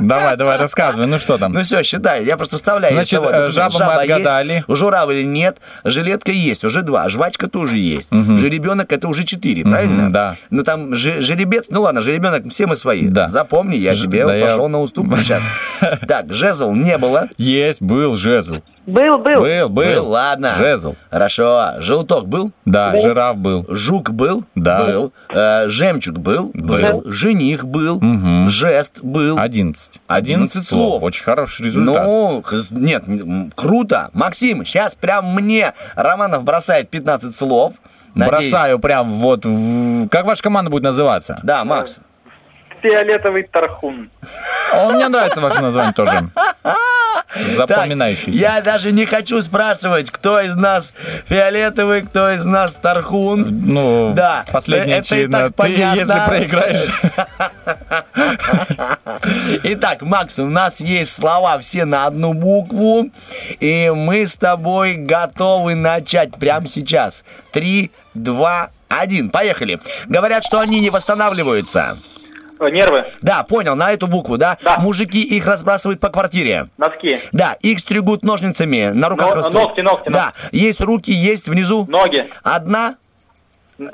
[0.00, 1.06] Давай, давай, рассказывай.
[1.06, 1.52] Ну что там?
[1.52, 2.94] Ну все, считай, я просто вставляю.
[2.94, 4.64] Значит, э, жаба мы отгадали.
[4.68, 10.12] журавль нет, жилетка есть, уже два, жвачка тоже есть, жеребенок это уже четыре, правильно?
[10.12, 10.36] да.
[10.50, 13.08] Ну там же- жеребец, ну ладно, жеребенок, все мы свои.
[13.08, 13.26] Да.
[13.28, 15.42] Запомни, я тебе пошел на уступку сейчас.
[16.06, 17.28] Так, жезл не было.
[17.36, 18.56] Есть, был жезл.
[18.88, 19.42] Был, был.
[19.42, 20.08] Был, был.
[20.08, 20.54] ладно.
[20.56, 20.94] Жезл.
[21.10, 21.74] Хорошо.
[21.78, 22.52] Желток был?
[22.64, 23.02] Да, Был.
[23.02, 23.66] жираф был.
[23.68, 24.44] Жук был?
[24.54, 24.82] Да.
[24.86, 25.12] Был.
[25.28, 26.50] Э, жемчуг был?
[26.54, 27.02] Был.
[27.04, 28.00] Жених был?
[28.00, 28.48] Мгм.
[28.48, 29.38] Жест был?
[29.38, 30.00] 11.
[30.06, 31.02] 11 слов.
[31.02, 32.02] Очень хороший результат.
[32.06, 33.04] Ну, нет,
[33.54, 34.08] круто.
[34.14, 37.74] Максим, сейчас прям мне Романов бросает 15 слов.
[38.14, 39.44] Надеюсь- Бросаю прям вот...
[39.44, 41.38] в- Как ваша команда будет называться?
[41.42, 41.98] Да, Макс.
[42.80, 44.08] Фиолетовый тархун.
[44.72, 46.30] О, мне нравится ваше название тоже.
[47.56, 48.30] Запоминающийся.
[48.38, 50.94] Я даже не хочу спрашивать, кто из нас
[51.26, 53.46] фиолетовый, кто из нас тархун.
[53.66, 55.38] Ну, Да, последняя чина.
[55.38, 55.98] так Ты, понятно.
[55.98, 56.88] если проиграешь...
[59.64, 63.10] Итак, Макс, у нас есть слова все на одну букву,
[63.60, 67.24] и мы с тобой готовы начать прямо сейчас.
[67.52, 69.30] Три, два, один.
[69.30, 69.78] Поехали.
[70.06, 71.96] Говорят, что они не восстанавливаются.
[72.60, 73.04] Э, Нервы.
[73.22, 74.56] Да, понял, на эту букву, да?
[74.62, 74.78] Да.
[74.78, 76.66] Мужики их разбрасывают по квартире.
[76.76, 77.18] Носки.
[77.32, 79.54] Да, их стригут ножницами, на руках Но- растут.
[79.54, 81.86] ногти, ногти, Да, есть руки, есть внизу.
[81.90, 82.24] Ноги.
[82.42, 82.96] Одна.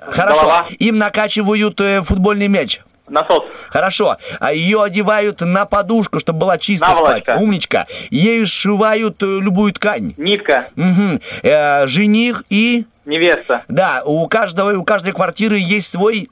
[0.00, 0.40] Хорошо.
[0.42, 0.64] Голова.
[0.78, 2.80] Им накачивают э, футбольный мяч.
[3.08, 3.42] Насос.
[3.68, 4.16] Хорошо.
[4.40, 7.34] А ее одевают на подушку, чтобы была чисто Наволочка.
[7.34, 7.42] спать.
[7.42, 7.86] Умничка.
[8.08, 10.14] Ею сшивают э, любую ткань.
[10.16, 10.68] Нитка.
[10.74, 11.20] Мгм.
[11.42, 12.86] Э, жених и...
[13.04, 13.62] Невеста.
[13.68, 16.28] Да, у каждого, у каждой квартиры есть свой...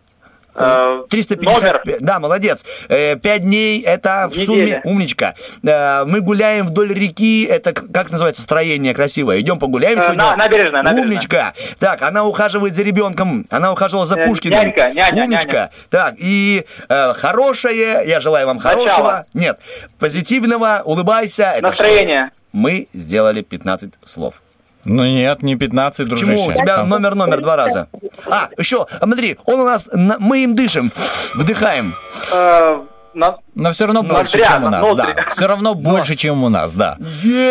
[0.54, 1.62] Э, 350.
[1.62, 1.82] номер.
[2.00, 2.64] Да, молодец.
[2.88, 4.46] Э, Пять дней это в Неделя.
[4.46, 4.80] сумме.
[4.84, 5.34] Умничка.
[5.64, 7.44] Э, Мы гуляем вдоль реки.
[7.44, 9.40] Это как называется строение красивое?
[9.40, 10.22] Идем погуляем Э, сегодня?
[10.24, 11.04] на- набережная, набережная.
[11.04, 11.54] Умничка.
[11.78, 13.44] Так, она ухаживает за ребенком.
[13.50, 14.58] Она ухаживала за Э, Пушкиным.
[14.60, 15.52] нянька, няня, Умничка.
[15.52, 15.70] няня.
[15.90, 18.02] Так, и э, хорошее.
[18.06, 18.74] Я желаю вам Начало.
[18.74, 19.22] хорошего.
[19.34, 19.58] Нет,
[19.98, 20.82] позитивного.
[20.84, 21.44] Улыбайся.
[21.56, 22.30] Это Настроение.
[22.34, 22.58] что?
[22.60, 24.42] Мы сделали 15 слов.
[24.84, 26.32] Ну нет, не 15, дружище.
[26.32, 26.48] Почему?
[26.48, 27.88] У тебя Там- номер-номер два раза.
[28.30, 30.90] А, еще, а, смотри, он у нас, на- мы им дышим,
[31.34, 31.94] вдыхаем.
[32.34, 32.80] Э,
[33.14, 35.14] на- Но все равно больше, Ноздря, чем у нас, да.
[35.28, 36.96] Все равно больше, чем у нас, да.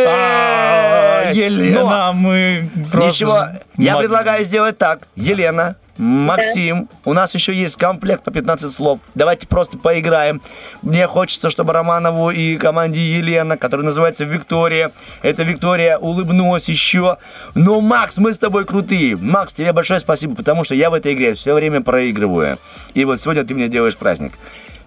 [0.07, 1.39] А, Есть!
[1.41, 3.39] Елена, мы просто Ничего,
[3.77, 5.07] я предлагаю сделать так.
[5.15, 8.99] Елена, Максим, у нас еще есть комплект по 15 слов.
[9.13, 10.41] Давайте просто поиграем.
[10.81, 14.91] Мне хочется, чтобы Романову и команде Елена, которая называется Виктория,
[15.21, 17.17] эта Виктория улыбнулась еще.
[17.53, 19.15] Но, Макс, мы с тобой крутые.
[19.15, 22.57] Макс, тебе большое спасибо, потому что я в этой игре все время проигрываю.
[22.95, 24.31] И вот сегодня ты мне делаешь праздник.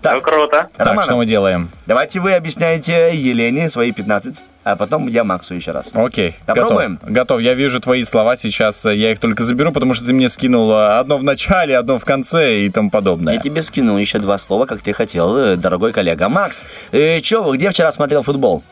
[0.02, 0.68] Так, круто.
[0.76, 1.70] Так, что мы делаем?
[1.86, 5.90] давайте вы объясняете Елене свои 15, а потом я Максу еще раз.
[5.94, 6.96] Окей, Попробуем?
[6.96, 7.12] готов.
[7.12, 7.40] Готов.
[7.40, 10.72] Я вижу твои слова сейчас, э, я их только заберу, потому что ты мне скинул
[10.72, 13.34] э, одно в начале, одно в конце и тому подобное.
[13.34, 16.28] Я тебе скинул еще два слова, как ты хотел, э, дорогой коллега.
[16.28, 18.62] Макс, э, чё вы, где вчера смотрел футбол?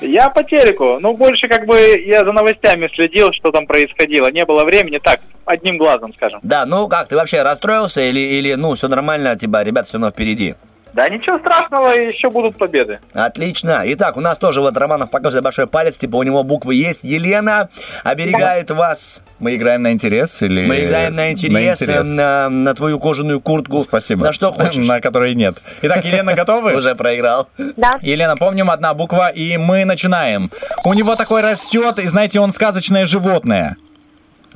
[0.00, 0.98] Я по телеку.
[1.00, 4.30] Ну, больше как бы я за новостями следил, что там происходило.
[4.30, 4.98] Не было времени.
[4.98, 6.40] Так, одним глазом, скажем.
[6.42, 10.10] Да, ну как, ты вообще расстроился или, или ну, все нормально, тебя, ребят, все равно
[10.10, 10.54] впереди?
[10.96, 13.00] Да ничего страшного, еще будут победы.
[13.12, 13.82] Отлично.
[13.84, 17.00] Итак, у нас тоже вот Романов показывает большой палец, типа у него буквы есть.
[17.04, 17.68] Елена
[18.02, 19.22] оберегает вас.
[19.38, 20.66] Мы играем на интерес или...
[20.66, 23.80] Мы играем на интерес, э, На, на твою кожаную куртку.
[23.80, 24.24] Спасибо.
[24.24, 24.86] На что хочешь.
[24.88, 25.58] На которой нет.
[25.82, 26.74] Итак, Елена, готовы?
[26.76, 27.48] Уже проиграл.
[27.58, 27.92] Да.
[28.00, 30.50] Елена, помним одна буква, и мы начинаем.
[30.82, 33.76] У него такой растет, и знаете, он сказочное животное.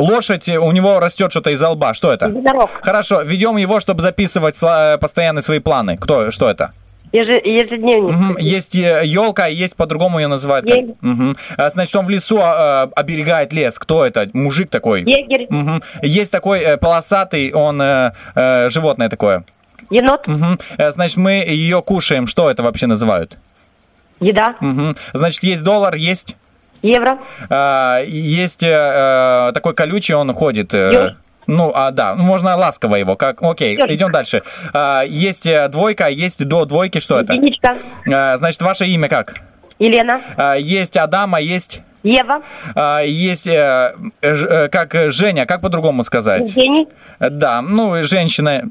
[0.01, 1.95] Лошадь, э, у него растет что-то из лба.
[1.95, 2.27] Что это?
[2.27, 2.71] Единорог.
[2.83, 5.97] Хорошо, ведем его, чтобы записывать э, постоянно свои планы.
[5.97, 6.71] Кто, что это?
[7.13, 8.15] Еже- ежедневник.
[8.17, 10.65] Мгм, Есть елка, есть по-другому ее называют.
[10.67, 11.37] как-.
[11.57, 13.81] А, Значит, он в лесу а, оберегает лес.
[13.81, 14.27] Кто это?
[14.33, 15.01] Мужик такой.
[15.01, 15.47] Егерь.
[15.51, 15.83] Мгм.
[16.03, 19.45] Есть такой э, полосатый, он э, э, животное такое.
[19.91, 20.23] Енот.
[20.79, 22.29] Э, Значит, мы ее кушаем.
[22.29, 23.39] Что это вообще называют?
[24.21, 24.55] Еда.
[24.61, 24.97] Мгм.
[25.13, 26.37] Значит, есть доллар, есть.
[26.82, 27.19] Евро.
[27.48, 28.69] а, есть э,
[29.48, 30.73] э, такой колючий, он ходит.
[30.74, 31.12] э, Ёж.
[31.47, 33.90] ну, а, да, ну, можно ласково его, как, окей, Ёжик.
[33.90, 34.43] идем дальше.
[34.73, 37.35] А, есть э, двойка, есть до двойки, что это?
[37.35, 37.77] Единичка.
[38.12, 39.35] А, значит, ваше имя как?
[39.78, 40.20] Елена.
[40.36, 41.81] А, есть Адама, есть...
[42.02, 42.40] Ева.
[42.74, 43.93] а, есть, э,
[44.23, 46.48] ж- э, как э, Женя, как по-другому сказать?
[46.48, 46.89] Евгений.
[47.19, 48.62] Э, Да, ну, женщина...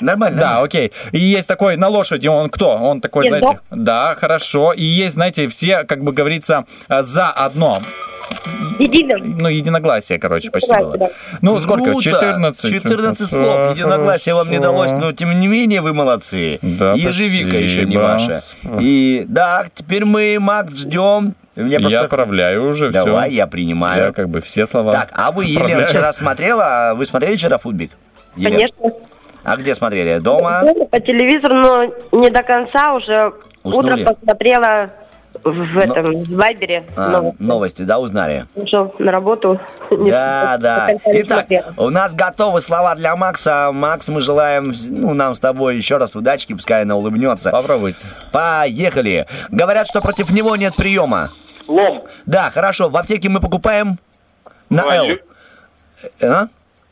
[0.00, 0.38] Нормально.
[0.38, 0.90] Да, окей.
[1.12, 2.68] И есть такой на лошади, он кто?
[2.76, 3.40] Он такой, Ездок.
[3.40, 3.60] знаете...
[3.70, 4.72] Да, хорошо.
[4.72, 7.80] И есть, знаете, все, как бы говорится, э, за одно.
[8.78, 9.20] Единый.
[9.20, 11.08] Ну, единогласие, короче, почти Согласен, было.
[11.08, 11.38] да.
[11.40, 11.84] Ну, сколько?
[11.90, 12.02] Круто.
[12.02, 12.70] 14.
[12.82, 13.76] 14 слов.
[13.76, 16.58] Единогласие вам не далось, но тем не менее вы молодцы.
[16.62, 18.00] Да, Ежевика еще не спасибо.
[18.00, 18.42] ваша.
[18.80, 21.34] И да, теперь мы, Макс, ждем.
[21.54, 22.00] Мне Я просто...
[22.00, 23.04] отправляю уже все.
[23.04, 24.06] Давай, я принимаю.
[24.06, 26.92] Я как бы все слова Так, а вы, Елена, вчера смотрела?
[26.94, 27.92] Вы смотрели вчера футбик?
[28.36, 28.68] Елена?
[28.82, 29.06] Конечно.
[29.46, 30.18] А где смотрели?
[30.18, 30.62] Дома?
[30.90, 31.84] По телевизору, но
[32.20, 33.32] не до конца уже.
[33.62, 34.02] Уснули?
[34.02, 34.90] Утром посмотрела
[35.44, 36.84] в этом, в Вайбере.
[36.96, 37.42] А, новости.
[37.42, 38.46] новости, да, узнали?
[38.56, 39.60] Ушел на работу.
[39.90, 40.90] Да, да.
[41.04, 41.46] Итак,
[41.76, 43.70] у нас готовы слова для Макса.
[43.72, 47.50] Макс, мы желаем, ну, нам с тобой еще раз удачки, пускай она улыбнется.
[47.52, 47.98] Попробуйте.
[48.32, 49.26] Поехали.
[49.50, 51.28] Говорят, что против него нет приема.
[51.68, 52.00] Лом.
[52.26, 52.88] Да, хорошо.
[52.88, 53.96] В аптеке мы покупаем
[54.70, 55.06] на Ну, а Л.
[55.06, 55.18] лю-
[56.22, 56.44] А?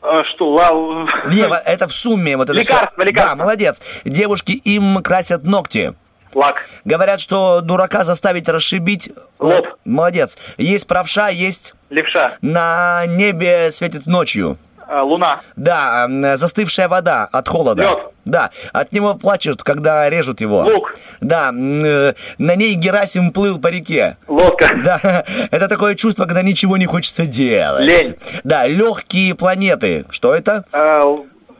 [0.07, 1.01] А, что, вау.
[1.29, 2.37] Не, это в сумме.
[2.37, 3.03] Вот это Лекарство, всё.
[3.03, 3.35] лекарство.
[3.37, 3.77] Да, молодец.
[4.05, 5.91] Девушки им красят ногти.
[6.33, 6.65] Лак.
[6.83, 9.09] Говорят, что дурака заставить расшибить.
[9.39, 9.67] Лоб.
[9.85, 10.37] Молодец.
[10.57, 12.33] Есть правша, есть Левша.
[12.41, 14.57] на небе светит ночью.
[14.87, 15.39] А, луна.
[15.55, 17.83] Да, м, застывшая вода от холода.
[17.83, 18.13] Лёд.
[18.25, 20.59] Да, от него плачут, когда режут его.
[20.59, 20.95] Лук.
[21.21, 24.17] Да, э, на ней Герасим плыл по реке.
[24.27, 24.69] Лодка.
[24.83, 27.83] Да, это такое чувство, когда ничего не хочется делать.
[27.83, 28.15] Лень.
[28.43, 30.05] Да, легкие планеты.
[30.09, 30.63] Что это?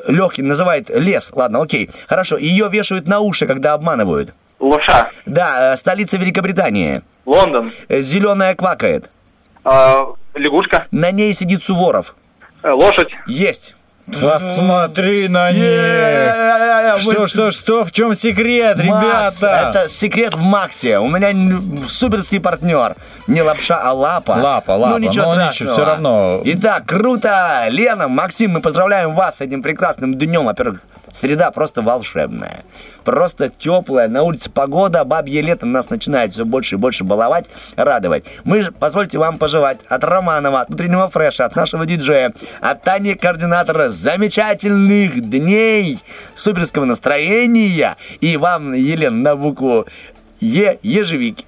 [0.08, 1.32] Легкий, называет лес.
[1.34, 1.90] Ладно, окей.
[2.08, 4.34] Хорошо, ее вешают на уши, когда обманывают.
[4.60, 5.10] лоша.
[5.26, 7.02] Да, э, столица Великобритании.
[7.26, 7.72] Лондон.
[7.90, 9.10] Зеленая квакает.
[9.64, 10.86] А, лягушка.
[10.92, 12.16] На ней сидит Суворов.
[12.74, 13.12] Лошадь.
[13.28, 13.76] Есть.
[14.06, 17.02] Посмотри на них.
[17.02, 19.80] Что, что, что, в чем секрет, Макс, ребята?
[19.80, 21.00] это секрет в Максе.
[21.00, 21.60] У меня
[21.90, 22.96] суперский партнер.
[23.28, 24.32] Не лапша, а лапа.
[24.32, 24.92] Лапа, лапа.
[24.92, 25.72] Ну ничего Но страшного.
[25.74, 26.42] всё равно.
[26.46, 27.66] Итак, круто.
[27.70, 30.46] Лена, Максим, мы поздравляем вас с этим прекрасным днем.
[30.46, 32.64] Во-первых, среда просто волшебная.
[33.04, 34.08] Просто теплая.
[34.08, 35.04] На улице погода.
[35.04, 37.46] Бабье лето нас начинает все больше и больше баловать,
[37.76, 38.26] радовать.
[38.44, 43.16] Мы же, позвольте вам пожелать от Романова, от утреннего фреша, от нашего диджея, от Тани,
[43.16, 46.00] координатора, замечательных дней,
[46.34, 47.98] суперского настроения.
[48.22, 49.86] И вам, Елена, на букву
[50.42, 51.46] Е, ежевики.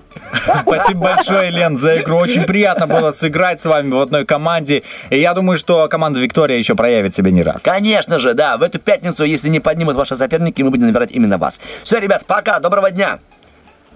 [0.62, 2.18] Спасибо большое, Лен, за игру.
[2.18, 4.84] Очень приятно было сыграть с вами в одной команде.
[5.10, 7.62] И я думаю, что команда Виктория еще проявит себя не раз.
[7.62, 8.58] Конечно же, да.
[8.58, 11.60] В эту пятницу, если не поднимут ваши соперники, мы будем набирать именно вас.
[11.84, 13.20] Все, ребят, пока, доброго дня.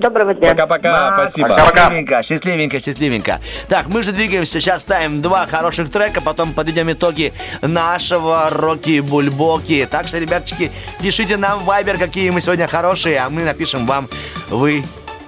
[0.02, 0.50] Доброго дня.
[0.50, 1.50] Пока-пока, Макс, спасибо.
[1.50, 3.40] Счастливенько, счастливенько, счастливенько.
[3.70, 9.88] Так, мы же двигаемся, сейчас ставим два хороших трека, потом подведем итоги нашего Роки-Бульбоки.
[9.90, 10.72] Так что, ребяточки,
[11.02, 14.08] пишите нам в Viber, какие мы сегодня хорошие, а мы напишем вам,
[14.50, 14.84] вы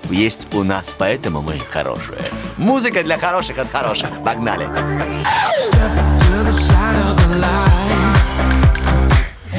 [0.09, 2.23] есть у нас, поэтому мы хорошие.
[2.57, 4.09] Музыка для хороших от хороших.
[4.25, 4.67] Погнали.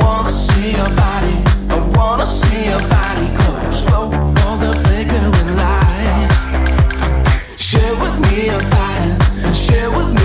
[0.01, 1.35] Wanna see your body,
[1.71, 3.83] I wanna see your body close.
[3.83, 4.24] Glow
[9.55, 10.24] share with me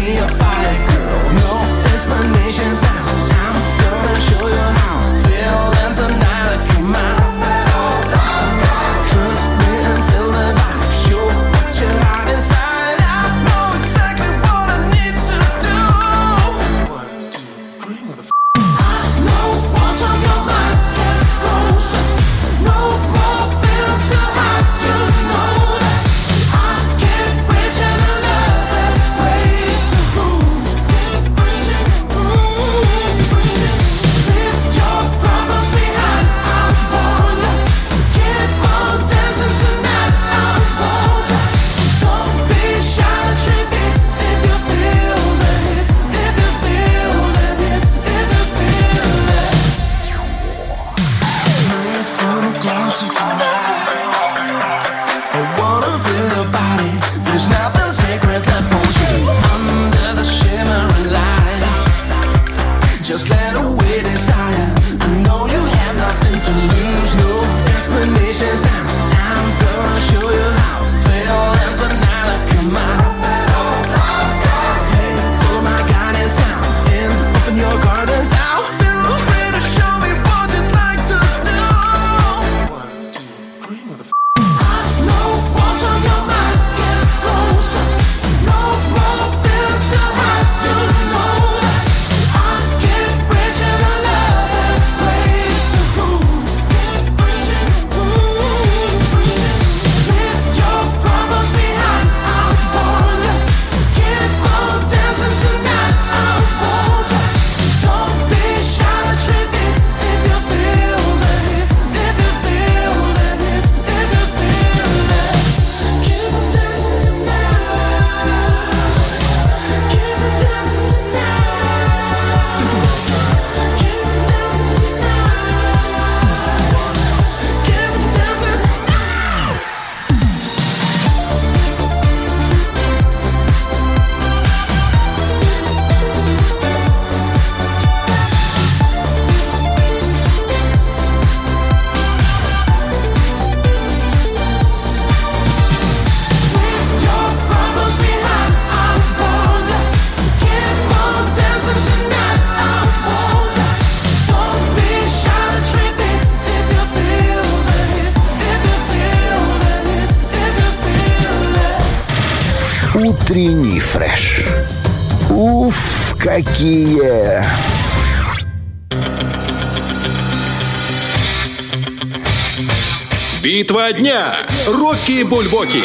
[175.10, 175.84] Рокки Бульбоки.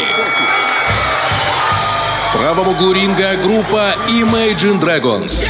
[2.29, 5.47] В правом углу ринга группа Imagine Dragons.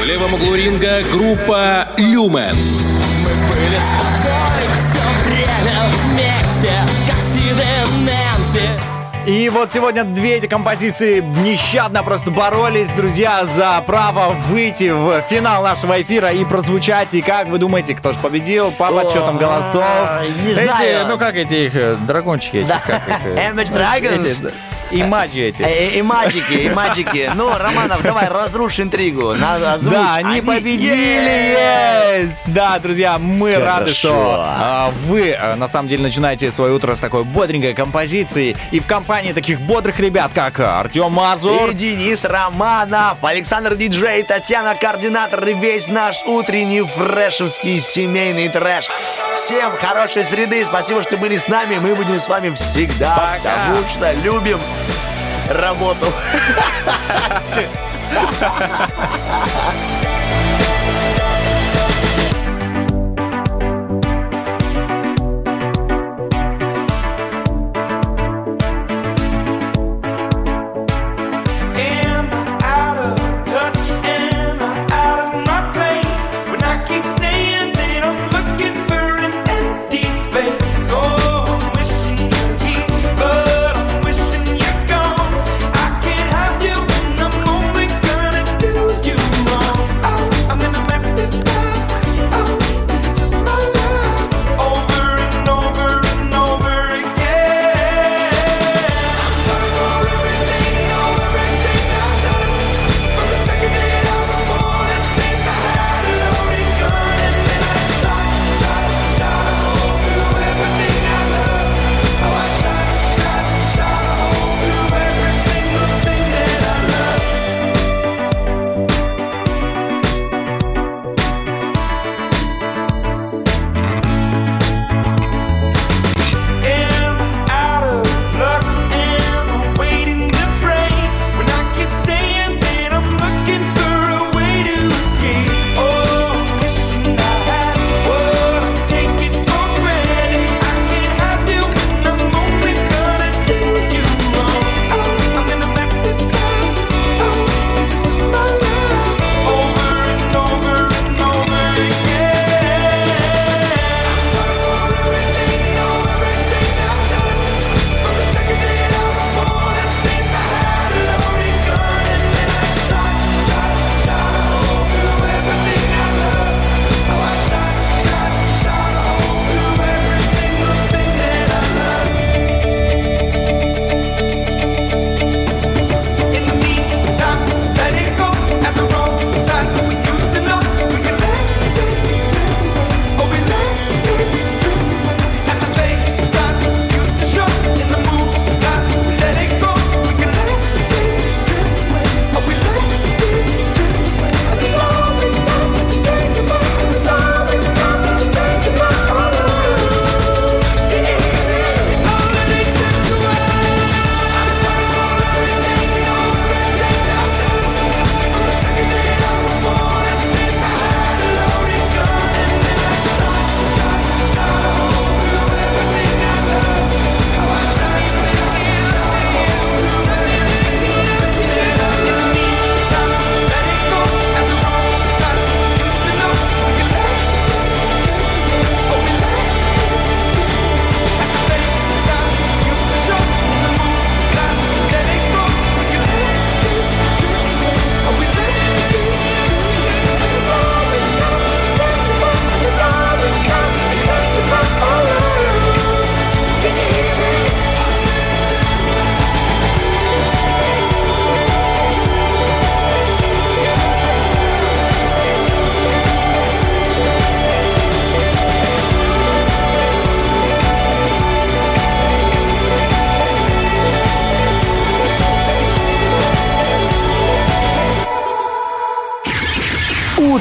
[0.00, 2.56] В левом углу ринга группа Люмен.
[3.52, 4.17] Были с тобой
[9.28, 15.62] И вот сегодня две эти композиции нещадно просто боролись, друзья, за право выйти в финал
[15.62, 17.12] нашего эфира и прозвучать.
[17.12, 19.84] И как вы думаете, кто же победил по подсчетам голосов?
[20.46, 21.06] не Эти, знаю.
[21.08, 22.68] ну как эти их э, драгончики эти?
[22.68, 22.80] Да.
[22.86, 24.46] как их, э, Image Dragons.
[24.48, 24.54] эти,
[24.90, 25.62] И маджи эти.
[25.62, 27.30] Э, И маджики, и маджики.
[27.34, 29.34] Ну, Романов, давай, разрушь интригу.
[29.34, 29.92] Надо озвучь.
[29.92, 31.56] Да, они победили!
[31.58, 32.30] Yes!
[32.46, 33.66] Да, друзья, мы Хорошо.
[33.66, 38.56] рады, что а, вы а, на самом деле начинаете свое утро с такой бодренькой композицией
[38.70, 41.70] и в компании таких бодрых ребят, как Артем Мазур.
[41.70, 48.86] И Денис Романов, Александр Диджей, Татьяна Координатор и весь наш утренний фрешевский семейный трэш.
[49.38, 51.78] Всем хорошей среды, спасибо, что были с нами.
[51.78, 54.58] Мы будем с вами всегда, потому что любим
[55.48, 56.06] работу.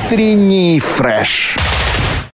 [0.08, 1.58] Утренний фреш.